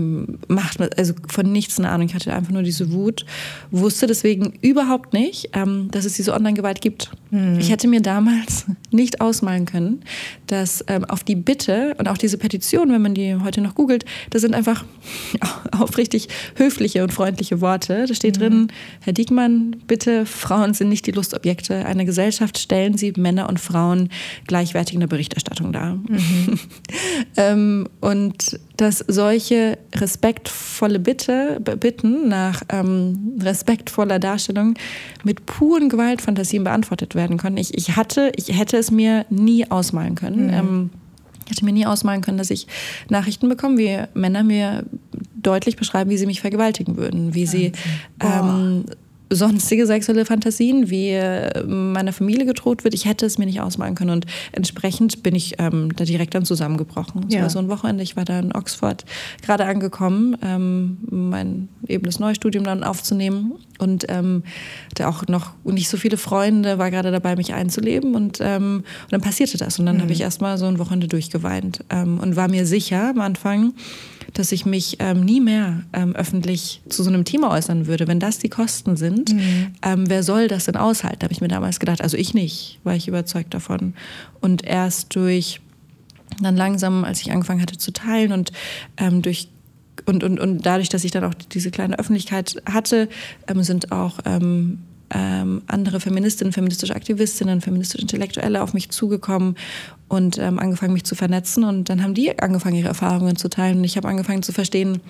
macht 0.47 0.79
man, 0.79 0.89
also 0.97 1.13
von 1.27 1.51
nichts 1.51 1.79
eine 1.79 1.89
Ahnung. 1.89 2.07
Ich 2.07 2.15
hatte 2.15 2.33
einfach 2.33 2.51
nur 2.51 2.63
diese 2.63 2.93
Wut. 2.93 3.25
Wusste 3.71 4.07
deswegen 4.07 4.53
überhaupt 4.61 5.13
nicht, 5.13 5.49
ähm, 5.53 5.89
dass 5.91 6.05
es 6.05 6.13
diese 6.13 6.33
Online-Gewalt 6.33 6.79
gibt. 6.79 7.11
Mhm. 7.31 7.59
Ich 7.59 7.71
hätte 7.71 7.87
mir 7.87 8.01
damals 8.01 8.65
nicht 8.91 9.19
ausmalen 9.19 9.65
können, 9.65 10.03
dass 10.47 10.83
ähm, 10.87 11.03
auf 11.05 11.23
die 11.23 11.35
Bitte 11.35 11.95
und 11.97 12.07
auch 12.07 12.17
diese 12.17 12.37
Petition, 12.37 12.91
wenn 12.91 13.01
man 13.01 13.15
die 13.15 13.35
heute 13.35 13.59
noch 13.59 13.75
googelt, 13.75 14.05
das 14.29 14.41
sind 14.41 14.55
einfach 14.55 14.85
aufrichtig 15.71 16.29
höfliche 16.55 17.03
und 17.03 17.11
freundliche 17.11 17.59
Worte 17.59 18.07
da 18.13 18.15
steht 18.15 18.37
mhm. 18.37 18.41
drin, 18.41 18.67
Herr 19.01 19.13
Diekmann, 19.13 19.75
bitte, 19.87 20.25
Frauen 20.25 20.73
sind 20.73 20.89
nicht 20.89 21.05
die 21.07 21.11
Lustobjekte 21.11 21.85
einer 21.85 22.05
Gesellschaft, 22.05 22.57
stellen 22.57 22.97
Sie 22.97 23.11
Männer 23.17 23.49
und 23.49 23.59
Frauen 23.59 24.09
gleichwertig 24.47 24.93
in 24.93 24.99
der 24.99 25.07
Berichterstattung 25.07 25.73
dar. 25.73 25.95
Mhm. 25.95 26.59
ähm, 27.37 27.89
und 28.01 28.59
dass 28.77 29.03
solche 29.07 29.77
respektvolle 29.95 30.99
Bitte, 30.99 31.59
Bitten 31.79 32.27
nach 32.27 32.61
ähm, 32.69 33.37
respektvoller 33.41 34.19
Darstellung 34.19 34.75
mit 35.23 35.45
puren 35.45 35.89
Gewaltfantasien 35.89 36.63
beantwortet 36.63 37.15
werden 37.15 37.37
können. 37.37 37.57
Ich, 37.57 37.75
ich 37.75 37.95
hatte, 37.95 38.31
ich 38.35 38.57
hätte 38.57 38.77
es 38.77 38.91
mir 38.91 39.25
nie 39.29 39.69
ausmalen 39.69 40.15
können. 40.15 40.47
Mhm. 40.47 40.53
Ähm, 40.53 40.89
ich 41.45 41.51
hätte 41.51 41.65
mir 41.65 41.73
nie 41.73 41.85
ausmalen 41.85 42.21
können, 42.21 42.37
dass 42.37 42.51
ich 42.51 42.67
Nachrichten 43.09 43.49
bekomme, 43.49 43.77
wie 43.77 44.03
Männer 44.13 44.43
mir 44.43 44.85
deutlich 45.43 45.75
beschreiben, 45.75 46.09
wie 46.09 46.17
sie 46.17 46.25
mich 46.25 46.41
vergewaltigen 46.41 46.97
würden, 46.97 47.33
wie 47.33 47.45
sie 47.45 47.71
ähm, 48.21 48.85
sonstige 49.35 49.85
sexuelle 49.85 50.25
Fantasien, 50.25 50.89
wie 50.89 51.09
äh, 51.09 51.63
meiner 51.63 52.13
Familie 52.13 52.45
gedroht 52.45 52.83
wird. 52.83 52.93
Ich 52.93 53.05
hätte 53.05 53.25
es 53.25 53.37
mir 53.37 53.45
nicht 53.45 53.61
ausmalen 53.61 53.95
können 53.95 54.11
und 54.11 54.25
entsprechend 54.51 55.23
bin 55.23 55.35
ich 55.35 55.55
ähm, 55.59 55.95
da 55.95 56.05
direkt 56.05 56.35
dann 56.35 56.45
zusammengebrochen. 56.45 57.25
Es 57.27 57.35
ja. 57.35 57.41
war 57.41 57.49
so 57.49 57.59
ein 57.59 57.69
Wochenende, 57.69 58.03
ich 58.03 58.15
war 58.15 58.25
da 58.25 58.39
in 58.39 58.53
Oxford 58.53 59.05
gerade 59.41 59.65
angekommen, 59.65 60.37
ähm, 60.43 60.97
mein 61.09 61.69
eben 61.87 62.05
das 62.05 62.19
Neustudium 62.19 62.63
dann 62.63 62.83
aufzunehmen 62.83 63.53
und 63.79 64.05
ähm, 64.09 64.43
hatte 64.89 65.07
auch 65.07 65.27
noch 65.27 65.51
nicht 65.63 65.89
so 65.89 65.97
viele 65.97 66.17
Freunde, 66.17 66.77
war 66.77 66.91
gerade 66.91 67.11
dabei, 67.11 67.35
mich 67.35 67.53
einzuleben 67.53 68.15
und, 68.15 68.39
ähm, 68.41 68.83
und 69.03 69.11
dann 69.11 69.21
passierte 69.21 69.57
das 69.57 69.79
und 69.79 69.85
dann 69.85 69.97
mhm. 69.97 70.01
habe 70.01 70.13
ich 70.13 70.21
erstmal 70.21 70.57
so 70.57 70.65
ein 70.65 70.79
Wochenende 70.79 71.07
durchgeweint 71.07 71.83
ähm, 71.89 72.19
und 72.19 72.35
war 72.35 72.47
mir 72.47 72.65
sicher 72.65 73.09
am 73.09 73.21
Anfang, 73.21 73.73
dass 74.33 74.51
ich 74.51 74.65
mich 74.65 74.97
ähm, 74.99 75.23
nie 75.23 75.39
mehr 75.39 75.83
ähm, 75.93 76.15
öffentlich 76.15 76.81
zu 76.89 77.03
so 77.03 77.09
einem 77.09 77.25
Thema 77.25 77.51
äußern 77.51 77.87
würde. 77.87 78.07
Wenn 78.07 78.19
das 78.19 78.39
die 78.39 78.49
Kosten 78.49 78.95
sind, 78.95 79.33
mhm. 79.33 79.67
ähm, 79.83 80.09
wer 80.09 80.23
soll 80.23 80.47
das 80.47 80.65
denn 80.65 80.75
aushalten? 80.75 81.23
Habe 81.23 81.33
ich 81.33 81.41
mir 81.41 81.47
damals 81.47 81.79
gedacht. 81.79 82.01
Also 82.01 82.17
ich 82.17 82.33
nicht, 82.33 82.79
war 82.83 82.95
ich 82.95 83.07
überzeugt 83.07 83.53
davon. 83.53 83.93
Und 84.41 84.63
erst 84.63 85.15
durch 85.15 85.61
dann 86.41 86.55
langsam, 86.55 87.03
als 87.03 87.21
ich 87.21 87.31
angefangen 87.31 87.61
hatte 87.61 87.77
zu 87.77 87.91
teilen 87.91 88.31
und 88.31 88.51
ähm, 88.97 89.21
durch 89.21 89.49
und, 90.05 90.23
und, 90.23 90.39
und 90.39 90.65
dadurch, 90.65 90.89
dass 90.89 91.03
ich 91.03 91.11
dann 91.11 91.23
auch 91.23 91.33
diese 91.33 91.71
kleine 91.71 91.99
Öffentlichkeit 91.99 92.61
hatte, 92.69 93.09
ähm, 93.47 93.63
sind 93.63 93.91
auch 93.91 94.19
ähm, 94.25 94.79
andere 95.67 95.99
Feministinnen, 95.99 96.53
feministische 96.53 96.95
Aktivistinnen, 96.95 97.61
feministische 97.61 98.01
Intellektuelle 98.01 98.63
auf 98.63 98.73
mich 98.73 98.89
zugekommen 98.89 99.55
und 100.13 100.37
ähm, 100.37 100.59
angefangen, 100.59 100.93
mich 100.93 101.03
zu 101.03 101.15
vernetzen. 101.15 101.63
Und 101.63 101.89
dann 101.89 102.03
haben 102.03 102.13
die 102.13 102.37
angefangen, 102.39 102.75
ihre 102.75 102.89
Erfahrungen 102.89 103.35
zu 103.35 103.49
teilen. 103.49 103.79
Und 103.79 103.83
ich 103.83 103.97
habe 103.97 104.07
angefangen 104.07 104.43
zu 104.43 104.51
verstehen, 104.51 105.01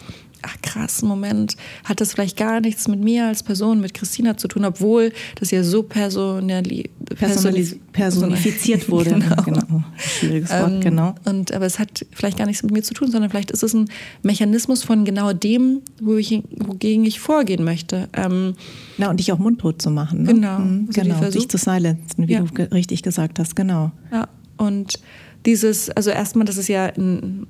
ach 0.44 0.56
krass, 0.62 1.02
Moment, 1.02 1.56
hat 1.84 2.02
das 2.02 2.13
vielleicht 2.13 2.38
gar 2.38 2.62
nichts 2.62 2.88
mit 2.88 3.00
mir 3.00 3.28
als 3.28 3.44
Person, 3.44 3.80
mit 3.82 3.94
Christina 3.94 4.38
zu 4.38 4.48
tun, 4.48 4.66
obwohl 4.66 5.12
das 5.39 5.52
ja 5.52 5.63
so 5.63 5.84
personali 5.84 6.89
Personalis 7.16 7.78
personifiziert 7.92 8.89
wurde. 8.89 9.12
genau. 9.20 9.42
genau. 9.44 9.84
Schwieriges 9.98 10.50
Wort, 10.52 10.72
ähm, 10.72 10.82
genau. 10.82 11.16
Und, 11.26 11.54
aber 11.54 11.66
es 11.66 11.80
hat 11.80 12.06
vielleicht 12.12 12.38
gar 12.38 12.46
nichts 12.46 12.63
mit 12.63 12.72
mir 12.72 12.84
zu 12.84 12.94
tun, 12.94 13.10
sondern 13.10 13.30
vielleicht 13.30 13.52
ist 13.52 13.63
es 13.63 13.74
ein 13.74 13.89
Mechanismus 14.22 14.84
von 14.84 15.06
genau 15.06 15.34
dem, 15.34 15.82
wo 16.02 16.16
ich, 16.16 16.44
wogegen 16.58 17.06
ich 17.06 17.20
vorgehen 17.20 17.63
möchte. 17.63 18.10
Ähm, 18.13 18.56
ja, 18.98 19.10
und 19.10 19.20
dich 19.20 19.32
auch 19.32 19.39
mundtot 19.39 19.82
zu 19.82 19.89
machen. 19.92 20.24
Ne? 20.24 20.34
Genau. 20.34 20.60
Mhm, 20.60 20.88
also 20.88 21.02
genau, 21.02 21.30
dich 21.30 21.50
zu 21.50 21.58
silenzen, 21.58 22.28
wie 22.28 22.34
ja. 22.34 22.42
du 22.42 22.63
richtig 22.74 23.04
gesagt 23.04 23.39
hast, 23.39 23.56
genau. 23.56 23.92
Ja, 24.12 24.28
und 24.63 24.99
dieses, 25.45 25.89
also 25.89 26.10
erstmal, 26.10 26.45
das 26.45 26.58
ist 26.58 26.69
ja 26.69 26.86
ein, 26.86 27.47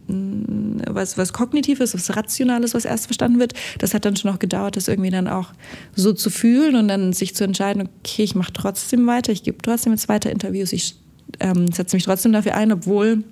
was, 0.88 1.18
was 1.18 1.34
Kognitives, 1.34 1.94
was 1.94 2.16
Rationales, 2.16 2.74
was 2.74 2.86
erst 2.86 3.06
verstanden 3.06 3.40
wird. 3.40 3.54
Das 3.80 3.94
hat 3.94 4.06
dann 4.06 4.16
schon 4.16 4.32
noch 4.32 4.40
gedauert, 4.40 4.76
das 4.78 4.88
irgendwie 4.88 5.12
dann 5.12 5.28
auch 5.28 5.52
so 5.96 6.14
zu 6.14 6.30
fühlen 6.30 6.76
und 6.76 6.88
dann 6.88 7.14
sich 7.14 7.36
zu 7.36 7.44
entscheiden, 7.44 7.88
okay, 8.00 8.24
ich 8.24 8.36
mache 8.36 8.54
trotzdem 8.54 9.06
weiter, 9.08 9.32
ich 9.32 9.44
gebe 9.44 9.58
trotzdem 9.62 9.94
jetzt 9.94 10.10
weiter 10.10 10.32
Interviews, 10.32 10.74
ich 10.74 10.96
ähm, 11.40 11.72
setze 11.72 11.96
mich 11.96 12.04
trotzdem 12.06 12.34
dafür 12.34 12.56
ein, 12.56 12.72
obwohl, 12.72 13.24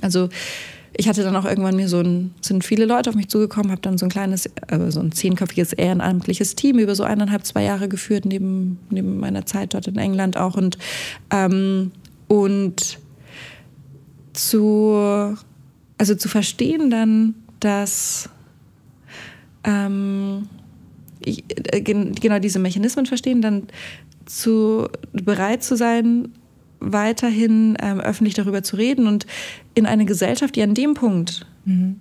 also 0.00 0.28
ich 0.96 1.08
hatte 1.08 1.22
dann 1.22 1.36
auch 1.36 1.44
irgendwann 1.44 1.76
mir 1.76 1.88
so 1.88 2.00
ein, 2.00 2.34
sind 2.40 2.64
viele 2.64 2.84
Leute 2.84 3.10
auf 3.10 3.16
mich 3.16 3.28
zugekommen, 3.28 3.70
habe 3.70 3.80
dann 3.80 3.98
so 3.98 4.06
ein 4.06 4.10
kleines, 4.10 4.46
äh, 4.46 4.90
so 4.90 5.00
ein 5.00 5.12
zehnköpfiges 5.12 5.72
ehrenamtliches 5.72 6.56
Team 6.56 6.78
über 6.78 6.94
so 6.94 7.04
eineinhalb, 7.04 7.44
zwei 7.44 7.64
Jahre 7.64 7.88
geführt, 7.88 8.24
neben, 8.24 8.78
neben 8.90 9.18
meiner 9.18 9.46
Zeit 9.46 9.74
dort 9.74 9.86
in 9.86 9.96
England 9.96 10.36
auch 10.36 10.56
und, 10.56 10.78
ähm, 11.30 11.92
und 12.26 12.98
zu, 14.38 15.36
also 15.98 16.14
zu 16.14 16.28
verstehen 16.28 16.90
dann, 16.90 17.34
dass 17.60 18.30
ähm, 19.64 20.48
äh, 21.24 21.80
genau 21.80 22.38
diese 22.38 22.58
Mechanismen 22.58 23.06
verstehen, 23.06 23.42
dann 23.42 23.64
zu 24.26 24.88
bereit 25.12 25.62
zu 25.64 25.76
sein, 25.76 26.32
weiterhin 26.80 27.76
ähm, 27.80 27.98
öffentlich 27.98 28.34
darüber 28.34 28.62
zu 28.62 28.76
reden 28.76 29.08
und 29.08 29.26
in 29.74 29.86
eine 29.86 30.04
Gesellschaft, 30.04 30.54
die 30.54 30.62
an 30.62 30.74
dem 30.74 30.94
Punkt 30.94 31.44
mhm. 31.64 31.96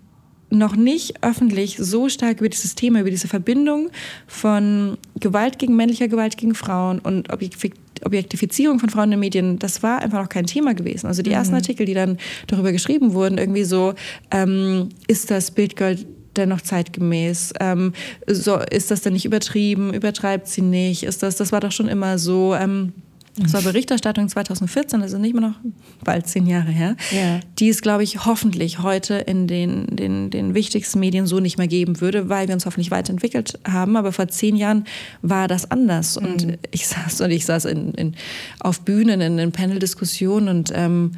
noch 0.52 0.76
nicht 0.76 1.24
öffentlich 1.24 1.78
so 1.80 2.10
stark 2.10 2.40
über 2.40 2.50
dieses 2.50 2.76
Thema, 2.76 3.00
über 3.00 3.10
diese 3.10 3.28
Verbindung 3.28 3.90
von 4.28 5.00
Gewalt 5.20 5.58
gegen 5.58 5.76
männlicher 5.76 6.08
Gewalt 6.08 6.38
gegen 6.38 6.54
Frauen 6.54 7.00
und 7.00 7.34
Objektiv 7.34 7.72
Objektifizierung 8.06 8.80
von 8.80 8.90
Frauen 8.90 9.06
in 9.06 9.12
den 9.12 9.20
Medien, 9.20 9.60
das 9.60 9.84
war 9.84 10.02
einfach 10.02 10.22
noch 10.22 10.30
kein 10.30 10.46
Thema 10.46 10.74
gewesen. 10.74 11.08
Also 11.08 11.22
die 11.22 11.32
ersten 11.32 11.54
mhm. 11.54 11.60
Artikel, 11.60 11.86
die 11.86 11.94
dann 11.94 12.18
darüber 12.48 12.72
geschrieben 12.72 13.14
wurden, 13.14 13.38
irgendwie 13.38 13.64
so, 13.64 13.94
ähm, 14.32 14.90
ist 15.08 15.32
das 15.32 15.52
Bildgirl 15.52 15.98
dennoch 16.36 16.62
zeitgemäß? 16.62 17.54
Ähm, 17.60 17.94
so, 18.28 18.58
ist 18.58 18.92
das 18.92 19.02
denn 19.02 19.14
nicht 19.14 19.26
übertrieben? 19.26 19.94
Übertreibt 19.94 20.48
sie 20.48 20.62
nicht? 20.62 21.04
Ist 21.04 21.24
das, 21.24 21.36
das 21.36 21.52
war 21.52 21.60
doch 21.60 21.72
schon 21.72 21.88
immer 21.88 22.18
so. 22.18 22.56
Ähm, 22.56 22.94
das 23.40 23.54
war 23.54 23.62
Berichterstattung 23.62 24.28
2014, 24.28 25.02
also 25.02 25.18
nicht 25.18 25.34
mehr 25.34 25.42
noch 25.42 25.56
bald 26.04 26.28
zehn 26.28 26.48
Jahre 26.48 26.72
her. 26.72 26.96
Ja. 27.12 27.40
Die 27.60 27.70
es, 27.70 27.82
glaube 27.82 28.04
ich, 28.04 28.26
hoffentlich 28.26 28.80
heute 28.80 29.16
in 29.16 29.48
den, 29.48 29.96
den, 29.96 30.30
den 30.30 30.54
wichtigsten 30.54 31.00
Medien 31.00 31.28
so 31.28 31.40
nicht 31.40 31.58
mehr 31.58 31.68
geben 31.68 32.02
würde, 32.02 32.30
weil 32.30 32.48
wir 32.48 32.56
uns 32.56 32.66
hoffentlich 32.66 32.92
weiterentwickelt 32.92 33.60
haben. 33.68 33.96
Aber 33.96 34.12
vor 34.12 34.28
zehn 34.28 34.56
Jahren 34.56 34.86
war 35.22 35.48
das 35.48 35.70
anders. 35.70 36.20
Mhm. 36.20 36.28
Und 36.28 36.58
ich 36.72 36.88
saß 36.88 37.22
und 37.22 37.32
ich 37.32 37.46
saß 37.46 37.66
in, 37.66 37.94
in, 37.94 38.16
auf 38.60 38.82
Bühnen, 38.82 39.22
in, 39.22 39.38
in 39.38 39.52
Panel-Diskussionen 39.52 40.50
und 40.50 40.72
ähm, 40.74 41.12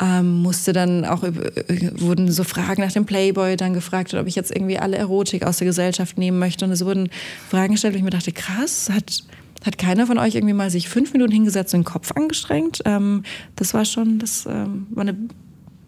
ähm, 0.00 0.42
musste 0.42 0.72
dann 0.72 1.04
auch 1.04 1.22
wurden 1.22 2.30
so 2.30 2.42
Fragen 2.42 2.82
nach 2.82 2.92
dem 2.92 3.06
Playboy 3.06 3.56
dann 3.56 3.72
gefragt, 3.72 4.12
ob 4.14 4.26
ich 4.26 4.34
jetzt 4.34 4.50
irgendwie 4.50 4.78
alle 4.78 4.96
Erotik 4.96 5.44
aus 5.44 5.58
der 5.58 5.66
Gesellschaft 5.66 6.18
nehmen 6.18 6.38
möchte. 6.38 6.64
Und 6.64 6.72
es 6.72 6.84
wurden 6.84 7.08
Fragen 7.48 7.74
gestellt, 7.74 7.94
wo 7.94 7.98
ich 7.98 8.02
mir 8.02 8.10
dachte, 8.10 8.32
krass, 8.32 8.90
hat 8.92 9.22
hat 9.64 9.78
keiner 9.78 10.06
von 10.06 10.18
euch 10.18 10.34
irgendwie 10.34 10.54
mal 10.54 10.70
sich 10.70 10.88
fünf 10.88 11.12
Minuten 11.12 11.32
hingesetzt 11.32 11.74
und 11.74 11.80
den 11.80 11.84
Kopf 11.84 12.12
angestrengt? 12.12 12.82
Ähm, 12.84 13.22
das 13.56 13.74
war 13.74 13.84
schon, 13.84 14.18
das 14.18 14.46
ähm, 14.46 14.86
war 14.90 15.02
eine 15.02 15.16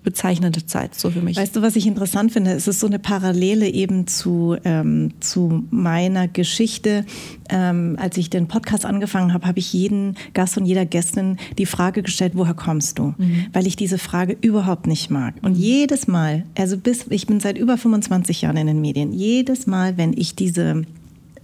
bezeichnende 0.04 0.64
Zeit 0.66 0.94
so 0.94 1.10
für 1.10 1.22
mich. 1.22 1.36
Weißt 1.36 1.56
du, 1.56 1.62
was 1.62 1.74
ich 1.74 1.86
interessant 1.86 2.30
finde? 2.30 2.52
Es 2.52 2.68
ist 2.68 2.78
so 2.78 2.86
eine 2.86 2.98
Parallele 2.98 3.68
eben 3.68 4.06
zu, 4.06 4.56
ähm, 4.64 5.14
zu 5.18 5.64
meiner 5.70 6.28
Geschichte. 6.28 7.04
Ähm, 7.48 7.96
als 7.98 8.16
ich 8.18 8.30
den 8.30 8.46
Podcast 8.46 8.84
angefangen 8.84 9.32
habe, 9.32 9.46
habe 9.46 9.58
ich 9.58 9.72
jeden 9.72 10.16
Gast 10.34 10.56
und 10.56 10.66
jeder 10.66 10.84
Gästin 10.84 11.38
die 11.58 11.66
Frage 11.66 12.02
gestellt, 12.02 12.32
woher 12.36 12.54
kommst 12.54 12.98
du? 12.98 13.14
Mhm. 13.16 13.46
Weil 13.52 13.66
ich 13.66 13.76
diese 13.76 13.98
Frage 13.98 14.36
überhaupt 14.40 14.86
nicht 14.86 15.10
mag. 15.10 15.34
Und 15.42 15.56
jedes 15.56 16.06
Mal, 16.06 16.44
also 16.56 16.76
bis, 16.76 17.06
ich 17.08 17.26
bin 17.26 17.40
seit 17.40 17.58
über 17.58 17.78
25 17.78 18.42
Jahren 18.42 18.58
in 18.58 18.66
den 18.66 18.80
Medien, 18.80 19.12
jedes 19.12 19.66
Mal, 19.66 19.96
wenn 19.96 20.12
ich 20.12 20.36
diese 20.36 20.84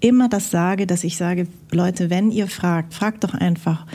immer 0.01 0.29
das 0.29 0.51
sage, 0.51 0.87
dass 0.87 1.05
ich 1.05 1.17
sage, 1.17 1.47
Leute, 1.71 2.11
wenn 2.11 2.31
ihr 2.31 2.49
fragt, 2.49 2.95
fragt 2.95 3.25
doch 3.25 3.35
einfach, 3.35 3.87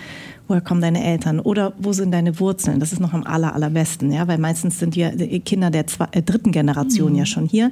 woher 0.47 0.61
kommen 0.61 0.81
deine 0.81 1.03
Eltern 1.03 1.39
oder 1.39 1.73
wo 1.77 1.93
sind 1.93 2.11
deine 2.11 2.39
Wurzeln? 2.39 2.79
Das 2.79 2.93
ist 2.93 2.99
noch 2.99 3.13
am 3.13 3.23
aller, 3.23 3.53
allerbesten, 3.53 4.11
ja, 4.11 4.27
weil 4.27 4.37
meistens 4.37 4.79
sind 4.79 4.95
ja 4.95 5.11
Kinder 5.39 5.71
der 5.71 5.87
zwei, 5.87 6.07
äh, 6.11 6.21
dritten 6.21 6.51
Generation 6.51 7.13
mhm. 7.13 7.17
ja 7.17 7.25
schon 7.25 7.47
hier. 7.47 7.71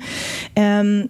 Ähm, 0.55 1.09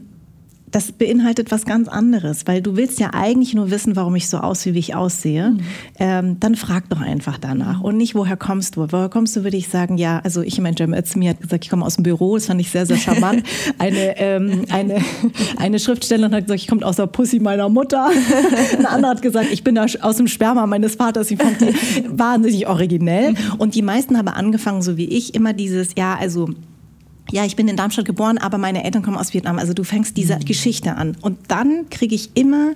das 0.73 0.91
beinhaltet 0.91 1.51
was 1.51 1.65
ganz 1.65 1.88
anderes, 1.88 2.47
weil 2.47 2.62
du 2.62 2.75
willst 2.75 2.99
ja 2.99 3.12
eigentlich 3.13 3.53
nur 3.53 3.69
wissen, 3.69 3.95
warum 3.95 4.15
ich 4.15 4.27
so 4.27 4.38
aussehe, 4.38 4.73
wie 4.73 4.79
ich 4.79 4.95
aussehe. 4.95 5.51
Mhm. 5.51 5.59
Ähm, 5.99 6.39
dann 6.39 6.55
frag 6.55 6.89
doch 6.89 6.99
einfach 6.99 7.38
danach 7.38 7.81
und 7.81 7.95
nicht, 7.95 8.15
woher 8.15 8.38
kommst 8.38 8.75
du? 8.75 8.88
Woher 8.89 9.09
kommst 9.09 9.36
du, 9.36 9.43
würde 9.43 9.55
ich 9.55 9.69
sagen, 9.69 9.97
ja, 9.97 10.19
also 10.23 10.41
ich 10.41 10.59
meine, 10.59 10.75
Jem 10.75 10.95
mir 11.15 11.29
hat 11.29 11.41
gesagt, 11.41 11.63
ich 11.63 11.69
komme 11.69 11.86
aus 11.86 11.95
dem 11.95 12.03
Büro, 12.03 12.36
das 12.36 12.47
fand 12.47 12.59
ich 12.59 12.71
sehr, 12.71 12.88
sehr 12.88 12.97
charmant. 12.97 13.43
eine, 13.77 14.17
ähm, 14.17 14.65
eine, 14.69 14.97
eine 15.57 15.77
Schriftstellerin 15.77 16.33
hat 16.33 16.45
gesagt, 16.45 16.62
ich 16.62 16.67
komme 16.67 16.83
aus 16.86 16.95
der 16.95 17.07
Pussy 17.07 17.39
meiner 17.39 17.69
Mutter. 17.69 18.09
Eine 18.77 18.89
andere 18.89 19.12
hat 19.12 19.21
gesagt, 19.21 19.47
ich 19.51 19.63
bin 19.63 19.77
aus 19.77 20.17
dem 20.17 20.27
Sperma 20.27 20.65
meines 20.65 20.95
Vaters. 20.95 21.29
Ich 21.29 21.38
fand 21.38 21.62
die 21.62 21.73
wahnsinnig 22.09 22.67
originell. 22.67 23.31
Mhm. 23.31 23.38
Und 23.59 23.75
die 23.75 23.81
meisten 23.81 24.17
haben 24.17 24.27
angefangen, 24.27 24.81
so 24.81 24.97
wie 24.97 25.05
ich, 25.05 25.36
immer 25.36 25.53
dieses, 25.53 25.89
ja, 25.97 26.15
also 26.19 26.49
ja, 27.33 27.43
ich 27.45 27.55
bin 27.55 27.67
in 27.67 27.75
Darmstadt 27.75 28.05
geboren, 28.05 28.37
aber 28.37 28.59
meine 28.59 28.83
Eltern 28.83 29.01
kommen 29.01 29.17
aus 29.17 29.33
Vietnam. 29.33 29.57
Also 29.57 29.73
du 29.73 29.83
fängst 29.83 30.15
diese 30.17 30.35
mhm. 30.35 30.45
Geschichte 30.45 30.95
an. 30.95 31.17
Und 31.19 31.39
dann 31.47 31.89
kriege 31.89 32.13
ich 32.13 32.29
immer 32.35 32.73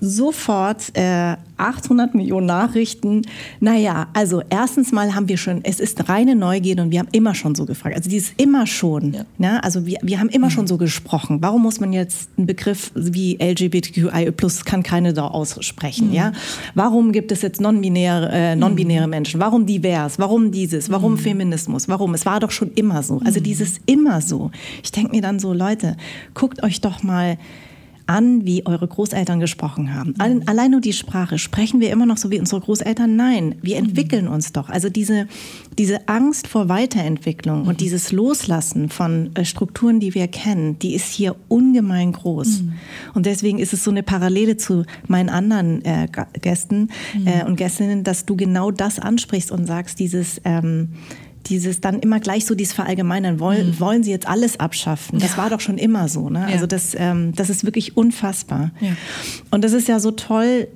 sofort 0.00 0.96
äh, 0.96 1.36
800 1.56 2.14
Millionen 2.14 2.46
Nachrichten. 2.46 3.22
Naja, 3.60 4.08
also 4.14 4.42
erstens 4.48 4.92
mal 4.92 5.14
haben 5.14 5.28
wir 5.28 5.36
schon, 5.36 5.60
es 5.62 5.78
ist 5.78 6.08
reine 6.08 6.34
Neugierde 6.34 6.82
und 6.82 6.90
wir 6.90 6.98
haben 7.00 7.08
immer 7.12 7.34
schon 7.34 7.54
so 7.54 7.66
gefragt. 7.66 7.96
Also 7.96 8.08
dieses 8.08 8.32
immer 8.38 8.66
schon. 8.66 9.12
Ja. 9.12 9.24
Ne? 9.38 9.62
Also 9.62 9.86
wir, 9.86 9.98
wir 10.02 10.18
haben 10.18 10.30
immer 10.30 10.46
mhm. 10.46 10.52
schon 10.52 10.66
so 10.66 10.78
gesprochen. 10.78 11.38
Warum 11.42 11.62
muss 11.62 11.80
man 11.80 11.92
jetzt 11.92 12.30
einen 12.36 12.46
Begriff 12.46 12.92
wie 12.94 13.36
LGBTQI 13.40 14.32
plus 14.32 14.64
kann 14.64 14.82
keine 14.82 15.12
da 15.12 15.26
aussprechen? 15.26 16.08
Mhm. 16.08 16.14
Ja? 16.14 16.32
Warum 16.74 17.12
gibt 17.12 17.30
es 17.30 17.42
jetzt 17.42 17.60
non-binäre 17.60 18.30
äh, 18.32 18.56
non 18.56 18.74
mhm. 18.74 19.10
Menschen? 19.10 19.38
Warum 19.40 19.66
divers? 19.66 20.18
Warum 20.18 20.50
dieses? 20.50 20.90
Warum 20.90 21.12
mhm. 21.12 21.18
Feminismus? 21.18 21.88
Warum? 21.88 22.14
Es 22.14 22.24
war 22.24 22.40
doch 22.40 22.50
schon 22.50 22.72
immer 22.72 23.02
so. 23.02 23.20
Also 23.24 23.40
mhm. 23.40 23.44
dieses 23.44 23.80
immer 23.86 24.22
so. 24.22 24.50
Ich 24.82 24.92
denke 24.92 25.14
mir 25.14 25.22
dann 25.22 25.38
so, 25.38 25.52
Leute, 25.52 25.96
guckt 26.34 26.62
euch 26.62 26.80
doch 26.80 27.02
mal 27.02 27.36
an, 28.10 28.44
wie 28.44 28.66
eure 28.66 28.88
Großeltern 28.88 29.38
gesprochen 29.38 29.94
haben. 29.94 30.14
Allein 30.18 30.72
nur 30.72 30.80
die 30.80 30.92
Sprache. 30.92 31.38
Sprechen 31.38 31.80
wir 31.80 31.90
immer 31.90 32.06
noch 32.06 32.16
so 32.16 32.30
wie 32.32 32.40
unsere 32.40 32.60
Großeltern? 32.60 33.14
Nein, 33.14 33.54
wir 33.62 33.76
entwickeln 33.76 34.26
uns 34.26 34.52
doch. 34.52 34.68
Also 34.68 34.88
diese, 34.88 35.28
diese 35.78 36.08
Angst 36.08 36.48
vor 36.48 36.68
Weiterentwicklung 36.68 37.68
und 37.68 37.80
dieses 37.80 38.10
Loslassen 38.10 38.88
von 38.88 39.30
äh, 39.34 39.44
Strukturen, 39.44 40.00
die 40.00 40.14
wir 40.14 40.26
kennen, 40.26 40.76
die 40.80 40.94
ist 40.94 41.12
hier 41.12 41.36
ungemein 41.46 42.10
groß. 42.10 42.62
Mhm. 42.62 42.72
Und 43.14 43.26
deswegen 43.26 43.60
ist 43.60 43.72
es 43.72 43.84
so 43.84 43.92
eine 43.92 44.02
Parallele 44.02 44.56
zu 44.56 44.84
meinen 45.06 45.28
anderen 45.28 45.84
äh, 45.84 46.08
Gästen 46.40 46.88
mhm. 47.16 47.26
äh, 47.28 47.44
und 47.44 47.56
Gästinnen, 47.56 48.02
dass 48.02 48.26
du 48.26 48.34
genau 48.34 48.72
das 48.72 48.98
ansprichst 48.98 49.52
und 49.52 49.66
sagst, 49.66 50.00
dieses 50.00 50.40
ähm, 50.44 50.88
dieses 51.46 51.80
dann 51.80 52.00
immer 52.00 52.20
gleich 52.20 52.44
so 52.44 52.54
dieses 52.54 52.74
Verallgemeinern, 52.74 53.40
wollen, 53.40 53.68
mhm. 53.68 53.80
wollen 53.80 54.02
sie 54.02 54.10
jetzt 54.10 54.28
alles 54.28 54.60
abschaffen? 54.60 55.18
Das 55.18 55.32
ja. 55.32 55.38
war 55.38 55.50
doch 55.50 55.60
schon 55.60 55.78
immer 55.78 56.08
so. 56.08 56.28
Ne? 56.28 56.40
Ja. 56.40 56.46
Also 56.46 56.66
das, 56.66 56.94
ähm, 56.96 57.32
das 57.34 57.50
ist 57.50 57.64
wirklich 57.64 57.96
unfassbar. 57.96 58.70
Ja. 58.80 58.90
Und 59.50 59.64
das 59.64 59.72
ist 59.72 59.88
ja 59.88 60.00
so 60.00 60.10
toll, 60.10 60.68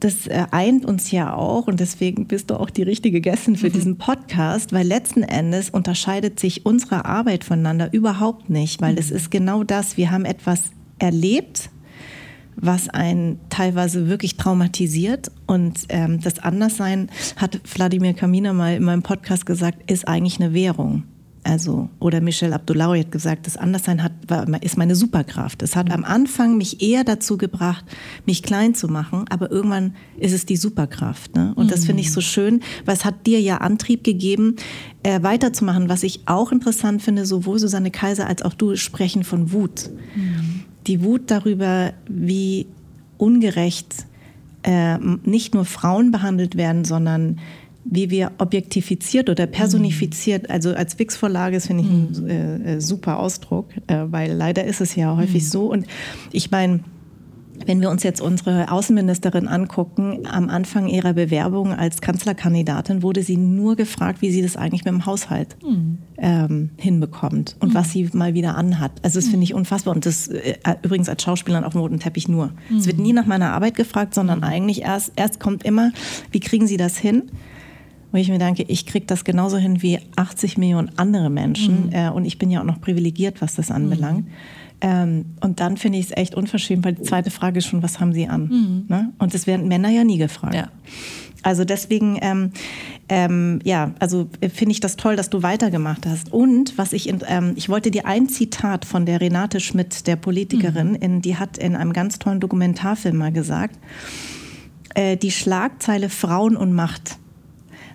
das 0.00 0.28
eint 0.50 0.86
uns 0.86 1.10
ja 1.10 1.34
auch 1.34 1.66
und 1.66 1.78
deswegen 1.78 2.26
bist 2.26 2.50
du 2.50 2.54
auch 2.58 2.70
die 2.70 2.82
richtige 2.82 3.20
Gästin 3.20 3.56
für 3.56 3.68
mhm. 3.68 3.72
diesen 3.72 3.98
Podcast, 3.98 4.72
weil 4.72 4.86
letzten 4.86 5.22
Endes 5.22 5.70
unterscheidet 5.70 6.40
sich 6.40 6.64
unsere 6.64 7.04
Arbeit 7.04 7.44
voneinander 7.44 7.92
überhaupt 7.92 8.48
nicht, 8.48 8.80
weil 8.80 8.92
mhm. 8.92 8.98
es 8.98 9.10
ist 9.10 9.30
genau 9.30 9.62
das, 9.62 9.96
wir 9.96 10.10
haben 10.10 10.24
etwas 10.24 10.64
erlebt, 10.98 11.70
was 12.60 12.88
einen 12.88 13.38
teilweise 13.48 14.08
wirklich 14.08 14.36
traumatisiert. 14.36 15.30
Und 15.46 15.86
ähm, 15.88 16.20
das 16.20 16.38
Anderssein, 16.38 17.10
hat 17.36 17.60
Wladimir 17.74 18.14
Kaminer 18.14 18.52
mal 18.52 18.74
in 18.74 18.84
meinem 18.84 19.02
Podcast 19.02 19.46
gesagt, 19.46 19.90
ist 19.90 20.06
eigentlich 20.06 20.40
eine 20.40 20.52
Währung. 20.52 21.04
Also, 21.42 21.88
oder 22.00 22.20
Michelle 22.20 22.54
Abdullahi 22.54 23.00
hat 23.00 23.12
gesagt, 23.12 23.46
das 23.46 23.56
Anderssein 23.56 24.02
hat, 24.02 24.12
ist 24.60 24.76
meine 24.76 24.94
Superkraft. 24.94 25.62
Es 25.62 25.74
hat 25.74 25.90
am 25.90 26.04
Anfang 26.04 26.58
mich 26.58 26.82
eher 26.82 27.02
dazu 27.02 27.38
gebracht, 27.38 27.84
mich 28.26 28.42
klein 28.42 28.74
zu 28.74 28.88
machen, 28.88 29.24
aber 29.30 29.50
irgendwann 29.50 29.94
ist 30.18 30.34
es 30.34 30.44
die 30.44 30.56
Superkraft. 30.56 31.34
Ne? 31.34 31.52
Und 31.56 31.70
das 31.72 31.86
finde 31.86 32.02
ich 32.02 32.12
so 32.12 32.20
schön, 32.20 32.60
weil 32.84 32.94
es 32.94 33.06
hat 33.06 33.26
dir 33.26 33.40
ja 33.40 33.56
Antrieb 33.58 34.04
gegeben, 34.04 34.56
äh, 35.02 35.22
weiterzumachen. 35.22 35.88
Was 35.88 36.02
ich 36.02 36.20
auch 36.26 36.52
interessant 36.52 37.00
finde, 37.00 37.24
sowohl 37.24 37.58
Susanne 37.58 37.90
Kaiser 37.90 38.26
als 38.26 38.42
auch 38.42 38.52
du 38.52 38.76
sprechen 38.76 39.24
von 39.24 39.50
Wut. 39.50 39.88
Mhm. 40.14 40.59
Die 40.86 41.02
Wut 41.02 41.22
darüber, 41.30 41.92
wie 42.08 42.66
ungerecht 43.18 44.06
äh, 44.62 44.98
nicht 45.24 45.54
nur 45.54 45.64
Frauen 45.64 46.10
behandelt 46.10 46.56
werden, 46.56 46.84
sondern 46.84 47.38
wie 47.84 48.10
wir 48.10 48.32
objektifiziert 48.38 49.30
oder 49.30 49.46
personifiziert, 49.46 50.50
also 50.50 50.74
als 50.74 50.98
Wix-Vorlage 50.98 51.56
ist, 51.56 51.66
finde 51.66 51.84
ich, 51.84 51.88
ein 51.88 52.22
mhm. 52.22 52.30
äh, 52.30 52.74
äh, 52.74 52.80
super 52.80 53.18
Ausdruck, 53.18 53.68
äh, 53.86 54.04
weil 54.10 54.32
leider 54.32 54.64
ist 54.64 54.80
es 54.80 54.94
ja 54.96 55.16
häufig 55.16 55.42
mhm. 55.44 55.48
so. 55.48 55.72
Und 55.72 55.86
ich 56.30 56.50
meine, 56.50 56.80
wenn 57.66 57.80
wir 57.80 57.90
uns 57.90 58.02
jetzt 58.02 58.20
unsere 58.20 58.70
Außenministerin 58.70 59.48
angucken, 59.48 60.26
am 60.26 60.48
Anfang 60.48 60.88
ihrer 60.88 61.12
Bewerbung 61.12 61.72
als 61.72 62.00
Kanzlerkandidatin 62.00 63.02
wurde 63.02 63.22
sie 63.22 63.36
nur 63.36 63.76
gefragt, 63.76 64.22
wie 64.22 64.30
sie 64.30 64.42
das 64.42 64.56
eigentlich 64.56 64.84
mit 64.84 64.92
dem 64.92 65.06
Haushalt 65.06 65.56
mhm. 65.62 65.98
ähm, 66.18 66.70
hinbekommt 66.76 67.56
und 67.60 67.70
mhm. 67.70 67.74
was 67.74 67.92
sie 67.92 68.08
mal 68.12 68.34
wieder 68.34 68.56
anhat. 68.56 68.92
Also 69.02 69.20
das 69.20 69.28
finde 69.28 69.44
ich 69.44 69.54
unfassbar. 69.54 69.94
Und 69.94 70.06
das 70.06 70.28
äh, 70.28 70.56
übrigens 70.82 71.08
als 71.08 71.22
Schauspielerin 71.22 71.64
auf 71.64 71.72
dem 71.72 71.80
roten 71.80 72.00
Teppich 72.00 72.28
nur. 72.28 72.52
Es 72.76 72.86
wird 72.86 72.98
nie 72.98 73.12
nach 73.12 73.26
meiner 73.26 73.52
Arbeit 73.52 73.76
gefragt, 73.76 74.14
sondern 74.14 74.42
eigentlich 74.42 74.82
erst, 74.82 75.12
erst 75.16 75.40
kommt 75.40 75.64
immer, 75.64 75.92
wie 76.30 76.40
kriegen 76.40 76.66
sie 76.66 76.76
das 76.76 76.96
hin? 76.96 77.30
wo 78.12 78.18
ich 78.18 78.28
mir 78.28 78.38
denke, 78.38 78.64
ich 78.66 78.86
kriege 78.86 79.06
das 79.06 79.24
genauso 79.24 79.56
hin 79.56 79.82
wie 79.82 80.00
80 80.16 80.58
Millionen 80.58 80.90
andere 80.96 81.30
Menschen. 81.30 81.86
Mhm. 81.86 81.92
Äh, 81.92 82.10
und 82.10 82.24
ich 82.24 82.38
bin 82.38 82.50
ja 82.50 82.60
auch 82.60 82.64
noch 82.64 82.80
privilegiert, 82.80 83.40
was 83.40 83.54
das 83.54 83.70
anbelangt. 83.70 84.26
Ähm, 84.80 85.26
und 85.40 85.60
dann 85.60 85.76
finde 85.76 85.98
ich 85.98 86.06
es 86.06 86.16
echt 86.16 86.34
unverschämt, 86.34 86.84
weil 86.84 86.94
die 86.94 87.02
zweite 87.02 87.30
Frage 87.30 87.58
ist 87.58 87.66
schon, 87.66 87.82
was 87.82 88.00
haben 88.00 88.12
sie 88.12 88.28
an? 88.28 88.42
Mhm. 88.42 88.84
Ne? 88.88 89.12
Und 89.18 89.34
das 89.34 89.46
werden 89.46 89.68
Männer 89.68 89.90
ja 89.90 90.04
nie 90.04 90.18
gefragt. 90.18 90.54
Ja. 90.54 90.68
Also 91.42 91.64
deswegen, 91.64 92.18
ähm, 92.20 92.50
ähm, 93.08 93.60
ja, 93.64 93.92
also 93.98 94.28
finde 94.52 94.72
ich 94.72 94.80
das 94.80 94.96
toll, 94.96 95.16
dass 95.16 95.30
du 95.30 95.42
weitergemacht 95.42 96.06
hast. 96.06 96.32
Und 96.32 96.76
was 96.76 96.92
ich, 96.92 97.08
in, 97.08 97.20
ähm, 97.26 97.52
ich 97.56 97.68
wollte 97.68 97.90
dir 97.90 98.06
ein 98.06 98.28
Zitat 98.28 98.84
von 98.84 99.06
der 99.06 99.20
Renate 99.20 99.60
Schmidt, 99.60 100.06
der 100.06 100.16
Politikerin, 100.16 100.90
mhm. 100.90 100.96
in, 100.96 101.22
die 101.22 101.36
hat 101.36 101.58
in 101.58 101.76
einem 101.76 101.92
ganz 101.92 102.18
tollen 102.18 102.40
Dokumentarfilm 102.40 103.16
mal 103.16 103.32
gesagt, 103.32 103.78
äh, 104.94 105.16
die 105.16 105.30
Schlagzeile 105.30 106.08
Frauen 106.08 106.56
und 106.56 106.72
Macht 106.72 107.18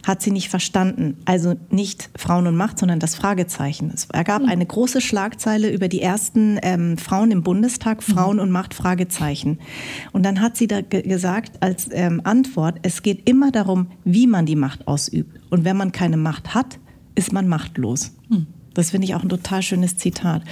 hat 0.05 0.21
sie 0.21 0.31
nicht 0.31 0.49
verstanden. 0.49 1.17
Also 1.25 1.55
nicht 1.69 2.09
Frauen 2.15 2.47
und 2.47 2.55
Macht, 2.55 2.79
sondern 2.79 2.99
das 2.99 3.15
Fragezeichen. 3.15 3.91
Es 3.93 4.05
ergab 4.11 4.43
mhm. 4.43 4.49
eine 4.49 4.65
große 4.65 5.01
Schlagzeile 5.01 5.69
über 5.71 5.87
die 5.87 6.01
ersten 6.01 6.59
ähm, 6.61 6.97
Frauen 6.97 7.31
im 7.31 7.43
Bundestag, 7.43 8.05
hm. 8.05 8.15
Frauen 8.15 8.35
mhm. 8.37 8.43
und 8.43 8.51
Macht, 8.51 8.73
Fragezeichen. 8.73 9.59
Und 10.13 10.23
dann 10.23 10.41
hat 10.41 10.57
sie 10.57 10.67
da 10.67 10.81
gesagt 10.81 11.61
als 11.61 11.89
ähm, 11.91 12.21
Antwort, 12.23 12.79
es 12.83 13.01
geht 13.01 13.27
immer 13.27 13.51
darum, 13.51 13.87
wie 14.03 14.27
man 14.27 14.45
die 14.45 14.55
Macht 14.55 14.87
ausübt. 14.87 15.39
Und 15.49 15.65
wenn 15.65 15.77
man 15.77 15.91
keine 15.91 16.17
Macht 16.17 16.53
hat, 16.53 16.79
ist 17.15 17.33
man 17.33 17.47
machtlos. 17.47 18.11
Mhm. 18.29 18.47
Das 18.75 18.91
finde 18.91 19.05
ich 19.05 19.15
auch 19.15 19.23
ein 19.23 19.29
total 19.29 19.61
schönes 19.61 19.97
Zitat. 19.97 20.43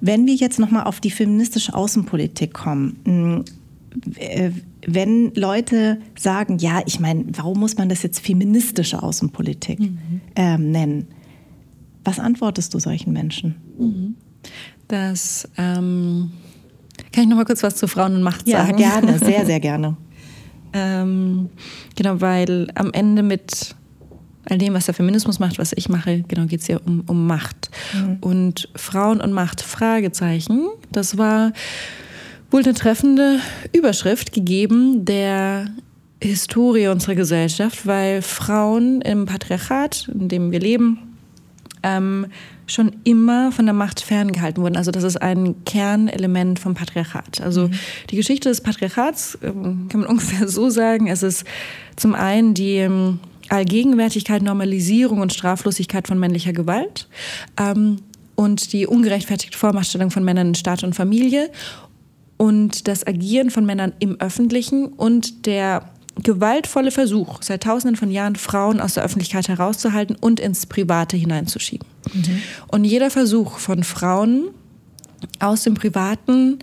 Wenn 0.00 0.26
wir 0.26 0.34
jetzt 0.34 0.58
nochmal 0.58 0.84
auf 0.84 1.00
die 1.00 1.10
feministische 1.10 1.74
Außenpolitik 1.74 2.54
kommen, 2.54 3.44
wenn 4.86 5.32
Leute 5.34 5.98
sagen, 6.18 6.58
ja, 6.58 6.82
ich 6.86 7.00
meine, 7.00 7.24
warum 7.32 7.60
muss 7.60 7.76
man 7.76 7.88
das 7.88 8.02
jetzt 8.02 8.20
feministische 8.20 9.02
Außenpolitik 9.02 9.80
mhm. 9.80 10.20
ähm, 10.36 10.70
nennen? 10.70 11.06
Was 12.04 12.18
antwortest 12.18 12.74
du 12.74 12.78
solchen 12.78 13.12
Menschen? 13.12 13.54
Mhm. 13.78 14.14
Das 14.88 15.48
ähm, 15.56 16.32
kann 17.12 17.24
ich 17.24 17.30
noch 17.30 17.36
mal 17.36 17.44
kurz 17.44 17.62
was 17.62 17.76
zu 17.76 17.88
Frauen 17.88 18.16
und 18.16 18.22
Macht 18.22 18.46
ja, 18.48 18.66
sagen? 18.66 18.78
Ja, 18.78 19.00
gerne, 19.00 19.18
sehr, 19.24 19.46
sehr 19.46 19.60
gerne. 19.60 19.96
ähm, 20.72 21.48
genau, 21.94 22.20
weil 22.20 22.68
am 22.74 22.92
Ende 22.92 23.22
mit 23.22 23.74
all 24.46 24.58
dem, 24.58 24.74
was 24.74 24.86
der 24.86 24.94
Feminismus 24.94 25.38
macht, 25.38 25.58
was 25.58 25.72
ich 25.74 25.88
mache, 25.88 26.22
genau 26.28 26.46
geht 26.46 26.60
es 26.60 26.66
ja 26.66 26.78
um, 26.84 27.02
um 27.06 27.26
Macht. 27.26 27.70
Mhm. 27.94 28.18
Und 28.20 28.68
Frauen 28.74 29.20
und 29.20 29.32
Macht, 29.32 29.62
Fragezeichen, 29.62 30.66
das 30.92 31.16
war 31.16 31.52
wohl 32.54 32.62
eine 32.62 32.74
treffende 32.74 33.40
Überschrift 33.72 34.32
gegeben 34.32 35.04
der 35.04 35.70
Historie 36.22 36.86
unserer 36.86 37.16
Gesellschaft, 37.16 37.84
weil 37.84 38.22
Frauen 38.22 39.00
im 39.00 39.26
Patriarchat, 39.26 40.08
in 40.14 40.28
dem 40.28 40.52
wir 40.52 40.60
leben, 40.60 41.16
ähm, 41.82 42.26
schon 42.68 42.92
immer 43.02 43.50
von 43.50 43.64
der 43.64 43.74
Macht 43.74 44.02
ferngehalten 44.02 44.62
wurden. 44.62 44.76
Also 44.76 44.92
das 44.92 45.02
ist 45.02 45.20
ein 45.20 45.64
Kernelement 45.64 46.60
vom 46.60 46.74
Patriarchat. 46.74 47.40
Also 47.40 47.66
mhm. 47.66 47.72
die 48.10 48.16
Geschichte 48.16 48.50
des 48.50 48.60
Patriarchats 48.60 49.36
ähm, 49.42 49.88
kann 49.88 50.02
man 50.02 50.08
ungefähr 50.10 50.46
so 50.46 50.70
sagen. 50.70 51.08
Es 51.08 51.24
ist 51.24 51.42
zum 51.96 52.14
einen 52.14 52.54
die 52.54 52.76
ähm, 52.76 53.18
Allgegenwärtigkeit, 53.48 54.42
Normalisierung 54.42 55.20
und 55.20 55.34
Straflosigkeit 55.34 56.06
von 56.06 56.20
männlicher 56.20 56.52
Gewalt 56.52 57.08
ähm, 57.60 57.96
und 58.36 58.72
die 58.72 58.86
ungerechtfertigte 58.86 59.58
Vormachtstellung 59.58 60.12
von 60.12 60.24
Männern 60.24 60.48
in 60.48 60.54
Staat 60.54 60.84
und 60.84 60.94
Familie 60.94 61.50
und 62.36 62.88
das 62.88 63.06
Agieren 63.06 63.50
von 63.50 63.64
Männern 63.64 63.92
im 63.98 64.20
Öffentlichen 64.20 64.86
und 64.86 65.46
der 65.46 65.90
gewaltvolle 66.22 66.90
Versuch, 66.90 67.42
seit 67.42 67.64
tausenden 67.64 67.96
von 67.96 68.10
Jahren 68.10 68.36
Frauen 68.36 68.80
aus 68.80 68.94
der 68.94 69.04
Öffentlichkeit 69.04 69.48
herauszuhalten 69.48 70.16
und 70.20 70.38
ins 70.38 70.66
Private 70.66 71.16
hineinzuschieben. 71.16 71.86
Mhm. 72.12 72.42
Und 72.68 72.84
jeder 72.84 73.10
Versuch 73.10 73.58
von 73.58 73.82
Frauen, 73.82 74.50
aus 75.40 75.62
dem 75.62 75.74
Privaten 75.74 76.58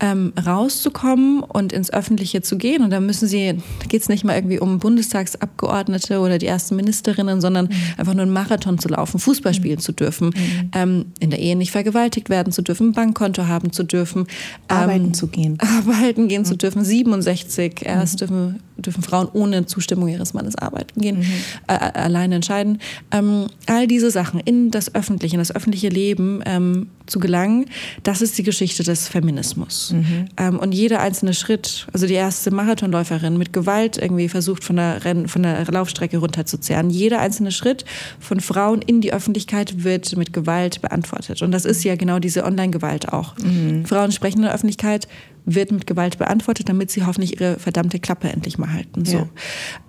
ähm, 0.00 0.32
rauszukommen 0.44 1.42
und 1.42 1.72
ins 1.72 1.92
Öffentliche 1.92 2.42
zu 2.42 2.58
gehen. 2.58 2.82
Und 2.82 2.90
da 2.90 3.00
müssen 3.00 3.26
sie, 3.28 3.54
da 3.80 3.86
geht 3.86 4.02
es 4.02 4.08
nicht 4.08 4.24
mal 4.24 4.34
irgendwie 4.34 4.58
um 4.58 4.78
Bundestagsabgeordnete 4.78 6.20
oder 6.20 6.38
die 6.38 6.46
ersten 6.46 6.76
Ministerinnen, 6.76 7.40
sondern 7.40 7.66
mhm. 7.66 7.74
einfach 7.96 8.12
nur 8.12 8.22
einen 8.22 8.32
Marathon 8.32 8.78
zu 8.78 8.88
laufen, 8.88 9.18
Fußball 9.18 9.52
mhm. 9.52 9.56
spielen 9.56 9.76
mhm. 9.76 9.80
zu 9.80 9.92
dürfen, 9.92 10.28
mhm. 10.28 10.70
ähm, 10.74 11.04
in 11.18 11.30
der 11.30 11.38
Ehe 11.38 11.56
nicht 11.56 11.72
vergewaltigt 11.72 12.28
werden 12.28 12.52
zu 12.52 12.62
dürfen, 12.62 12.88
ein 12.88 12.92
Bankkonto 12.92 13.46
haben 13.46 13.72
zu 13.72 13.84
dürfen, 13.84 14.26
arbeiten 14.68 15.06
ähm, 15.06 15.14
zu 15.14 15.28
gehen. 15.28 15.58
Arbeiten 15.78 16.28
gehen 16.28 16.44
zu 16.44 16.54
mhm. 16.54 16.58
dürfen. 16.58 16.84
67 16.84 17.86
erst 17.86 18.20
dürfen, 18.20 18.60
dürfen 18.76 19.02
Frauen 19.02 19.28
ohne 19.32 19.64
Zustimmung 19.64 20.08
ihres 20.08 20.34
Mannes 20.34 20.56
arbeiten 20.56 21.00
gehen, 21.00 21.22
äh, 21.68 21.74
äh, 21.74 21.76
alleine 21.76 22.36
entscheiden. 22.36 22.80
Ähm, 23.10 23.46
all 23.66 23.86
diese 23.86 24.10
Sachen 24.10 24.40
in 24.40 24.70
das 24.70 24.94
Öffentliche, 24.94 25.36
in 25.36 25.40
das 25.40 25.54
öffentliche 25.54 25.88
Leben 25.88 26.42
ähm, 26.44 26.88
zu 27.06 27.18
gelangen, 27.18 27.66
das 28.02 28.20
ist 28.20 28.36
die 28.36 28.42
Geschichte 28.42 28.82
des 28.82 29.08
Feminismus. 29.08 29.85
Mhm. 29.92 30.26
Ähm, 30.36 30.58
und 30.58 30.72
jeder 30.72 31.00
einzelne 31.00 31.34
Schritt, 31.34 31.86
also 31.92 32.06
die 32.06 32.14
erste 32.14 32.50
Marathonläuferin 32.50 33.36
mit 33.36 33.52
Gewalt 33.52 33.98
irgendwie 33.98 34.28
versucht, 34.28 34.64
von 34.64 34.76
der, 34.76 35.04
Renn, 35.04 35.28
von 35.28 35.42
der 35.42 35.64
Laufstrecke 35.64 36.18
runterzuzehren. 36.18 36.90
Jeder 36.90 37.20
einzelne 37.20 37.52
Schritt 37.52 37.84
von 38.20 38.40
Frauen 38.40 38.82
in 38.82 39.00
die 39.00 39.12
Öffentlichkeit 39.12 39.84
wird 39.84 40.16
mit 40.16 40.32
Gewalt 40.32 40.82
beantwortet. 40.82 41.42
Und 41.42 41.52
das 41.52 41.64
ist 41.64 41.84
ja 41.84 41.96
genau 41.96 42.18
diese 42.18 42.44
Online-Gewalt 42.44 43.12
auch. 43.12 43.36
Mhm. 43.38 43.84
Frauen 43.86 44.12
sprechen 44.12 44.38
in 44.38 44.44
der 44.44 44.54
Öffentlichkeit, 44.54 45.08
wird 45.44 45.70
mit 45.70 45.86
Gewalt 45.86 46.18
beantwortet, 46.18 46.68
damit 46.68 46.90
sie 46.90 47.04
hoffentlich 47.04 47.40
ihre 47.40 47.58
verdammte 47.58 48.00
Klappe 48.00 48.28
endlich 48.28 48.58
mal 48.58 48.72
halten. 48.72 49.04
So. 49.04 49.28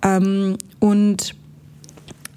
Ja. 0.04 0.16
Ähm, 0.16 0.56
und 0.78 1.34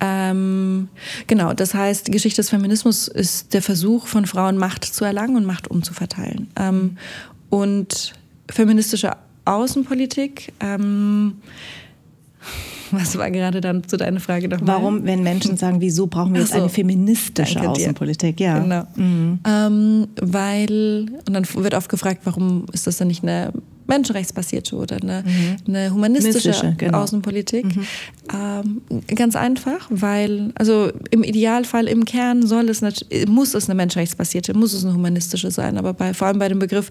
ähm, 0.04 0.90
genau, 1.28 1.54
das 1.54 1.76
heißt, 1.76 2.08
die 2.08 2.12
Geschichte 2.12 2.42
des 2.42 2.50
Feminismus 2.50 3.08
ist 3.08 3.54
der 3.54 3.62
Versuch 3.62 4.08
von 4.08 4.26
Frauen 4.26 4.58
Macht 4.58 4.84
zu 4.84 5.06
erlangen 5.06 5.36
und 5.36 5.46
Macht 5.46 5.70
umzuverteilen. 5.70 6.50
Ähm, 6.56 6.98
und 7.52 8.14
feministische 8.50 9.12
Außenpolitik, 9.46 10.54
ähm, 10.60 11.36
was 12.92 13.18
war 13.18 13.30
gerade 13.30 13.62
dann 13.62 13.84
zu 13.84 13.98
deiner 13.98 14.20
Frage 14.20 14.48
nochmal? 14.48 14.78
Warum, 14.78 15.04
wenn 15.06 15.22
Menschen 15.22 15.58
sagen, 15.58 15.80
wieso 15.82 16.08
brauchen 16.08 16.34
wir 16.34 16.42
jetzt 16.42 16.54
so, 16.54 16.60
eine 16.60 16.70
feministische 16.70 17.70
Außenpolitik? 17.70 18.40
Ja. 18.40 18.60
Genau. 18.60 18.84
Mhm. 18.96 19.40
Ähm, 19.48 20.08
weil, 20.20 21.06
und 21.28 21.34
dann 21.34 21.46
wird 21.54 21.76
oft 21.76 21.90
gefragt, 21.90 22.22
warum 22.24 22.66
ist 22.74 22.88
das 22.88 22.98
dann 22.98 23.10
nicht 23.10 23.22
eine 23.24 23.54
menschenrechtsbasierte 23.92 24.76
oder 24.76 24.98
eine, 25.02 25.24
mhm. 25.26 25.58
eine 25.68 25.94
humanistische 25.94 26.76
genau. 26.78 27.00
Außenpolitik. 27.00 27.66
Mhm. 27.66 27.88
Ähm, 28.34 28.82
ganz 29.16 29.36
einfach, 29.36 29.88
weil, 29.90 30.54
also 30.56 30.92
im 31.10 31.24
Idealfall, 31.24 31.88
im 31.88 32.06
Kern 32.06 32.46
soll 32.46 32.70
es 32.70 32.82
muss 33.28 33.54
es 33.54 33.70
eine 33.70 33.76
menschenrechtsbasierte, 33.76 34.54
muss 34.54 34.74
es 34.74 34.86
eine 34.86 34.94
humanistische 34.94 35.52
sein. 35.52 35.78
Aber 35.78 35.94
bei, 35.94 36.14
vor 36.14 36.28
allem 36.28 36.40
bei 36.40 36.48
dem 36.48 36.60
Begriff 36.60 36.90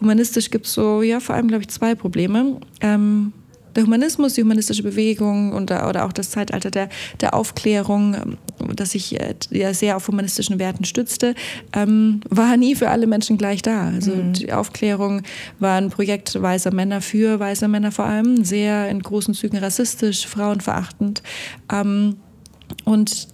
humanistisch 0.00 0.50
gibt 0.50 0.66
es 0.66 0.74
so, 0.74 1.02
ja, 1.02 1.20
vor 1.20 1.36
allem, 1.36 1.48
glaube 1.48 1.62
ich, 1.62 1.68
zwei 1.68 1.94
Probleme. 1.94 2.56
Ähm, 2.80 3.32
der 3.74 3.84
Humanismus, 3.84 4.34
die 4.34 4.42
humanistische 4.42 4.82
Bewegung 4.82 5.52
und, 5.52 5.70
oder 5.70 6.04
auch 6.04 6.12
das 6.12 6.30
Zeitalter 6.30 6.70
der, 6.70 6.88
der 7.20 7.34
Aufklärung, 7.34 8.14
ähm, 8.14 8.76
das 8.76 8.92
sich 8.92 9.20
äh, 9.20 9.34
ja 9.50 9.74
sehr 9.74 9.96
auf 9.96 10.08
humanistischen 10.08 10.58
Werten 10.58 10.84
stützte, 10.84 11.34
ähm, 11.72 12.20
war 12.28 12.56
nie 12.56 12.74
für 12.74 12.90
alle 12.90 13.06
Menschen 13.06 13.38
gleich 13.38 13.62
da. 13.62 13.88
Also 13.88 14.12
mhm. 14.12 14.32
die 14.32 14.52
Aufklärung 14.52 15.22
war 15.58 15.76
ein 15.76 15.90
Projekt 15.90 16.40
weißer 16.40 16.72
Männer 16.72 17.00
für 17.00 17.38
weiße 17.38 17.68
Männer 17.68 17.92
vor 17.92 18.06
allem, 18.06 18.44
sehr 18.44 18.88
in 18.88 19.00
großen 19.00 19.34
Zügen 19.34 19.58
rassistisch, 19.58 20.26
frauenverachtend. 20.26 21.22
Ähm, 21.72 22.16
und 22.84 23.28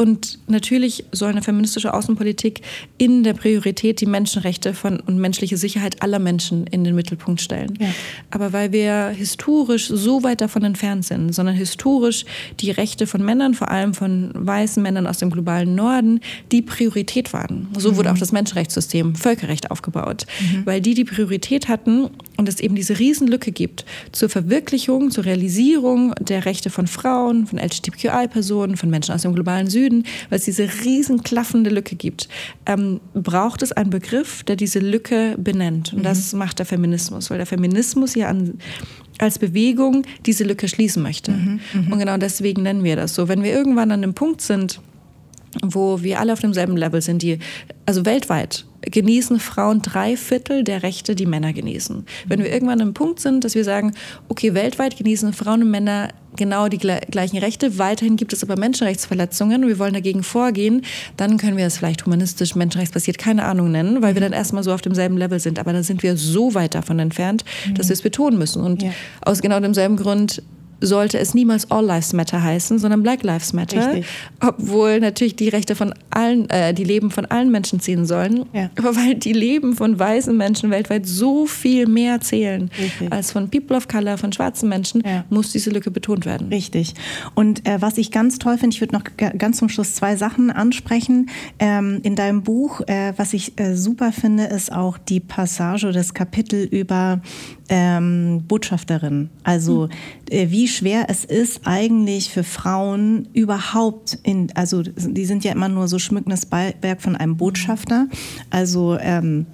und 0.00 0.38
natürlich 0.46 1.04
soll 1.12 1.28
eine 1.28 1.42
feministische 1.42 1.92
Außenpolitik 1.92 2.62
in 2.96 3.22
der 3.22 3.34
Priorität 3.34 4.00
die 4.00 4.06
Menschenrechte 4.06 4.72
von, 4.72 4.98
und 4.98 5.18
menschliche 5.18 5.58
Sicherheit 5.58 6.02
aller 6.02 6.18
Menschen 6.18 6.66
in 6.68 6.84
den 6.84 6.94
Mittelpunkt 6.94 7.42
stellen. 7.42 7.76
Ja. 7.78 7.88
Aber 8.30 8.54
weil 8.54 8.72
wir 8.72 9.08
historisch 9.08 9.88
so 9.88 10.22
weit 10.22 10.40
davon 10.40 10.64
entfernt 10.64 11.04
sind, 11.04 11.34
sondern 11.34 11.54
historisch 11.54 12.24
die 12.60 12.70
Rechte 12.70 13.06
von 13.06 13.22
Männern, 13.22 13.52
vor 13.52 13.70
allem 13.70 13.92
von 13.92 14.30
weißen 14.32 14.82
Männern 14.82 15.06
aus 15.06 15.18
dem 15.18 15.28
globalen 15.28 15.74
Norden, 15.74 16.20
die 16.50 16.62
Priorität 16.62 17.34
waren. 17.34 17.68
So 17.76 17.90
mhm. 17.90 17.96
wurde 17.96 18.12
auch 18.12 18.18
das 18.18 18.32
Menschenrechtssystem 18.32 19.14
Völkerrecht 19.16 19.70
aufgebaut, 19.70 20.24
mhm. 20.40 20.64
weil 20.64 20.80
die 20.80 20.94
die 20.94 21.04
Priorität 21.04 21.68
hatten 21.68 22.08
und 22.40 22.48
es 22.48 22.58
eben 22.58 22.74
diese 22.74 22.98
Riesenlücke 22.98 23.52
gibt 23.52 23.84
zur 24.12 24.28
Verwirklichung, 24.28 25.10
zur 25.10 25.26
Realisierung 25.26 26.14
der 26.18 26.46
Rechte 26.46 26.70
von 26.70 26.86
Frauen, 26.86 27.46
von 27.46 27.58
LGBTQI-Personen, 27.58 28.76
von 28.76 28.90
Menschen 28.90 29.14
aus 29.14 29.22
dem 29.22 29.34
globalen 29.34 29.68
Süden, 29.68 30.04
weil 30.30 30.38
es 30.38 30.46
diese 30.46 30.68
riesen 30.84 31.22
klaffende 31.22 31.70
Lücke 31.70 31.96
gibt, 31.96 32.28
ähm, 32.66 33.00
braucht 33.14 33.62
es 33.62 33.72
einen 33.72 33.90
Begriff, 33.90 34.42
der 34.44 34.56
diese 34.56 34.78
Lücke 34.78 35.36
benennt. 35.38 35.92
Und 35.92 36.00
mhm. 36.00 36.04
das 36.04 36.32
macht 36.32 36.58
der 36.58 36.66
Feminismus, 36.66 37.30
weil 37.30 37.36
der 37.36 37.46
Feminismus 37.46 38.14
ja 38.14 38.28
an, 38.28 38.58
als 39.18 39.38
Bewegung 39.38 40.06
diese 40.24 40.44
Lücke 40.44 40.66
schließen 40.66 41.02
möchte. 41.02 41.32
Mhm. 41.32 41.60
Mhm. 41.74 41.92
Und 41.92 41.98
genau 41.98 42.16
deswegen 42.16 42.62
nennen 42.62 42.84
wir 42.84 42.96
das 42.96 43.14
so. 43.14 43.28
Wenn 43.28 43.42
wir 43.42 43.52
irgendwann 43.52 43.90
an 43.90 44.02
einem 44.02 44.14
Punkt 44.14 44.40
sind, 44.40 44.80
wo 45.62 46.02
wir 46.02 46.20
alle 46.20 46.32
auf 46.32 46.40
demselben 46.40 46.76
Level 46.76 47.00
sind, 47.00 47.22
die, 47.22 47.38
also 47.86 48.04
weltweit 48.04 48.66
genießen 48.82 49.40
Frauen 49.40 49.82
drei 49.82 50.16
Viertel 50.16 50.64
der 50.64 50.82
Rechte, 50.82 51.14
die 51.14 51.26
Männer 51.26 51.52
genießen. 51.52 52.06
Wenn 52.26 52.42
wir 52.42 52.50
irgendwann 52.50 52.80
an 52.80 52.88
einem 52.88 52.94
Punkt 52.94 53.20
sind, 53.20 53.44
dass 53.44 53.54
wir 53.54 53.64
sagen, 53.64 53.92
okay, 54.28 54.54
weltweit 54.54 54.96
genießen 54.96 55.32
Frauen 55.32 55.62
und 55.62 55.70
Männer 55.70 56.08
genau 56.36 56.68
die 56.68 56.78
gleichen 56.78 57.38
Rechte, 57.38 57.78
weiterhin 57.78 58.16
gibt 58.16 58.32
es 58.32 58.42
aber 58.42 58.56
Menschenrechtsverletzungen 58.56 59.64
und 59.64 59.68
wir 59.68 59.78
wollen 59.78 59.92
dagegen 59.92 60.22
vorgehen, 60.22 60.82
dann 61.16 61.36
können 61.36 61.56
wir 61.56 61.66
es 61.66 61.76
vielleicht 61.76 62.06
humanistisch, 62.06 62.54
menschenrechtsbasiert, 62.54 63.18
keine 63.18 63.44
Ahnung 63.44 63.70
nennen, 63.70 64.00
weil 64.00 64.14
wir 64.14 64.22
dann 64.22 64.32
erstmal 64.32 64.62
so 64.62 64.72
auf 64.72 64.80
demselben 64.80 65.18
Level 65.18 65.40
sind. 65.40 65.58
Aber 65.58 65.72
da 65.72 65.82
sind 65.82 66.02
wir 66.02 66.16
so 66.16 66.54
weit 66.54 66.74
davon 66.74 66.98
entfernt, 67.00 67.44
dass 67.74 67.88
wir 67.88 67.94
es 67.94 68.02
betonen 68.02 68.38
müssen. 68.38 68.62
Und 68.62 68.82
ja. 68.82 68.92
aus 69.22 69.42
genau 69.42 69.60
demselben 69.60 69.96
Grund 69.96 70.42
sollte 70.80 71.18
es 71.18 71.34
niemals 71.34 71.70
All 71.70 71.84
Lives 71.84 72.12
Matter 72.12 72.42
heißen, 72.42 72.78
sondern 72.78 73.02
Black 73.02 73.22
Lives 73.22 73.52
Matter. 73.52 73.94
Richtig. 73.94 74.06
Obwohl 74.40 75.00
natürlich 75.00 75.36
die 75.36 75.48
Rechte 75.48 75.74
von 75.74 75.94
allen, 76.10 76.48
äh, 76.50 76.74
die 76.74 76.84
Leben 76.84 77.10
von 77.10 77.26
allen 77.26 77.50
Menschen 77.50 77.80
ziehen 77.80 78.06
sollen. 78.06 78.46
Ja. 78.52 78.70
Aber 78.78 78.96
weil 78.96 79.14
die 79.14 79.32
Leben 79.32 79.76
von 79.76 79.98
weißen 79.98 80.36
Menschen 80.36 80.70
weltweit 80.70 81.06
so 81.06 81.46
viel 81.46 81.86
mehr 81.86 82.20
zählen 82.20 82.70
Richtig. 82.78 83.12
als 83.12 83.32
von 83.32 83.50
People 83.50 83.76
of 83.76 83.88
Color, 83.88 84.18
von 84.18 84.32
schwarzen 84.32 84.68
Menschen, 84.68 85.02
ja. 85.04 85.24
muss 85.30 85.52
diese 85.52 85.70
Lücke 85.70 85.90
betont 85.90 86.26
werden. 86.26 86.48
Richtig. 86.48 86.94
Und 87.34 87.66
äh, 87.66 87.80
was 87.80 87.98
ich 87.98 88.10
ganz 88.10 88.38
toll 88.38 88.58
finde, 88.58 88.74
ich 88.74 88.80
würde 88.80 88.94
noch 88.94 89.04
ganz 89.38 89.58
zum 89.58 89.68
Schluss 89.68 89.94
zwei 89.94 90.16
Sachen 90.16 90.50
ansprechen. 90.50 91.30
Ähm, 91.58 92.00
in 92.02 92.16
deinem 92.16 92.42
Buch, 92.42 92.80
äh, 92.86 93.12
was 93.16 93.34
ich 93.34 93.58
äh, 93.58 93.74
super 93.74 94.12
finde, 94.12 94.44
ist 94.44 94.72
auch 94.72 94.98
die 94.98 95.20
Passage 95.20 95.86
oder 95.86 95.94
das 95.94 96.14
Kapitel 96.14 96.64
über 96.64 97.20
ähm, 97.68 98.44
Botschafterin. 98.48 99.30
Also 99.44 99.88
mhm. 100.30 100.50
wie 100.50 100.68
schwer 100.70 101.06
es 101.08 101.24
ist 101.24 101.62
eigentlich 101.64 102.30
für 102.30 102.44
Frauen 102.44 103.28
überhaupt 103.32 104.18
in, 104.22 104.50
also 104.54 104.82
die 104.82 105.24
sind 105.24 105.44
ja 105.44 105.52
immer 105.52 105.68
nur 105.68 105.88
so 105.88 105.98
schmückendes 105.98 106.46
Beiwerk 106.46 107.02
von 107.02 107.16
einem 107.16 107.36
Botschafter. 107.36 108.08
Also 108.50 108.96
ähm, 108.98 109.46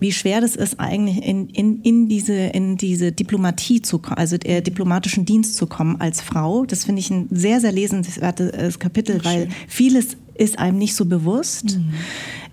wie 0.00 0.12
schwer 0.12 0.40
das 0.40 0.56
ist, 0.56 0.80
eigentlich 0.80 1.22
in, 1.24 1.48
in, 1.50 1.82
in, 1.82 2.08
diese, 2.08 2.34
in 2.34 2.76
diese 2.78 3.12
Diplomatie 3.12 3.82
zu 3.82 3.98
kommen, 3.98 4.16
also 4.16 4.38
der 4.38 4.62
diplomatischen 4.62 5.26
Dienst 5.26 5.56
zu 5.56 5.66
kommen 5.66 6.00
als 6.00 6.22
Frau. 6.22 6.64
Das 6.64 6.84
finde 6.84 7.00
ich 7.00 7.10
ein 7.10 7.28
sehr, 7.30 7.60
sehr 7.60 7.72
lesenswertes 7.72 8.78
Kapitel, 8.78 9.22
weil 9.24 9.48
vieles 9.68 10.16
ist 10.34 10.58
einem 10.58 10.78
nicht 10.78 10.94
so 10.94 11.04
bewusst. 11.04 11.76
Mhm. 11.76 11.94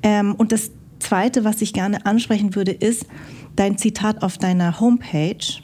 Ähm, 0.03 0.35
und 0.35 0.51
das 0.51 0.71
Zweite, 0.99 1.45
was 1.45 1.61
ich 1.61 1.71
gerne 1.71 2.05
ansprechen 2.05 2.53
würde, 2.55 2.71
ist, 2.71 3.05
dein 3.55 3.77
Zitat 3.77 4.23
auf 4.23 4.37
deiner 4.37 4.79
Homepage. 4.79 5.61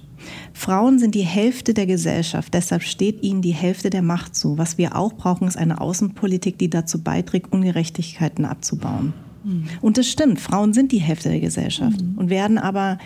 Frauen 0.54 1.00
sind 1.00 1.16
die 1.16 1.22
Hälfte 1.22 1.74
der 1.74 1.88
Gesellschaft, 1.88 2.54
deshalb 2.54 2.84
steht 2.84 3.24
ihnen 3.24 3.42
die 3.42 3.52
Hälfte 3.52 3.90
der 3.90 4.04
Macht 4.04 4.36
zu. 4.36 4.58
Was 4.58 4.78
wir 4.78 4.96
auch 4.96 5.14
brauchen, 5.14 5.48
ist 5.48 5.58
eine 5.58 5.82
Außenpolitik, 5.82 6.58
die 6.58 6.70
dazu 6.70 7.02
beiträgt, 7.02 7.52
Ungerechtigkeiten 7.52 8.46
abzubauen. 8.46 9.14
Mhm. 9.44 9.66
Und 9.82 9.98
das 9.98 10.08
stimmt, 10.08 10.40
Frauen 10.40 10.74
sind 10.74 10.92
die 10.92 11.00
Hälfte 11.00 11.30
der 11.30 11.40
Gesellschaft 11.40 12.02
mhm. 12.02 12.18
und 12.18 12.30
werden 12.30 12.58
aber 12.58 13.00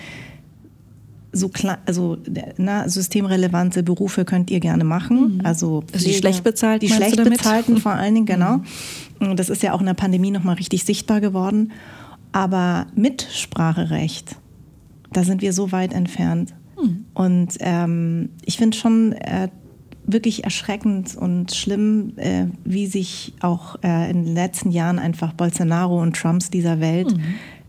so 1.31 1.49
klein, 1.49 1.77
also 1.85 2.17
na, 2.57 2.87
systemrelevante 2.89 3.83
Berufe 3.83 4.25
könnt 4.25 4.49
ihr 4.49 4.59
gerne 4.59 4.83
machen. 4.83 5.35
Mhm. 5.35 5.45
Also, 5.45 5.83
also 5.93 6.07
die 6.07 6.13
schlecht 6.13 6.43
bezahlten, 6.43 6.85
die 6.85 6.93
schlecht 6.93 7.23
bezahlten 7.23 7.77
vor 7.77 7.93
allen 7.93 8.13
Dingen, 8.13 8.25
genau. 8.25 8.61
Mhm. 9.19 9.35
Das 9.35 9.49
ist 9.49 9.63
ja 9.63 9.73
auch 9.73 9.79
in 9.79 9.85
der 9.85 9.93
Pandemie 9.93 10.31
nochmal 10.31 10.55
richtig 10.55 10.83
sichtbar 10.83 11.21
geworden. 11.21 11.71
Aber 12.31 12.87
Mitspracherecht, 12.95 14.35
da 15.11 15.23
sind 15.23 15.41
wir 15.41 15.53
so 15.53 15.71
weit 15.71 15.93
entfernt. 15.93 16.53
Und 17.17 17.57
ähm, 17.61 18.29
ich 18.45 18.57
finde 18.57 18.77
schon 18.77 19.13
äh, 19.13 19.49
wirklich 20.05 20.43
erschreckend 20.43 21.15
und 21.17 21.51
schlimm, 21.51 22.13
äh, 22.17 22.45
wie 22.63 22.85
sich 22.85 23.33
auch 23.41 23.75
äh, 23.81 24.11
in 24.11 24.23
den 24.23 24.35
letzten 24.35 24.69
Jahren 24.69 24.99
einfach 24.99 25.33
Bolsonaro 25.33 25.99
und 25.99 26.15
Trumps 26.15 26.51
dieser 26.51 26.79
Welt 26.79 27.11
mhm. 27.17 27.23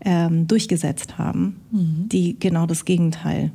ähm, 0.05 0.47
durchgesetzt 0.47 1.17
haben, 1.17 1.61
mhm. 1.71 2.07
die 2.09 2.37
genau 2.39 2.67
das 2.67 2.85
Gegenteil 2.85 3.51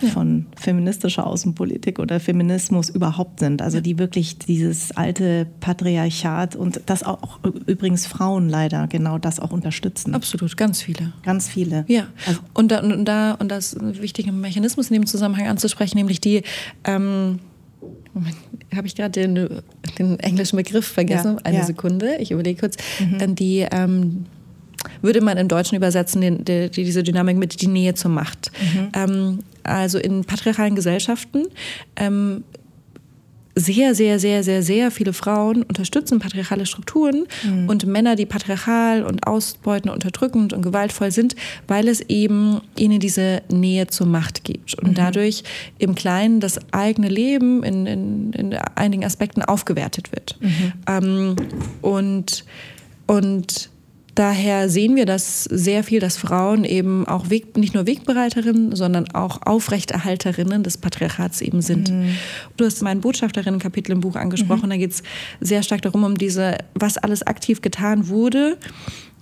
ja. 0.00 0.08
von 0.08 0.46
feministischer 0.56 1.26
Außenpolitik 1.26 1.98
oder 1.98 2.20
Feminismus 2.20 2.88
überhaupt 2.88 3.40
sind. 3.40 3.62
Also 3.62 3.80
die 3.80 3.98
wirklich 3.98 4.38
dieses 4.38 4.96
alte 4.96 5.46
Patriarchat 5.60 6.56
und 6.56 6.80
das 6.86 7.02
auch 7.02 7.40
übrigens 7.66 8.06
Frauen 8.06 8.48
leider 8.48 8.86
genau 8.86 9.18
das 9.18 9.40
auch 9.40 9.50
unterstützen. 9.50 10.14
Absolut, 10.14 10.56
ganz 10.56 10.82
viele. 10.82 11.12
Ganz 11.22 11.48
viele. 11.48 11.84
Ja. 11.88 12.06
Also 12.26 12.40
und 12.54 12.70
da 12.70 12.80
und 12.80 13.04
da 13.04 13.32
und 13.32 13.50
das 13.50 13.76
wichtige 13.80 14.32
Mechanismus 14.32 14.90
in 14.90 14.94
dem 14.94 15.06
Zusammenhang 15.06 15.48
anzusprechen, 15.48 15.98
nämlich 15.98 16.20
die 16.20 16.42
ähm, 16.84 17.40
habe 18.74 18.86
ich 18.86 18.94
gerade 18.94 19.10
den, 19.10 19.62
den, 19.98 20.18
englischen 20.20 20.56
Begriff 20.56 20.86
vergessen? 20.86 21.36
Ja, 21.36 21.44
Eine 21.44 21.58
ja. 21.58 21.64
Sekunde, 21.64 22.16
ich 22.16 22.30
überlege 22.30 22.60
kurz. 22.60 22.76
Mhm. 22.98 23.34
Die 23.36 23.66
ähm, 23.70 24.26
würde 25.02 25.20
man 25.20 25.36
im 25.38 25.48
Deutschen 25.48 25.76
übersetzen, 25.76 26.20
den, 26.20 26.44
die, 26.44 26.70
diese 26.70 27.02
Dynamik 27.02 27.36
mit 27.36 27.60
die 27.60 27.66
Nähe 27.66 27.94
zur 27.94 28.10
Macht. 28.10 28.50
Mhm. 28.60 28.88
Ähm, 28.94 29.38
also 29.64 29.98
in 29.98 30.24
patriarchalen 30.24 30.74
Gesellschaften 30.74 31.46
ähm, 31.96 32.44
sehr, 33.58 33.94
sehr, 33.94 34.18
sehr, 34.18 34.44
sehr, 34.44 34.62
sehr 34.62 34.90
viele 34.90 35.12
Frauen 35.12 35.62
unterstützen 35.62 36.20
patriarchale 36.20 36.64
Strukturen 36.64 37.26
mhm. 37.44 37.68
und 37.68 37.86
Männer, 37.86 38.14
die 38.14 38.26
patriarchal 38.26 39.02
und 39.02 39.26
ausbeutend, 39.26 39.92
unterdrückend 39.92 40.52
und 40.52 40.62
gewaltvoll 40.62 41.10
sind, 41.10 41.34
weil 41.66 41.88
es 41.88 42.00
eben 42.02 42.60
ihnen 42.76 43.00
diese 43.00 43.42
Nähe 43.50 43.88
zur 43.88 44.06
Macht 44.06 44.44
gibt 44.44 44.74
und 44.78 44.90
mhm. 44.90 44.94
dadurch 44.94 45.42
im 45.78 45.94
Kleinen 45.94 46.40
das 46.40 46.60
eigene 46.72 47.08
Leben 47.08 47.62
in, 47.64 47.86
in, 47.86 48.32
in 48.32 48.54
einigen 48.76 49.04
Aspekten 49.04 49.42
aufgewertet 49.42 50.12
wird. 50.12 50.38
Mhm. 50.40 50.72
Ähm, 50.86 51.36
und, 51.82 52.44
und 53.06 53.70
Daher 54.18 54.68
sehen 54.68 54.96
wir 54.96 55.06
das 55.06 55.44
sehr 55.44 55.84
viel, 55.84 56.00
dass 56.00 56.16
Frauen 56.16 56.64
eben 56.64 57.06
auch 57.06 57.30
Weg, 57.30 57.56
nicht 57.56 57.74
nur 57.74 57.86
Wegbereiterinnen, 57.86 58.74
sondern 58.74 59.08
auch 59.14 59.42
Aufrechterhalterinnen 59.46 60.64
des 60.64 60.76
Patriarchats 60.76 61.40
eben 61.40 61.62
sind. 61.62 61.92
Mhm. 61.92 62.16
Du 62.56 62.64
hast 62.64 62.82
mein 62.82 63.00
Botschafterinnen-Kapitel 63.00 63.92
im 63.92 64.00
Buch 64.00 64.16
angesprochen. 64.16 64.66
Mhm. 64.66 64.70
Da 64.70 64.76
geht 64.76 64.90
es 64.90 65.04
sehr 65.38 65.62
stark 65.62 65.82
darum, 65.82 66.02
um 66.02 66.18
diese, 66.18 66.58
was 66.74 66.98
alles 66.98 67.22
aktiv 67.22 67.62
getan 67.62 68.08
wurde 68.08 68.58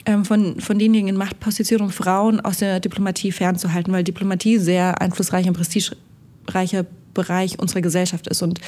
ähm, 0.07 0.25
von, 0.25 0.63
von 0.63 0.79
denjenigen 0.79 1.09
in 1.09 1.17
Machtpositionen, 1.17 1.89
um 1.89 1.93
Frauen 1.93 2.41
aus 2.41 2.57
der 2.57 2.81
Diplomatie 2.81 3.33
fernzuhalten, 3.33 3.93
weil 3.93 4.03
Diplomatie 4.03 4.57
sehr 4.57 5.03
einflussreicher 5.03 5.49
und 5.49 5.59
prestigereicher 5.59 6.87
Bereich 7.13 7.59
unserer 7.59 7.83
Gesellschaft 7.83 8.29
ist. 8.29 8.41
Und, 8.41 8.63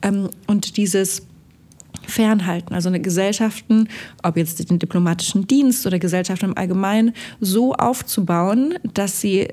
ähm, 0.00 0.30
und 0.46 0.78
dieses 0.78 1.26
fernhalten. 2.06 2.74
Also 2.74 2.88
eine 2.88 3.00
Gesellschaften, 3.00 3.88
ob 4.22 4.36
jetzt 4.36 4.70
den 4.70 4.78
diplomatischen 4.78 5.46
Dienst 5.46 5.86
oder 5.86 5.98
Gesellschaften 5.98 6.46
im 6.46 6.58
Allgemeinen, 6.58 7.12
so 7.40 7.74
aufzubauen, 7.74 8.74
dass 8.92 9.20
sie 9.20 9.48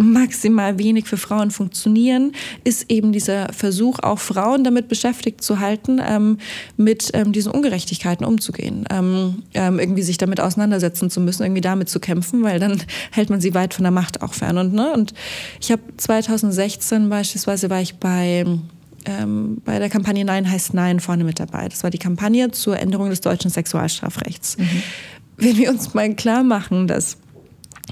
maximal 0.00 0.78
wenig 0.78 1.06
für 1.06 1.18
Frauen 1.18 1.50
funktionieren, 1.50 2.32
ist 2.64 2.90
eben 2.90 3.12
dieser 3.12 3.52
Versuch, 3.52 3.98
auch 4.00 4.18
Frauen 4.18 4.64
damit 4.64 4.88
beschäftigt 4.88 5.42
zu 5.42 5.60
halten, 5.60 6.00
ähm, 6.02 6.38
mit 6.78 7.10
ähm, 7.12 7.32
diesen 7.32 7.52
Ungerechtigkeiten 7.52 8.24
umzugehen. 8.24 8.86
Ähm, 8.90 9.42
ähm 9.52 9.78
irgendwie 9.78 10.02
sich 10.02 10.16
damit 10.16 10.40
auseinandersetzen 10.40 11.10
zu 11.10 11.20
müssen, 11.20 11.42
irgendwie 11.42 11.60
damit 11.60 11.90
zu 11.90 12.00
kämpfen, 12.00 12.42
weil 12.42 12.58
dann 12.58 12.82
hält 13.10 13.28
man 13.28 13.42
sie 13.42 13.52
weit 13.54 13.74
von 13.74 13.82
der 13.82 13.92
Macht 13.92 14.22
auch 14.22 14.32
fern. 14.32 14.56
Und, 14.56 14.72
ne, 14.72 14.90
und 14.92 15.12
ich 15.60 15.70
habe 15.70 15.82
2016 15.98 17.10
beispielsweise 17.10 17.68
war 17.68 17.82
ich 17.82 17.96
bei 17.96 18.46
ähm, 19.04 19.58
bei 19.64 19.78
der 19.78 19.88
Kampagne 19.88 20.24
Nein 20.24 20.50
heißt 20.50 20.74
Nein 20.74 21.00
vorne 21.00 21.24
mit 21.24 21.40
dabei. 21.40 21.68
Das 21.68 21.82
war 21.82 21.90
die 21.90 21.98
Kampagne 21.98 22.50
zur 22.50 22.78
Änderung 22.78 23.10
des 23.10 23.20
deutschen 23.20 23.50
Sexualstrafrechts. 23.50 24.58
Mhm. 24.58 24.82
Wenn 25.36 25.56
wir 25.56 25.70
uns 25.70 25.94
mal 25.94 26.14
klar 26.14 26.42
machen, 26.42 26.86
dass 26.86 27.16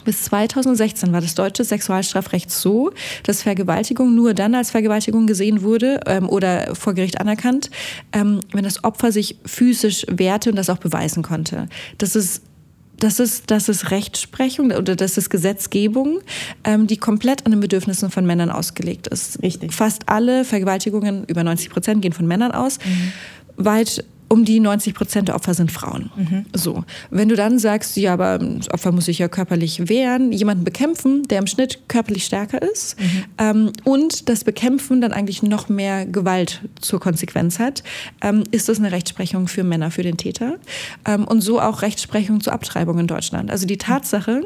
bis 0.04 0.24
2016 0.24 1.12
war 1.12 1.20
das 1.20 1.34
deutsche 1.34 1.64
Sexualstrafrecht 1.64 2.50
so, 2.50 2.92
dass 3.24 3.42
Vergewaltigung 3.42 4.14
nur 4.14 4.34
dann 4.34 4.54
als 4.54 4.70
Vergewaltigung 4.70 5.26
gesehen 5.26 5.62
wurde 5.62 6.00
ähm, 6.06 6.28
oder 6.28 6.74
vor 6.74 6.94
Gericht 6.94 7.20
anerkannt, 7.20 7.70
ähm, 8.12 8.40
wenn 8.52 8.64
das 8.64 8.84
Opfer 8.84 9.12
sich 9.12 9.36
physisch 9.44 10.06
wehrte 10.08 10.50
und 10.50 10.56
das 10.56 10.70
auch 10.70 10.78
beweisen 10.78 11.22
konnte. 11.22 11.68
Das 11.98 12.16
ist 12.16 12.42
das 12.98 13.20
ist, 13.20 13.50
das 13.50 13.68
ist 13.68 13.90
Rechtsprechung 13.90 14.72
oder 14.72 14.96
das 14.96 15.16
ist 15.16 15.30
Gesetzgebung, 15.30 16.20
ähm, 16.64 16.86
die 16.86 16.96
komplett 16.96 17.46
an 17.46 17.52
den 17.52 17.60
Bedürfnissen 17.60 18.10
von 18.10 18.26
Männern 18.26 18.50
ausgelegt 18.50 19.06
ist. 19.06 19.42
Richtig. 19.42 19.72
Fast 19.72 20.08
alle 20.08 20.44
Vergewaltigungen, 20.44 21.24
über 21.24 21.44
90 21.44 21.70
Prozent, 21.70 22.02
gehen 22.02 22.12
von 22.12 22.26
Männern 22.26 22.52
aus. 22.52 22.78
Mhm. 22.78 23.12
Weit 23.64 24.04
um 24.28 24.44
die 24.44 24.60
90 24.60 24.94
Prozent 24.94 25.28
der 25.28 25.34
Opfer 25.34 25.54
sind 25.54 25.72
Frauen. 25.72 26.10
Mhm. 26.16 26.46
So. 26.54 26.84
Wenn 27.10 27.28
du 27.28 27.36
dann 27.36 27.58
sagst, 27.58 27.96
ja, 27.96 28.12
aber 28.12 28.38
das 28.38 28.70
Opfer 28.70 28.92
muss 28.92 29.06
sich 29.06 29.18
ja 29.18 29.28
körperlich 29.28 29.88
wehren, 29.88 30.32
jemanden 30.32 30.64
bekämpfen, 30.64 31.22
der 31.28 31.38
im 31.38 31.46
Schnitt 31.46 31.88
körperlich 31.88 32.24
stärker 32.24 32.60
ist 32.62 32.98
mhm. 33.00 33.24
ähm, 33.38 33.72
und 33.84 34.28
das 34.28 34.44
Bekämpfen 34.44 35.00
dann 35.00 35.12
eigentlich 35.12 35.42
noch 35.42 35.68
mehr 35.68 36.06
Gewalt 36.06 36.62
zur 36.80 37.00
Konsequenz 37.00 37.58
hat, 37.58 37.82
ähm, 38.20 38.44
ist 38.50 38.68
das 38.68 38.78
eine 38.78 38.92
Rechtsprechung 38.92 39.48
für 39.48 39.64
Männer, 39.64 39.90
für 39.90 40.02
den 40.02 40.16
Täter. 40.16 40.56
Ähm, 41.04 41.26
und 41.26 41.40
so 41.40 41.60
auch 41.60 41.82
Rechtsprechung 41.82 42.40
zur 42.40 42.52
Abtreibung 42.52 42.98
in 42.98 43.06
Deutschland. 43.06 43.50
Also 43.50 43.66
die 43.66 43.78
Tatsache, 43.78 44.42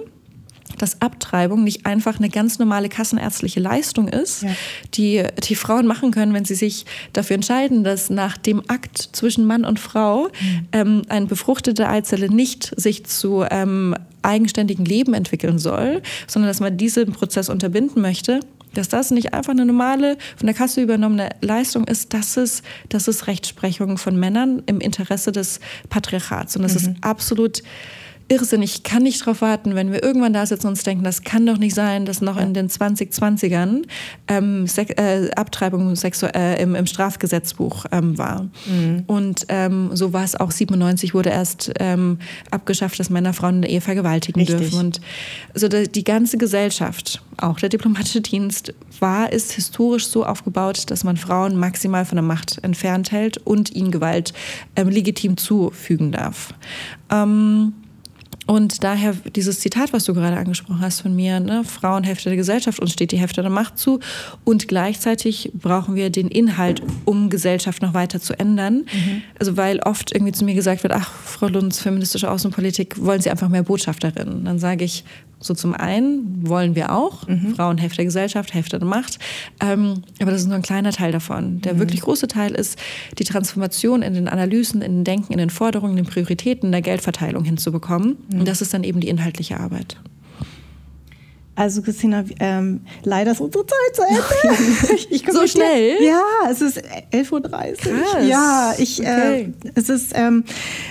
dass 0.82 1.00
Abtreibung 1.00 1.62
nicht 1.62 1.86
einfach 1.86 2.18
eine 2.18 2.28
ganz 2.28 2.58
normale 2.58 2.88
kassenärztliche 2.88 3.60
Leistung 3.60 4.08
ist, 4.08 4.42
ja. 4.42 4.50
die 4.94 5.24
die 5.44 5.54
Frauen 5.54 5.86
machen 5.86 6.10
können, 6.10 6.34
wenn 6.34 6.44
sie 6.44 6.56
sich 6.56 6.86
dafür 7.12 7.34
entscheiden, 7.34 7.84
dass 7.84 8.10
nach 8.10 8.36
dem 8.36 8.68
Akt 8.68 9.10
zwischen 9.12 9.46
Mann 9.46 9.64
und 9.64 9.78
Frau 9.78 10.24
mhm. 10.24 10.68
ähm, 10.72 11.02
eine 11.08 11.26
befruchtete 11.26 11.88
Eizelle 11.88 12.28
nicht 12.28 12.74
sich 12.76 13.06
zu 13.06 13.44
ähm, 13.48 13.94
eigenständigen 14.22 14.84
Leben 14.84 15.14
entwickeln 15.14 15.60
soll, 15.60 16.02
sondern 16.26 16.48
dass 16.48 16.58
man 16.58 16.76
diesen 16.76 17.12
Prozess 17.12 17.48
unterbinden 17.48 18.02
möchte 18.02 18.40
dass 18.74 18.88
das 18.88 19.10
nicht 19.10 19.34
einfach 19.34 19.50
eine 19.50 19.66
normale, 19.66 20.16
von 20.34 20.46
der 20.46 20.54
Kasse 20.54 20.80
übernommene 20.80 21.28
Leistung 21.42 21.84
ist, 21.84 22.14
das 22.14 22.38
ist, 22.38 22.64
das 22.88 23.06
ist 23.06 23.26
Rechtsprechung 23.26 23.98
von 23.98 24.18
Männern 24.18 24.62
im 24.64 24.80
Interesse 24.80 25.30
des 25.30 25.60
Patriarchats. 25.90 26.56
Und 26.56 26.62
das 26.62 26.72
mhm. 26.72 26.78
ist 26.78 26.90
absolut 27.02 27.62
Irrsinn. 28.28 28.62
Ich 28.62 28.82
kann 28.82 29.02
nicht 29.02 29.20
darauf 29.20 29.42
warten, 29.42 29.74
wenn 29.74 29.92
wir 29.92 30.02
irgendwann 30.02 30.32
da 30.32 30.46
sitzen 30.46 30.66
und 30.66 30.72
uns 30.72 30.82
denken, 30.82 31.04
das 31.04 31.22
kann 31.22 31.46
doch 31.46 31.58
nicht 31.58 31.74
sein, 31.74 32.06
dass 32.06 32.20
noch 32.20 32.38
in 32.38 32.54
den 32.54 32.68
2020ern 32.68 33.82
ähm, 34.28 34.66
äh, 34.76 35.30
Abtreibung 35.32 35.94
äh, 36.34 36.62
im, 36.62 36.74
im, 36.74 36.86
Strafgesetzbuch 36.86 37.86
ähm, 37.92 38.16
war. 38.18 38.48
Mhm. 38.66 39.04
Und 39.06 39.46
ähm, 39.48 39.90
so 39.94 40.12
war 40.12 40.24
es 40.24 40.34
auch 40.34 40.50
97 40.50 41.14
wurde 41.14 41.30
erst 41.30 41.72
ähm, 41.78 42.18
abgeschafft, 42.50 42.98
dass 42.98 43.10
Männer 43.10 43.32
Frauen 43.32 43.56
in 43.56 43.62
der 43.62 43.70
Ehe 43.70 43.80
vergewaltigen 43.80 44.40
Richtig. 44.40 44.58
dürfen. 44.58 44.78
Und 44.78 45.00
so 45.54 45.68
die, 45.68 45.88
die 45.88 46.04
ganze 46.04 46.38
Gesellschaft, 46.38 47.22
auch 47.36 47.58
der 47.58 47.68
diplomatische 47.68 48.20
Dienst, 48.20 48.74
war, 49.00 49.32
ist 49.32 49.52
historisch 49.52 50.06
so 50.06 50.24
aufgebaut, 50.24 50.90
dass 50.90 51.04
man 51.04 51.16
Frauen 51.16 51.56
maximal 51.56 52.04
von 52.04 52.16
der 52.16 52.22
Macht 52.22 52.58
entfernt 52.62 53.12
hält 53.12 53.38
und 53.38 53.74
ihnen 53.74 53.90
Gewalt 53.90 54.32
ähm, 54.76 54.88
legitim 54.88 55.36
zufügen 55.36 56.12
darf. 56.12 56.54
Ähm, 57.10 57.74
und 58.52 58.84
daher 58.84 59.14
dieses 59.34 59.60
Zitat, 59.60 59.94
was 59.94 60.04
du 60.04 60.12
gerade 60.12 60.36
angesprochen 60.36 60.82
hast 60.82 61.00
von 61.00 61.16
mir, 61.16 61.40
ne, 61.40 61.64
Frauen 61.64 62.04
Hälfte 62.04 62.28
der 62.28 62.36
Gesellschaft, 62.36 62.80
uns 62.80 62.92
steht 62.92 63.10
die 63.10 63.16
Hälfte 63.16 63.40
der 63.40 63.50
Macht 63.50 63.78
zu. 63.78 63.98
Und 64.44 64.68
gleichzeitig 64.68 65.52
brauchen 65.54 65.94
wir 65.94 66.10
den 66.10 66.28
Inhalt, 66.28 66.82
um 67.06 67.30
Gesellschaft 67.30 67.80
noch 67.80 67.94
weiter 67.94 68.20
zu 68.20 68.38
ändern. 68.38 68.84
Mhm. 68.92 69.22
Also 69.38 69.56
weil 69.56 69.80
oft 69.80 70.14
irgendwie 70.14 70.32
zu 70.32 70.44
mir 70.44 70.52
gesagt 70.52 70.82
wird, 70.82 70.92
ach, 70.92 71.10
Frau 71.24 71.48
Lunds, 71.48 71.80
feministische 71.80 72.30
Außenpolitik, 72.30 73.02
wollen 73.02 73.22
Sie 73.22 73.30
einfach 73.30 73.48
mehr 73.48 73.62
Botschafterinnen? 73.62 74.44
Dann 74.44 74.58
sage 74.58 74.84
ich, 74.84 75.02
so 75.42 75.54
zum 75.54 75.74
einen 75.74 76.48
wollen 76.48 76.74
wir 76.74 76.92
auch, 76.92 77.26
mhm. 77.26 77.54
Frauen 77.54 77.78
Hälfte 77.78 77.96
der 77.96 78.06
Gesellschaft, 78.06 78.54
Hälfte 78.54 78.78
der 78.78 78.88
Macht. 78.88 79.18
Ähm, 79.60 80.02
aber 80.20 80.30
das 80.30 80.42
ist 80.42 80.46
nur 80.46 80.56
ein 80.56 80.62
kleiner 80.62 80.92
Teil 80.92 81.12
davon. 81.12 81.60
Der 81.60 81.74
mhm. 81.74 81.78
wirklich 81.80 82.00
große 82.00 82.28
Teil 82.28 82.52
ist 82.52 82.78
die 83.18 83.24
Transformation 83.24 84.02
in 84.02 84.14
den 84.14 84.28
Analysen, 84.28 84.82
in 84.82 84.98
den 84.98 85.04
Denken, 85.04 85.32
in 85.32 85.38
den 85.38 85.50
Forderungen, 85.50 85.98
in 85.98 86.04
den 86.04 86.10
Prioritäten, 86.10 86.70
der 86.70 86.82
Geldverteilung 86.82 87.44
hinzubekommen. 87.44 88.16
Mhm. 88.30 88.40
Und 88.40 88.48
das 88.48 88.62
ist 88.62 88.72
dann 88.72 88.84
eben 88.84 89.00
die 89.00 89.08
inhaltliche 89.08 89.58
Arbeit. 89.58 89.96
Also 91.54 91.82
Christina, 91.82 92.24
ähm, 92.40 92.80
leider 93.04 93.32
ist 93.32 93.40
unsere 93.40 93.66
Zeit 93.66 93.94
zu 93.94 94.02
Ende. 94.02 95.02
Ich 95.10 95.24
so 95.30 95.46
schnell? 95.46 95.98
Dir, 95.98 96.06
ja, 96.06 96.50
es 96.50 96.62
ist 96.62 96.78
11.30 97.12 97.32
Uhr. 97.32 97.40
Krass. 97.42 98.26
Ja, 98.26 98.74
ich, 98.78 99.02
äh, 99.02 99.04
okay. 99.04 99.52
äh, 99.64 99.70
es 99.74 99.90
ist, 99.90 100.12
ähm, 100.14 100.44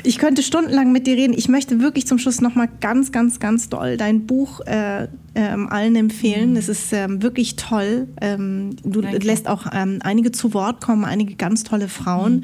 ich 0.03 0.19
könnte 0.19 0.43
stundenlang 0.43 0.91
mit 0.91 1.07
dir 1.07 1.15
reden. 1.15 1.33
Ich 1.35 1.49
möchte 1.49 1.79
wirklich 1.79 2.05
zum 2.05 2.19
Schluss 2.19 2.41
nochmal 2.41 2.69
ganz, 2.79 3.11
ganz, 3.11 3.39
ganz 3.39 3.69
doll 3.69 3.97
dein 3.97 4.27
Buch 4.27 4.59
äh, 4.61 5.07
ähm, 5.33 5.67
allen 5.69 5.95
empfehlen. 5.95 6.51
Mhm. 6.51 6.57
Es 6.57 6.69
ist 6.69 6.93
ähm, 6.93 7.23
wirklich 7.23 7.55
toll. 7.55 8.07
Ähm, 8.21 8.75
du 8.83 9.01
Danke. 9.01 9.25
lässt 9.25 9.47
auch 9.47 9.65
ähm, 9.73 9.99
einige 10.03 10.31
zu 10.31 10.53
Wort 10.53 10.79
kommen, 10.79 11.05
einige 11.05 11.35
ganz 11.35 11.63
tolle 11.63 11.87
Frauen. 11.87 12.35
Mhm. 12.35 12.43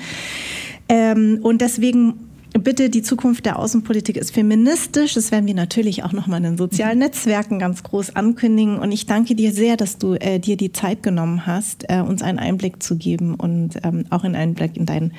Ähm, 0.89 1.39
und 1.43 1.61
deswegen 1.61 2.26
Bitte, 2.59 2.89
die 2.89 3.01
Zukunft 3.01 3.45
der 3.45 3.59
Außenpolitik 3.59 4.17
ist 4.17 4.33
feministisch. 4.33 5.13
Das 5.13 5.31
werden 5.31 5.45
wir 5.47 5.53
natürlich 5.53 6.03
auch 6.03 6.13
nochmal 6.13 6.39
in 6.39 6.43
den 6.43 6.57
sozialen 6.57 6.99
Netzwerken 6.99 7.59
ganz 7.59 7.83
groß 7.83 8.15
ankündigen. 8.15 8.79
Und 8.79 8.91
ich 8.91 9.05
danke 9.05 9.35
dir 9.35 9.51
sehr, 9.51 9.77
dass 9.77 9.97
du 9.97 10.13
äh, 10.15 10.39
dir 10.39 10.57
die 10.57 10.71
Zeit 10.71 11.03
genommen 11.03 11.45
hast, 11.45 11.85
äh, 11.89 12.01
uns 12.01 12.21
einen 12.21 12.39
Einblick 12.39 12.81
zu 12.81 12.97
geben 12.97 13.35
und 13.35 13.77
ähm, 13.83 14.05
auch 14.09 14.23
einen 14.23 14.35
Einblick 14.35 14.77
in 14.77 14.85
dein 14.85 15.13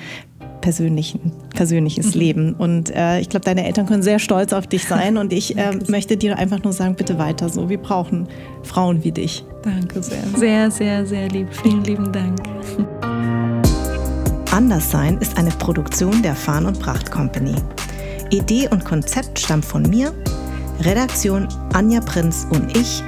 persönlichen, 0.61 1.31
persönliches 1.55 2.15
mhm. 2.15 2.21
Leben. 2.21 2.53
Und 2.53 2.93
äh, 2.95 3.19
ich 3.19 3.29
glaube, 3.29 3.45
deine 3.45 3.65
Eltern 3.65 3.85
können 3.85 4.03
sehr 4.03 4.19
stolz 4.19 4.53
auf 4.53 4.67
dich 4.67 4.85
sein. 4.85 5.17
Und 5.19 5.33
ich 5.33 5.57
äh, 5.57 5.71
möchte 5.87 6.17
dir 6.17 6.37
einfach 6.37 6.63
nur 6.63 6.73
sagen, 6.73 6.95
bitte 6.95 7.17
weiter 7.17 7.49
so. 7.49 7.69
Wir 7.69 7.77
brauchen 7.77 8.27
Frauen 8.63 9.03
wie 9.03 9.11
dich. 9.11 9.45
Danke 9.63 10.03
sehr. 10.03 10.23
Sehr, 10.35 10.71
sehr, 10.71 11.05
sehr 11.05 11.29
lieb. 11.29 11.47
Vielen 11.51 11.83
lieben 11.83 12.11
Dank. 12.11 12.39
Anderssein 14.59 15.17
ist 15.19 15.37
eine 15.37 15.51
Produktion 15.51 16.21
der 16.21 16.35
Farn 16.35 16.65
und 16.65 16.81
Pracht 16.81 17.09
Company. 17.09 17.55
Idee 18.29 18.67
und 18.67 18.83
Konzept 18.83 19.39
stammt 19.39 19.63
von 19.63 19.83
mir, 19.83 20.13
Redaktion 20.81 21.47
Anja 21.71 22.01
Prinz 22.01 22.45
und 22.49 22.75
ich, 22.75 23.01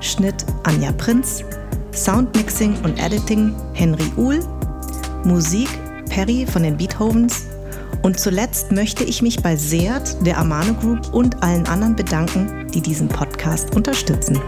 Schnitt 0.00 0.46
Anja 0.62 0.90
Prinz, 0.92 1.44
Soundmixing 1.92 2.74
und 2.84 2.98
Editing 2.98 3.54
Henry 3.74 4.10
Uhl, 4.16 4.40
Musik 5.24 5.68
Perry 6.08 6.46
von 6.50 6.62
den 6.62 6.78
Beethovens 6.78 7.42
und 8.00 8.18
zuletzt 8.18 8.72
möchte 8.72 9.04
ich 9.04 9.20
mich 9.20 9.42
bei 9.42 9.56
Seat, 9.56 10.16
der 10.24 10.38
Amano 10.38 10.72
Group 10.72 11.12
und 11.12 11.42
allen 11.42 11.66
anderen 11.66 11.96
bedanken, 11.96 12.66
die 12.72 12.80
diesen 12.80 13.08
Podcast 13.08 13.76
unterstützen. 13.76 14.40